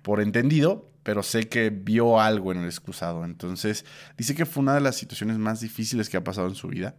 por 0.03 0.20
entendido, 0.20 0.89
pero 1.03 1.25
sé 1.25 1.49
que 1.49 1.70
vio 1.70 2.20
algo 2.20 2.53
en 2.53 2.59
el 2.59 2.66
excusado. 2.66 3.25
Entonces, 3.25 3.85
dice 4.16 4.37
que 4.37 4.47
fue 4.47 4.62
una 4.62 4.75
de 4.75 4.81
las 4.81 4.97
situaciones 4.97 5.39
más 5.39 5.61
difíciles 5.61 6.09
que 6.09 6.16
ha 6.16 6.25
pasado 6.25 6.47
en 6.47 6.55
su 6.55 6.68
vida. 6.68 6.95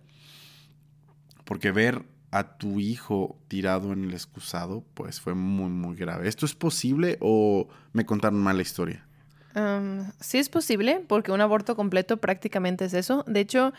Porque 1.45 1.71
ver 1.71 2.03
a 2.31 2.57
tu 2.57 2.81
hijo 2.81 3.39
tirado 3.47 3.93
en 3.93 4.03
el 4.03 4.13
excusado, 4.13 4.83
pues 4.95 5.21
fue 5.21 5.33
muy, 5.33 5.69
muy 5.69 5.95
grave. 5.95 6.27
¿Esto 6.27 6.45
es 6.45 6.55
posible 6.55 7.17
o 7.21 7.69
me 7.93 8.05
contaron 8.05 8.43
mal 8.43 8.57
la 8.57 8.63
historia? 8.63 9.07
Am, 9.55 10.11
sí 10.19 10.37
es 10.37 10.49
posible, 10.49 11.01
porque 11.07 11.31
un 11.31 11.39
aborto 11.39 11.77
completo 11.77 12.17
prácticamente 12.17 12.85
es 12.85 12.93
eso. 12.93 13.23
De 13.25 13.39
hecho, 13.39 13.71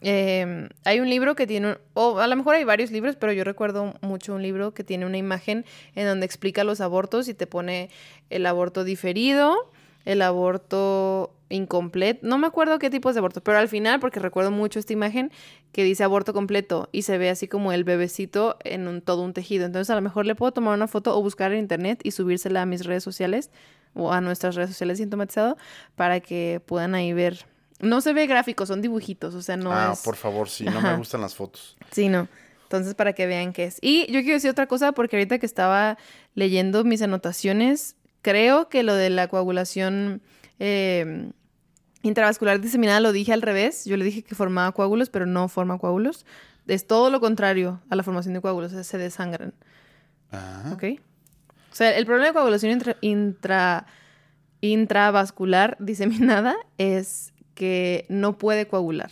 em, 0.00 0.68
hay 0.84 1.00
un 1.00 1.10
libro 1.10 1.34
que 1.34 1.48
tiene, 1.48 1.78
o 1.94 2.20
a 2.20 2.28
lo 2.28 2.36
mejor 2.36 2.54
hay 2.54 2.62
varios 2.62 2.92
libros, 2.92 3.16
pero 3.16 3.32
yo 3.32 3.42
recuerdo 3.42 3.94
mucho 4.02 4.36
un 4.36 4.42
libro 4.42 4.72
que 4.72 4.84
tiene 4.84 5.04
una 5.04 5.18
imagen 5.18 5.64
en 5.96 6.06
donde 6.06 6.26
explica 6.26 6.62
los 6.62 6.80
abortos 6.80 7.26
y 7.26 7.34
te 7.34 7.48
pone 7.48 7.90
el 8.30 8.46
aborto 8.46 8.84
diferido, 8.84 9.72
el 10.04 10.22
aborto 10.22 11.32
incompleto, 11.48 12.26
no 12.26 12.38
me 12.38 12.46
acuerdo 12.46 12.78
qué 12.78 12.90
tipos 12.90 13.14
de 13.14 13.18
aborto, 13.18 13.40
pero 13.40 13.58
al 13.58 13.68
final, 13.68 13.98
porque 13.98 14.20
recuerdo 14.20 14.52
mucho 14.52 14.78
esta 14.78 14.92
imagen 14.92 15.32
que 15.72 15.82
dice 15.82 16.04
aborto 16.04 16.32
completo 16.34 16.88
y 16.92 17.02
se 17.02 17.18
ve 17.18 17.30
así 17.30 17.48
como 17.48 17.72
el 17.72 17.82
bebecito 17.82 18.56
en 18.64 18.86
un, 18.86 19.00
todo 19.00 19.22
un 19.22 19.32
tejido. 19.32 19.66
Entonces 19.66 19.90
a 19.90 19.96
lo 19.96 20.02
mejor 20.02 20.24
le 20.26 20.36
puedo 20.36 20.52
tomar 20.52 20.74
una 20.74 20.86
foto 20.86 21.16
o 21.16 21.22
buscar 21.22 21.52
en 21.52 21.58
internet 21.58 22.00
y 22.04 22.12
subírsela 22.12 22.62
a 22.62 22.66
mis 22.66 22.84
redes 22.84 23.02
sociales 23.02 23.50
o 23.96 24.12
a 24.12 24.20
nuestras 24.20 24.54
redes 24.54 24.70
sociales 24.70 24.98
sintomatizado 24.98 25.56
para 25.94 26.20
que 26.20 26.60
puedan 26.64 26.94
ahí 26.94 27.12
ver. 27.12 27.46
No 27.80 28.00
se 28.00 28.12
ve 28.12 28.26
gráfico, 28.26 28.64
son 28.64 28.80
dibujitos, 28.80 29.34
o 29.34 29.42
sea, 29.42 29.56
no 29.56 29.72
ah, 29.72 29.90
es... 29.92 30.00
por 30.00 30.16
favor, 30.16 30.48
sí, 30.48 30.64
no 30.64 30.72
me 30.72 30.78
Ajá. 30.78 30.96
gustan 30.96 31.20
las 31.20 31.34
fotos. 31.34 31.76
Sí, 31.90 32.08
no. 32.08 32.28
Entonces, 32.62 32.94
para 32.94 33.12
que 33.12 33.26
vean 33.26 33.52
qué 33.52 33.64
es. 33.64 33.78
Y 33.80 34.06
yo 34.06 34.20
quiero 34.20 34.34
decir 34.34 34.50
otra 34.50 34.66
cosa, 34.66 34.92
porque 34.92 35.16
ahorita 35.16 35.38
que 35.38 35.46
estaba 35.46 35.98
leyendo 36.34 36.84
mis 36.84 37.00
anotaciones, 37.02 37.96
creo 38.22 38.68
que 38.68 38.82
lo 38.82 38.94
de 38.94 39.10
la 39.10 39.28
coagulación 39.28 40.20
eh, 40.58 41.30
intravascular 42.02 42.60
diseminada 42.60 43.00
lo 43.00 43.12
dije 43.12 43.32
al 43.32 43.42
revés. 43.42 43.84
Yo 43.84 43.96
le 43.96 44.04
dije 44.04 44.22
que 44.22 44.34
formaba 44.34 44.72
coágulos, 44.72 45.10
pero 45.10 45.26
no 45.26 45.48
forma 45.48 45.78
coágulos. 45.78 46.26
Es 46.66 46.86
todo 46.86 47.10
lo 47.10 47.20
contrario 47.20 47.80
a 47.90 47.96
la 47.96 48.02
formación 48.02 48.34
de 48.34 48.40
coágulos, 48.40 48.72
o 48.72 48.74
sea, 48.74 48.84
se 48.84 48.98
desangran. 48.98 49.54
Ah, 50.32 50.72
¿Ok? 50.72 51.00
O 51.76 51.78
sea, 51.78 51.94
el 51.94 52.06
problema 52.06 52.28
de 52.28 52.32
coagulación 52.32 52.72
intra, 52.72 52.96
intra- 53.02 53.86
intravascular 54.62 55.76
diseminada 55.80 56.56
es 56.78 57.34
que 57.54 58.06
no 58.08 58.38
puede 58.38 58.66
coagular. 58.66 59.10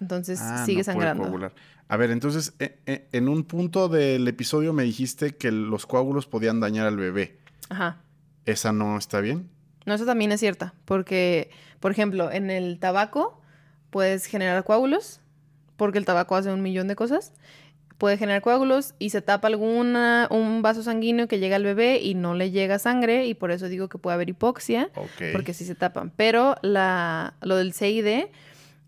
Entonces 0.00 0.38
ah, 0.40 0.64
sigue 0.64 0.78
no 0.78 0.84
puede 0.84 0.84
sangrando. 0.84 1.22
coagular. 1.24 1.52
A 1.88 1.96
ver, 1.96 2.12
entonces, 2.12 2.54
eh, 2.60 2.78
eh, 2.86 3.08
en 3.10 3.28
un 3.28 3.42
punto 3.42 3.88
del 3.88 4.28
episodio 4.28 4.72
me 4.72 4.84
dijiste 4.84 5.36
que 5.36 5.50
los 5.50 5.84
coágulos 5.86 6.28
podían 6.28 6.60
dañar 6.60 6.86
al 6.86 6.96
bebé. 6.96 7.40
Ajá. 7.68 8.00
¿Esa 8.46 8.72
no 8.72 8.96
está 8.96 9.20
bien? 9.20 9.50
No, 9.84 9.94
eso 9.94 10.06
también 10.06 10.30
es 10.30 10.38
cierta, 10.38 10.74
porque, 10.84 11.50
por 11.80 11.90
ejemplo, 11.90 12.30
en 12.30 12.48
el 12.50 12.78
tabaco 12.78 13.40
puedes 13.90 14.26
generar 14.26 14.62
coágulos, 14.62 15.20
porque 15.76 15.98
el 15.98 16.04
tabaco 16.04 16.36
hace 16.36 16.52
un 16.52 16.62
millón 16.62 16.86
de 16.86 16.94
cosas. 16.94 17.32
Puede 18.02 18.18
generar 18.18 18.42
coágulos 18.42 18.94
y 18.98 19.10
se 19.10 19.22
tapa 19.22 19.46
alguna, 19.46 20.26
un 20.28 20.60
vaso 20.60 20.82
sanguíneo 20.82 21.28
que 21.28 21.38
llega 21.38 21.54
al 21.54 21.62
bebé 21.62 22.00
y 22.02 22.16
no 22.16 22.34
le 22.34 22.50
llega 22.50 22.80
sangre, 22.80 23.26
y 23.26 23.34
por 23.34 23.52
eso 23.52 23.68
digo 23.68 23.88
que 23.88 23.96
puede 23.96 24.14
haber 24.16 24.28
hipoxia, 24.28 24.90
porque 25.32 25.54
sí 25.54 25.64
se 25.64 25.76
tapan. 25.76 26.10
Pero 26.16 26.56
la, 26.62 27.34
lo 27.42 27.54
del 27.54 27.72
CID 27.72 28.24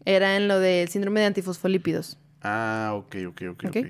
era 0.05 0.37
en 0.37 0.49
lo 0.49 0.59
del 0.59 0.89
síndrome 0.89 1.21
de 1.21 1.27
antifosfolípidos. 1.27 2.19
Ah, 2.43 2.91
ok, 2.97 3.15
ok, 3.29 3.43
ok, 3.53 3.65
Ok. 3.67 3.77
ok. 3.77 3.87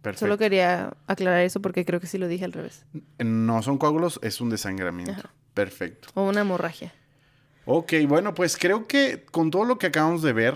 Perfecto. 0.00 0.18
Solo 0.20 0.38
quería 0.38 0.94
aclarar 1.06 1.42
eso 1.42 1.60
porque 1.60 1.84
creo 1.84 2.00
que 2.00 2.06
sí 2.06 2.16
lo 2.16 2.26
dije 2.26 2.46
al 2.46 2.54
revés. 2.54 2.86
No 3.18 3.60
son 3.60 3.76
coágulos, 3.76 4.18
es 4.22 4.40
un 4.40 4.48
desangramiento. 4.48 5.12
Ajá. 5.12 5.30
Perfecto. 5.52 6.08
O 6.14 6.22
una 6.22 6.40
hemorragia. 6.40 6.94
Ok, 7.66 7.92
bueno, 8.06 8.32
pues 8.32 8.56
creo 8.56 8.86
que 8.86 9.26
con 9.30 9.50
todo 9.50 9.66
lo 9.66 9.76
que 9.76 9.88
acabamos 9.88 10.22
de 10.22 10.32
ver, 10.32 10.54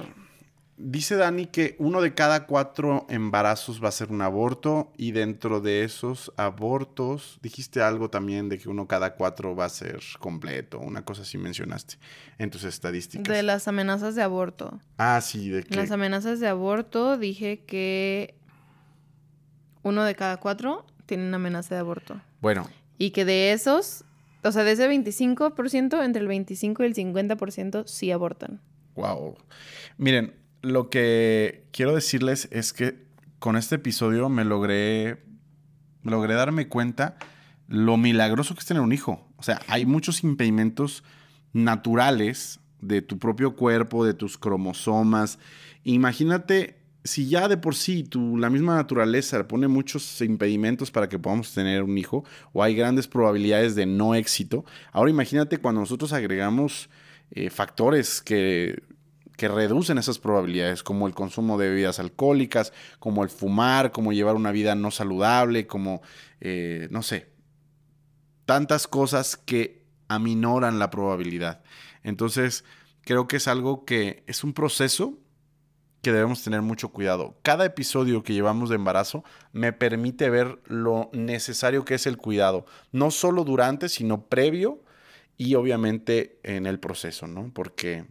dice 0.76 1.16
Dani 1.16 1.46
que 1.46 1.76
uno 1.78 2.00
de 2.00 2.14
cada 2.14 2.46
cuatro 2.46 3.06
embarazos 3.08 3.82
va 3.82 3.88
a 3.88 3.92
ser 3.92 4.10
un 4.10 4.22
aborto 4.22 4.92
y 4.96 5.12
dentro 5.12 5.60
de 5.60 5.84
esos 5.84 6.32
abortos, 6.36 7.38
dijiste 7.42 7.82
algo 7.82 8.10
también 8.10 8.48
de 8.48 8.58
que 8.58 8.68
uno 8.68 8.86
cada 8.86 9.14
cuatro 9.14 9.54
va 9.54 9.66
a 9.66 9.68
ser 9.68 10.00
completo, 10.18 10.78
una 10.78 11.04
cosa 11.04 11.22
así 11.22 11.38
mencionaste 11.38 11.96
en 12.38 12.50
tus 12.50 12.64
estadísticas. 12.64 13.32
De 13.32 13.42
las 13.42 13.68
amenazas 13.68 14.14
de 14.14 14.22
aborto. 14.22 14.80
Ah, 14.98 15.20
sí, 15.20 15.48
de 15.48 15.62
que... 15.62 15.76
Las 15.76 15.90
amenazas 15.90 16.40
de 16.40 16.48
aborto 16.48 17.18
dije 17.18 17.64
que 17.64 18.34
uno 19.82 20.04
de 20.04 20.14
cada 20.14 20.38
cuatro 20.38 20.86
tiene 21.06 21.26
una 21.26 21.36
amenaza 21.36 21.74
de 21.74 21.80
aborto. 21.80 22.20
Bueno, 22.40 22.68
Y 22.98 23.10
que 23.10 23.24
de 23.24 23.52
esos, 23.52 24.04
o 24.42 24.52
sea, 24.52 24.64
de 24.64 24.72
ese 24.72 24.88
25%, 24.88 26.04
entre 26.04 26.22
el 26.22 26.28
25 26.28 26.82
y 26.82 26.86
el 26.86 26.94
50% 26.94 27.86
sí 27.86 28.10
abortan. 28.10 28.60
Wow. 28.94 29.36
Miren, 29.96 30.34
lo 30.62 30.90
que 30.90 31.66
quiero 31.72 31.94
decirles 31.94 32.48
es 32.50 32.72
que 32.72 33.06
con 33.38 33.56
este 33.56 33.74
episodio 33.76 34.28
me 34.28 34.44
logré, 34.44 35.22
logré 36.02 36.34
darme 36.34 36.68
cuenta 36.68 37.16
lo 37.68 37.96
milagroso 37.96 38.54
que 38.54 38.60
es 38.60 38.66
tener 38.66 38.82
un 38.82 38.92
hijo. 38.92 39.28
O 39.36 39.42
sea, 39.42 39.60
hay 39.66 39.86
muchos 39.86 40.24
impedimentos 40.24 41.04
naturales 41.52 42.60
de 42.80 43.02
tu 43.02 43.18
propio 43.18 43.54
cuerpo, 43.54 44.04
de 44.04 44.14
tus 44.14 44.38
cromosomas 44.38 45.38
Imagínate 45.84 46.76
si 47.04 47.28
ya 47.28 47.48
de 47.48 47.56
por 47.56 47.74
sí 47.74 48.04
tu, 48.04 48.36
la 48.36 48.48
misma 48.48 48.76
naturaleza 48.76 49.48
pone 49.48 49.66
muchos 49.66 50.20
impedimentos 50.20 50.92
para 50.92 51.08
que 51.08 51.18
podamos 51.18 51.52
tener 51.52 51.82
un 51.82 51.98
hijo 51.98 52.24
o 52.52 52.62
hay 52.62 52.76
grandes 52.76 53.08
probabilidades 53.08 53.74
de 53.74 53.86
no 53.86 54.14
éxito, 54.14 54.64
ahora 54.92 55.10
imagínate 55.10 55.58
cuando 55.58 55.80
nosotros 55.80 56.12
agregamos 56.12 56.88
eh, 57.32 57.50
factores 57.50 58.22
que, 58.22 58.84
que 59.42 59.48
reducen 59.48 59.98
esas 59.98 60.20
probabilidades, 60.20 60.84
como 60.84 61.08
el 61.08 61.14
consumo 61.14 61.58
de 61.58 61.68
bebidas 61.68 61.98
alcohólicas, 61.98 62.72
como 63.00 63.24
el 63.24 63.28
fumar, 63.28 63.90
como 63.90 64.12
llevar 64.12 64.36
una 64.36 64.52
vida 64.52 64.76
no 64.76 64.92
saludable, 64.92 65.66
como, 65.66 66.00
eh, 66.40 66.86
no 66.92 67.02
sé, 67.02 67.26
tantas 68.44 68.86
cosas 68.86 69.36
que 69.36 69.84
aminoran 70.06 70.78
la 70.78 70.90
probabilidad. 70.90 71.64
Entonces, 72.04 72.62
creo 73.00 73.26
que 73.26 73.38
es 73.38 73.48
algo 73.48 73.84
que 73.84 74.22
es 74.28 74.44
un 74.44 74.52
proceso 74.52 75.18
que 76.02 76.12
debemos 76.12 76.44
tener 76.44 76.62
mucho 76.62 76.90
cuidado. 76.90 77.36
Cada 77.42 77.64
episodio 77.64 78.22
que 78.22 78.34
llevamos 78.34 78.68
de 78.68 78.76
embarazo 78.76 79.24
me 79.50 79.72
permite 79.72 80.30
ver 80.30 80.60
lo 80.66 81.10
necesario 81.12 81.84
que 81.84 81.94
es 81.94 82.06
el 82.06 82.16
cuidado, 82.16 82.64
no 82.92 83.10
solo 83.10 83.42
durante, 83.42 83.88
sino 83.88 84.24
previo 84.28 84.84
y 85.36 85.56
obviamente 85.56 86.38
en 86.44 86.66
el 86.66 86.78
proceso, 86.78 87.26
¿no? 87.26 87.50
Porque 87.52 88.06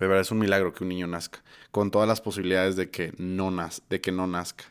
de 0.00 0.06
verdad 0.06 0.22
es 0.22 0.30
un 0.30 0.38
milagro 0.38 0.72
que 0.72 0.82
un 0.82 0.88
niño 0.88 1.06
nazca, 1.06 1.42
con 1.70 1.90
todas 1.90 2.08
las 2.08 2.20
posibilidades 2.20 2.74
de 2.74 2.90
que 2.90 3.12
no, 3.18 3.50
naz 3.50 3.82
de 3.90 4.00
que 4.00 4.10
no 4.10 4.26
nazca. 4.26 4.64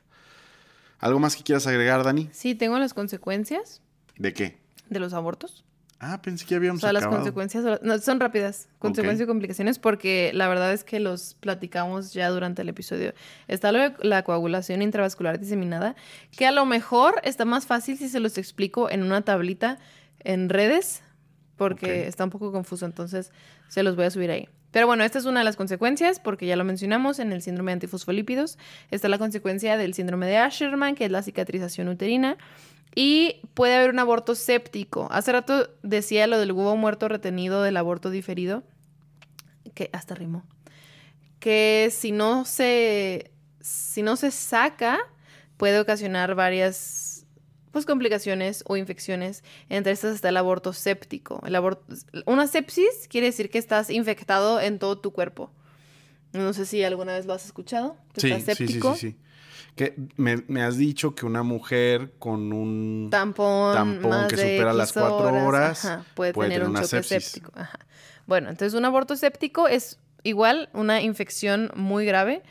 ¿Algo 0.97 1.19
más 1.19 1.35
que 1.35 1.43
quieras 1.43 1.65
agregar, 1.67 2.03
Dani? 2.03 2.29
Sí, 2.33 2.55
tengo 2.55 2.77
las 2.79 2.93
consecuencias. 2.93 3.81
¿De 4.17 4.33
qué? 4.33 4.57
De 4.89 4.99
los 4.99 5.13
abortos. 5.13 5.63
Ah, 6.01 6.21
pensé 6.21 6.45
que 6.45 6.55
habíamos 6.55 6.79
O 6.79 6.81
sea, 6.81 6.93
las 6.93 7.05
consecuencias 7.05 7.81
no, 7.81 7.99
son 7.99 8.19
rápidas. 8.19 8.69
Consecuencias 8.79 9.25
y 9.25 9.27
complicaciones 9.27 9.79
porque 9.79 10.31
la 10.33 10.47
verdad 10.47 10.73
es 10.73 10.83
que 10.83 10.99
los 10.99 11.35
platicamos 11.35 12.13
ya 12.13 12.29
durante 12.29 12.61
el 12.61 12.69
episodio. 12.69 13.13
Está 13.47 13.71
lo 13.71 13.79
de 13.79 13.93
la 14.01 14.23
coagulación 14.23 14.81
intravascular 14.81 15.39
diseminada, 15.39 15.95
que 16.35 16.47
a 16.47 16.51
lo 16.51 16.65
mejor 16.65 17.15
está 17.23 17.45
más 17.45 17.65
fácil 17.65 17.97
si 17.97 18.09
se 18.09 18.19
los 18.19 18.37
explico 18.37 18.89
en 18.89 19.03
una 19.03 19.21
tablita 19.21 19.77
en 20.19 20.49
redes, 20.49 21.03
porque 21.57 22.07
está 22.07 22.23
un 22.23 22.29
poco 22.29 22.53
confuso, 22.53 22.85
entonces 22.85 23.31
se 23.67 23.83
los 23.83 23.97
voy 23.97 24.05
a 24.05 24.11
subir 24.11 24.31
ahí. 24.31 24.47
Pero 24.71 24.85
bueno, 24.87 25.03
esta 25.03 25.17
es 25.17 25.25
una 25.25 25.39
de 25.39 25.45
las 25.45 25.55
consecuencias, 25.55 26.19
porque 26.19 26.45
ya 26.45 26.55
lo 26.55 26.63
mencionamos 26.63 27.19
en 27.19 27.31
el 27.31 27.41
síndrome 27.41 27.71
de 27.71 27.73
antifosfolípidos. 27.73 28.57
Está 28.91 29.09
la 29.09 29.17
consecuencia 29.17 29.77
del 29.77 29.93
síndrome 29.93 30.27
de 30.27 30.37
Asherman, 30.37 30.95
que 30.95 31.05
es 31.05 31.11
la 31.11 31.23
cicatrización 31.23 31.87
uterina. 31.87 32.37
Y 32.95 33.41
puede 33.53 33.75
haber 33.75 33.89
un 33.89 33.99
aborto 33.99 34.35
séptico. 34.35 35.07
Hace 35.11 35.31
rato 35.31 35.69
decía 35.83 36.27
lo 36.27 36.39
del 36.39 36.51
huevo 36.51 36.75
muerto 36.75 37.07
retenido 37.07 37.61
del 37.63 37.77
aborto 37.77 38.09
diferido, 38.09 38.63
que 39.73 39.89
hasta 39.93 40.15
rimó. 40.15 40.43
Que 41.39 41.89
si 41.91 42.11
no 42.11 42.45
se, 42.45 43.31
si 43.61 44.03
no 44.03 44.15
se 44.17 44.31
saca, 44.31 44.99
puede 45.57 45.79
ocasionar 45.79 46.35
varias 46.35 47.08
pues, 47.71 47.85
complicaciones 47.85 48.63
o 48.67 48.77
infecciones. 48.77 49.43
Entre 49.69 49.91
estas 49.91 50.15
está 50.15 50.29
el 50.29 50.37
aborto 50.37 50.73
séptico. 50.73 51.41
El 51.45 51.55
aborto, 51.55 51.83
una 52.25 52.47
sepsis 52.47 53.07
quiere 53.09 53.27
decir 53.27 53.49
que 53.49 53.57
estás 53.57 53.89
infectado 53.89 54.59
en 54.59 54.79
todo 54.79 54.97
tu 54.99 55.11
cuerpo. 55.11 55.51
No 56.33 56.53
sé 56.53 56.65
si 56.65 56.83
alguna 56.83 57.13
vez 57.13 57.25
lo 57.25 57.33
has 57.33 57.45
escuchado. 57.45 57.97
que 58.13 58.21
Sí, 58.21 58.31
estás 58.31 58.57
sí, 58.57 58.67
sí, 58.67 58.67
sí, 58.67 58.73
séptico. 58.73 58.95
sí. 58.95 59.15
Que 59.75 59.95
me, 60.17 60.43
me 60.47 60.61
has 60.63 60.77
dicho 60.77 61.15
que 61.15 61.25
una 61.25 61.41
mujer 61.43 62.11
con 62.19 62.51
un 62.51 63.07
tampón, 63.11 63.73
tampón 63.75 64.09
más 64.09 64.27
que 64.27 64.35
de 64.35 64.41
supera 64.55 64.71
X 64.71 64.77
las 64.77 64.93
cuatro 64.93 65.45
horas 65.45 65.85
ajá, 65.85 66.05
puede, 66.15 66.33
puede 66.33 66.49
tener 66.49 66.61
tener 66.63 66.69
un 66.69 66.77
una 66.77 66.81
choque 66.87 67.03
sepsis. 67.03 67.31
séptico. 67.31 67.51
Ajá. 67.55 67.79
Bueno, 68.25 68.49
entonces 68.49 68.77
un 68.77 68.83
aborto 68.85 69.15
séptico 69.15 69.67
es 69.67 69.97
igual 70.23 70.69
una 70.73 71.01
infección 71.01 71.71
muy 71.75 72.05
grave 72.05 72.41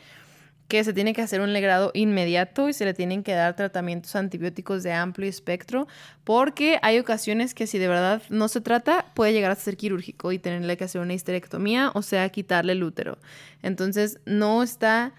que 0.69 0.83
se 0.85 0.93
tiene 0.93 1.13
que 1.13 1.21
hacer 1.21 1.41
un 1.41 1.51
legrado 1.51 1.91
inmediato 1.93 2.69
y 2.69 2.73
se 2.73 2.85
le 2.85 2.93
tienen 2.93 3.23
que 3.23 3.33
dar 3.33 3.55
tratamientos 3.57 4.15
antibióticos 4.15 4.83
de 4.83 4.93
amplio 4.93 5.27
espectro 5.27 5.87
porque 6.23 6.79
hay 6.81 6.99
ocasiones 6.99 7.53
que 7.53 7.67
si 7.67 7.77
de 7.77 7.89
verdad 7.89 8.21
no 8.29 8.47
se 8.47 8.61
trata 8.61 9.07
puede 9.15 9.33
llegar 9.33 9.51
a 9.51 9.55
ser 9.55 9.75
quirúrgico 9.75 10.31
y 10.31 10.39
tenerle 10.39 10.77
que 10.77 10.85
hacer 10.85 11.01
una 11.01 11.13
histerectomía 11.13 11.91
o 11.93 12.01
sea 12.01 12.29
quitarle 12.29 12.71
el 12.73 12.83
útero. 12.83 13.17
Entonces 13.61 14.19
no 14.25 14.63
está 14.63 15.13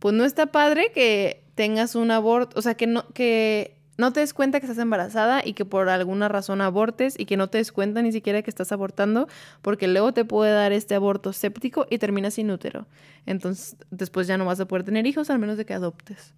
pues 0.00 0.14
no 0.14 0.24
está 0.24 0.46
padre 0.46 0.90
que 0.92 1.44
tengas 1.54 1.94
un 1.94 2.10
aborto, 2.10 2.58
o 2.58 2.62
sea, 2.62 2.74
que 2.74 2.86
no, 2.86 3.06
que 3.12 3.76
no 4.00 4.12
te 4.12 4.20
des 4.20 4.34
cuenta 4.34 4.58
que 4.58 4.66
estás 4.66 4.78
embarazada 4.78 5.42
y 5.44 5.52
que 5.52 5.64
por 5.64 5.88
alguna 5.88 6.28
razón 6.28 6.60
abortes 6.60 7.14
y 7.18 7.26
que 7.26 7.36
no 7.36 7.48
te 7.48 7.58
des 7.58 7.70
cuenta 7.70 8.02
ni 8.02 8.10
siquiera 8.10 8.42
que 8.42 8.50
estás 8.50 8.72
abortando, 8.72 9.28
porque 9.62 9.86
luego 9.86 10.12
te 10.12 10.24
puede 10.24 10.52
dar 10.52 10.72
este 10.72 10.94
aborto 10.94 11.32
séptico 11.32 11.86
y 11.88 11.98
terminas 11.98 12.34
sin 12.34 12.50
útero. 12.50 12.86
Entonces, 13.26 13.76
después 13.90 14.26
ya 14.26 14.36
no 14.38 14.44
vas 14.46 14.58
a 14.58 14.66
poder 14.66 14.84
tener 14.84 15.06
hijos, 15.06 15.30
al 15.30 15.38
menos 15.38 15.56
de 15.56 15.64
que 15.64 15.74
adoptes. 15.74 16.34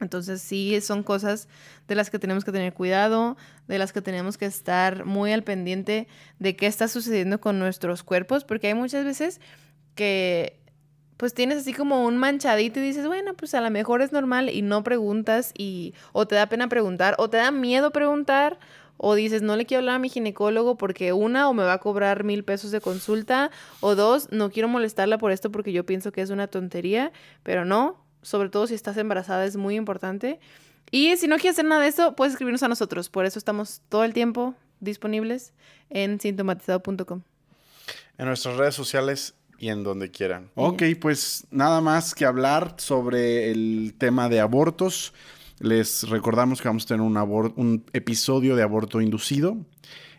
Entonces, 0.00 0.42
sí, 0.42 0.80
son 0.80 1.04
cosas 1.04 1.48
de 1.86 1.94
las 1.94 2.10
que 2.10 2.18
tenemos 2.18 2.44
que 2.44 2.52
tener 2.52 2.74
cuidado, 2.74 3.36
de 3.68 3.78
las 3.78 3.92
que 3.92 4.02
tenemos 4.02 4.36
que 4.36 4.46
estar 4.46 5.04
muy 5.04 5.32
al 5.32 5.44
pendiente 5.44 6.08
de 6.40 6.56
qué 6.56 6.66
está 6.66 6.88
sucediendo 6.88 7.40
con 7.40 7.58
nuestros 7.58 8.02
cuerpos, 8.02 8.44
porque 8.44 8.66
hay 8.66 8.74
muchas 8.74 9.04
veces 9.04 9.40
que 9.94 10.61
pues 11.16 11.34
tienes 11.34 11.58
así 11.58 11.72
como 11.72 12.04
un 12.04 12.16
manchadito 12.16 12.80
y 12.80 12.82
dices, 12.82 13.06
bueno, 13.06 13.34
pues 13.34 13.54
a 13.54 13.60
lo 13.60 13.70
mejor 13.70 14.02
es 14.02 14.12
normal 14.12 14.48
y 14.48 14.62
no 14.62 14.82
preguntas 14.82 15.52
y 15.56 15.94
o 16.12 16.26
te 16.26 16.34
da 16.34 16.46
pena 16.46 16.68
preguntar 16.68 17.14
o 17.18 17.30
te 17.30 17.36
da 17.36 17.50
miedo 17.50 17.90
preguntar 17.92 18.58
o 18.96 19.14
dices, 19.14 19.42
no 19.42 19.56
le 19.56 19.66
quiero 19.66 19.80
hablar 19.80 19.96
a 19.96 19.98
mi 19.98 20.08
ginecólogo 20.08 20.76
porque 20.76 21.12
una 21.12 21.48
o 21.48 21.54
me 21.54 21.64
va 21.64 21.74
a 21.74 21.78
cobrar 21.78 22.24
mil 22.24 22.44
pesos 22.44 22.70
de 22.70 22.80
consulta 22.80 23.50
o 23.80 23.94
dos, 23.94 24.30
no 24.30 24.50
quiero 24.50 24.68
molestarla 24.68 25.18
por 25.18 25.32
esto 25.32 25.50
porque 25.50 25.72
yo 25.72 25.84
pienso 25.84 26.12
que 26.12 26.22
es 26.22 26.30
una 26.30 26.46
tontería, 26.46 27.12
pero 27.42 27.64
no, 27.64 28.04
sobre 28.22 28.48
todo 28.48 28.66
si 28.66 28.74
estás 28.74 28.96
embarazada 28.96 29.44
es 29.44 29.56
muy 29.56 29.74
importante. 29.74 30.38
Y 30.90 31.16
si 31.16 31.26
no 31.26 31.36
quieres 31.36 31.56
hacer 31.56 31.64
nada 31.64 31.82
de 31.82 31.88
eso, 31.88 32.14
puedes 32.14 32.34
escribirnos 32.34 32.62
a 32.62 32.68
nosotros, 32.68 33.08
por 33.08 33.24
eso 33.24 33.38
estamos 33.38 33.82
todo 33.88 34.04
el 34.04 34.12
tiempo 34.12 34.54
disponibles 34.78 35.52
en 35.90 36.20
sintomatizado.com. 36.20 37.22
en 38.18 38.26
nuestras 38.26 38.56
redes 38.56 38.74
sociales 38.74 39.34
y 39.62 39.68
en 39.68 39.84
donde 39.84 40.10
quieran. 40.10 40.50
Ok, 40.56 40.82
pues 41.00 41.46
nada 41.52 41.80
más 41.80 42.16
que 42.16 42.24
hablar 42.24 42.74
sobre 42.78 43.52
el 43.52 43.94
tema 43.96 44.28
de 44.28 44.40
abortos. 44.40 45.14
Les 45.60 46.08
recordamos 46.08 46.60
que 46.60 46.66
vamos 46.66 46.84
a 46.84 46.88
tener 46.88 47.00
un, 47.00 47.16
un 47.16 47.84
episodio 47.92 48.56
de 48.56 48.64
aborto 48.64 49.00
inducido. 49.00 49.56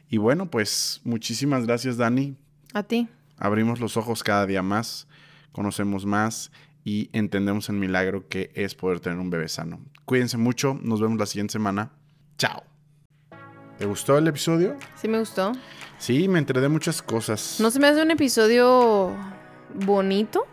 Y 0.10 0.16
bueno, 0.16 0.50
pues 0.50 1.02
muchísimas 1.04 1.66
gracias 1.66 1.98
Dani. 1.98 2.38
A 2.74 2.84
ti. 2.84 3.10
Abrimos 3.38 3.82
los 3.82 3.98
ojos 3.98 4.24
cada 4.24 4.46
día 4.46 4.64
más, 4.64 5.10
conocemos 5.52 6.06
más 6.06 6.50
y 6.86 7.10
entendemos 7.12 7.68
el 7.68 7.76
milagro 7.76 8.30
que 8.30 8.50
es 8.56 8.76
poder 8.76 9.02
tener 9.02 9.20
un 9.20 9.30
bebé 9.30 9.50
sano. 9.50 9.82
Cuídense 10.06 10.38
mucho, 10.38 10.80
nos 10.82 11.02
vemos 11.02 11.20
la 11.20 11.26
siguiente 11.26 11.52
semana. 11.52 11.92
Chao. 12.38 12.64
¿Te 13.78 13.86
gustó 13.86 14.18
el 14.18 14.26
episodio? 14.26 14.78
Sí 14.96 15.10
me 15.10 15.20
gustó. 15.20 15.52
Sí, 16.04 16.28
me 16.28 16.38
enteré 16.38 16.60
de 16.60 16.68
muchas 16.68 17.02
cosas. 17.02 17.56
No 17.62 17.72
se 17.72 17.80
me 17.80 17.88
hace 17.88 18.02
un 18.02 18.12
episodio 18.12 19.16
bonito, 19.86 20.46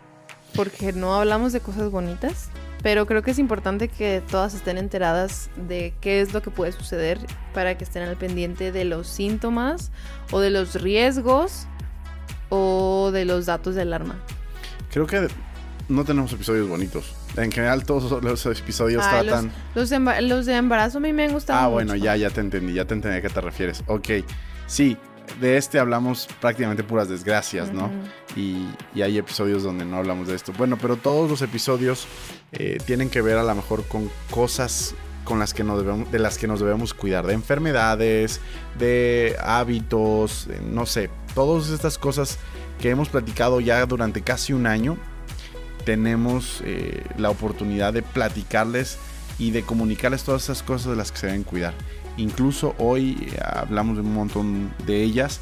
porque 0.55 0.93
no 0.93 1.13
hablamos 1.15 1.51
de 1.51 1.59
cosas 1.59 1.91
bonitas, 1.91 2.47
pero 2.81 3.05
creo 3.05 3.21
que 3.21 3.31
es 3.31 3.37
importante 3.37 3.89
que 3.89 4.23
todas 4.31 4.53
estén 4.53 4.77
enteradas 4.77 5.49
de 5.67 5.93
qué 5.99 6.21
es 6.21 6.31
lo 6.33 6.41
que 6.41 6.51
puede 6.51 6.71
suceder 6.71 7.19
para 7.53 7.77
que 7.77 7.83
estén 7.83 8.03
al 8.03 8.15
pendiente 8.15 8.71
de 8.71 8.85
los 8.85 9.07
síntomas 9.07 9.91
o 10.31 10.39
de 10.39 10.51
los 10.51 10.81
riesgos 10.81 11.67
o 12.47 13.11
de 13.11 13.25
los 13.25 13.45
datos 13.45 13.75
de 13.75 13.81
alarma. 13.81 14.15
Creo 14.89 15.05
que 15.05 15.27
no 15.89 16.05
tenemos 16.05 16.31
episodios 16.31 16.69
bonitos. 16.69 17.13
En 17.35 17.51
general 17.51 17.83
todos 17.83 18.23
los 18.23 18.45
episodios 18.45 19.03
Ah, 19.05 19.19
tratan... 19.21 19.51
Los, 19.75 19.89
de 19.89 19.97
emba- 19.99 20.21
los 20.21 20.45
de 20.45 20.55
embarazo 20.55 20.99
a 20.99 21.01
mí 21.01 21.11
me 21.11 21.25
han 21.25 21.33
gustado. 21.33 21.59
Ah, 21.59 21.67
bueno, 21.67 21.93
ya, 21.97 22.15
ya 22.15 22.29
te 22.29 22.39
entendí, 22.39 22.71
ya 22.71 22.85
te 22.85 22.93
entendí 22.93 23.17
a 23.17 23.21
qué 23.21 23.29
te 23.29 23.41
refieres. 23.41 23.83
Ok, 23.87 24.07
sí, 24.65 24.95
de 25.39 25.57
este 25.57 25.79
hablamos 25.79 26.27
prácticamente 26.39 26.83
puras 26.83 27.09
desgracias, 27.09 27.71
¿no? 27.71 27.89
Y, 28.35 28.67
y 28.93 29.01
hay 29.01 29.17
episodios 29.17 29.63
donde 29.63 29.85
no 29.85 29.97
hablamos 29.97 30.27
de 30.27 30.35
esto. 30.35 30.53
Bueno, 30.57 30.77
pero 30.79 30.97
todos 30.97 31.29
los 31.29 31.41
episodios 31.41 32.07
eh, 32.51 32.77
tienen 32.85 33.09
que 33.09 33.21
ver 33.21 33.37
a 33.37 33.43
lo 33.43 33.55
mejor 33.55 33.83
con 33.87 34.09
cosas 34.29 34.95
con 35.23 35.39
las 35.39 35.53
que 35.53 35.63
nos 35.63 35.79
debemos, 35.79 36.11
de 36.11 36.19
las 36.19 36.37
que 36.37 36.47
nos 36.47 36.59
debemos 36.59 36.93
cuidar, 36.93 37.25
de 37.27 37.33
enfermedades, 37.33 38.41
de 38.77 39.35
hábitos, 39.41 40.47
eh, 40.47 40.59
no 40.63 40.85
sé, 40.85 41.09
todas 41.35 41.69
estas 41.69 41.97
cosas 41.97 42.39
que 42.79 42.89
hemos 42.89 43.09
platicado 43.09 43.59
ya 43.59 43.85
durante 43.85 44.21
casi 44.21 44.53
un 44.53 44.65
año, 44.65 44.97
tenemos 45.85 46.61
eh, 46.65 47.03
la 47.17 47.29
oportunidad 47.29 47.93
de 47.93 48.01
platicarles 48.01 48.97
y 49.37 49.51
de 49.51 49.63
comunicarles 49.63 50.23
todas 50.23 50.43
esas 50.43 50.63
cosas 50.63 50.91
de 50.91 50.95
las 50.95 51.11
que 51.11 51.19
se 51.19 51.27
deben 51.27 51.43
cuidar. 51.43 51.73
Incluso 52.17 52.75
hoy 52.77 53.17
eh, 53.21 53.39
hablamos 53.43 53.97
de 53.97 54.01
un 54.01 54.13
montón 54.13 54.71
de 54.85 55.03
ellas 55.03 55.39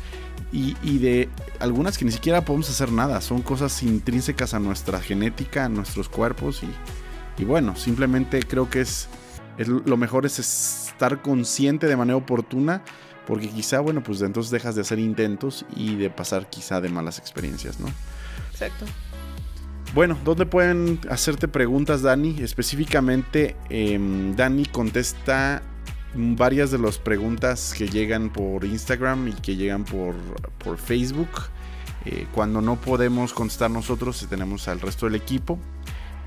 y, 0.52 0.76
y 0.82 1.00
de 1.00 1.30
algunas 1.60 1.98
que 1.98 2.06
ni 2.06 2.12
siquiera 2.12 2.46
podemos 2.46 2.70
hacer 2.70 2.92
nada. 2.92 3.22
Son 3.22 3.42
cosas 3.42 3.84
intrínsecas 3.84 4.54
a 4.54 4.60
nuestra 4.60 5.00
genética, 5.02 5.66
a 5.66 5.70
nuestros 5.70 6.10
cuerpos 6.10 6.64
y, 6.64 7.42
y 7.42 7.46
bueno, 7.46 7.76
simplemente 7.76 8.42
creo 8.44 8.70
que 8.70 8.82
es, 8.82 9.08
es 9.58 9.68
lo 9.68 9.98
mejor 9.98 10.26
es 10.26 10.40
estar 10.40 11.22
consciente 11.22 11.88
de 11.88 11.96
manera 11.96 12.18
oportuna 12.18 12.84
porque 13.30 13.48
quizá, 13.48 13.80
bueno, 13.80 14.02
pues 14.02 14.22
entonces 14.22 14.52
dejas 14.52 14.74
de 14.74 14.82
hacer 14.82 14.98
intentos 14.98 15.64
y 15.76 15.96
de 15.98 16.10
pasar 16.10 16.50
quizá 16.50 16.82
de 16.82 16.90
malas 16.90 17.20
experiencias, 17.20 17.80
¿no? 17.80 17.88
Exacto. 18.52 18.86
Bueno, 19.94 20.18
¿dónde 20.24 20.48
pueden 20.48 21.00
hacerte 21.10 21.48
preguntas, 21.48 22.02
Dani? 22.02 22.38
Específicamente, 22.42 23.56
em, 23.70 24.36
Dani 24.36 24.66
contesta 24.66 25.62
varias 26.14 26.72
de 26.72 26.80
las 26.80 26.98
preguntas 26.98 27.74
que 27.78 27.88
llegan 27.88 28.30
por 28.30 28.66
Instagram 28.66 29.28
y 29.28 29.34
que 29.34 29.56
llegan 29.56 29.84
por, 29.84 30.16
por 30.58 30.78
Facebook. 30.78 31.30
Eh, 32.06 32.26
cuando 32.34 32.62
no 32.62 32.76
podemos 32.78 33.34
contestar 33.34 33.70
nosotros, 33.70 34.26
tenemos 34.30 34.68
al 34.68 34.80
resto 34.80 35.06
del 35.06 35.16
equipo. 35.16 35.60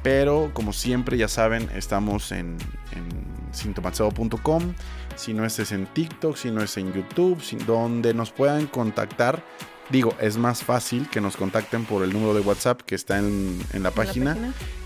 Pero 0.02 0.50
como 0.52 0.72
siempre, 0.72 1.16
ya 1.16 1.28
saben, 1.28 1.68
estamos 1.74 2.32
en, 2.32 2.56
en 2.92 3.08
sintomatizado.com. 3.52 4.74
Si 5.14 5.32
no 5.32 5.44
es 5.44 5.72
en 5.72 5.86
TikTok, 5.86 6.36
si 6.36 6.50
no 6.50 6.62
es 6.62 6.76
en 6.76 6.92
YouTube, 6.92 7.40
donde 7.66 8.12
nos 8.14 8.30
puedan 8.30 8.66
contactar. 8.66 9.44
Digo, 9.90 10.14
es 10.20 10.38
más 10.38 10.62
fácil 10.62 11.08
que 11.10 11.20
nos 11.20 11.36
contacten 11.36 11.84
por 11.84 12.02
el 12.02 12.12
número 12.12 12.34
de 12.34 12.40
WhatsApp 12.40 12.80
que 12.80 12.94
está 12.94 13.18
en, 13.18 13.60
la, 13.74 13.90
página, 13.90 14.36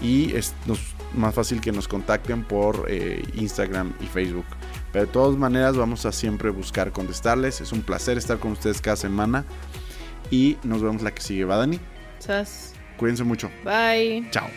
y 0.03 0.35
es 0.35 0.53
más 1.15 1.35
fácil 1.35 1.61
que 1.61 1.71
nos 1.71 1.87
contacten 1.87 2.43
por 2.43 2.87
eh, 2.89 3.23
Instagram 3.35 3.95
y 4.01 4.07
Facebook. 4.07 4.47
Pero 4.97 5.05
de 5.09 5.13
todas 5.13 5.37
maneras 5.37 5.77
vamos 5.77 6.07
a 6.07 6.13
siempre 6.13 6.49
buscar 6.49 6.91
contestarles. 6.91 7.61
Es 7.61 7.71
un 7.71 7.83
placer 7.83 8.17
estar 8.17 8.39
con 8.39 8.53
ustedes 8.53 8.81
cada 8.81 8.97
semana 8.97 9.45
y 10.31 10.57
nos 10.63 10.81
vemos 10.81 11.03
la 11.03 11.11
que 11.11 11.21
sigue. 11.21 11.45
¿Va, 11.45 11.59
Dani? 11.59 11.79
Cuídense 12.97 13.23
mucho. 13.23 13.51
Bye. 13.63 14.27
Chao. 14.31 14.49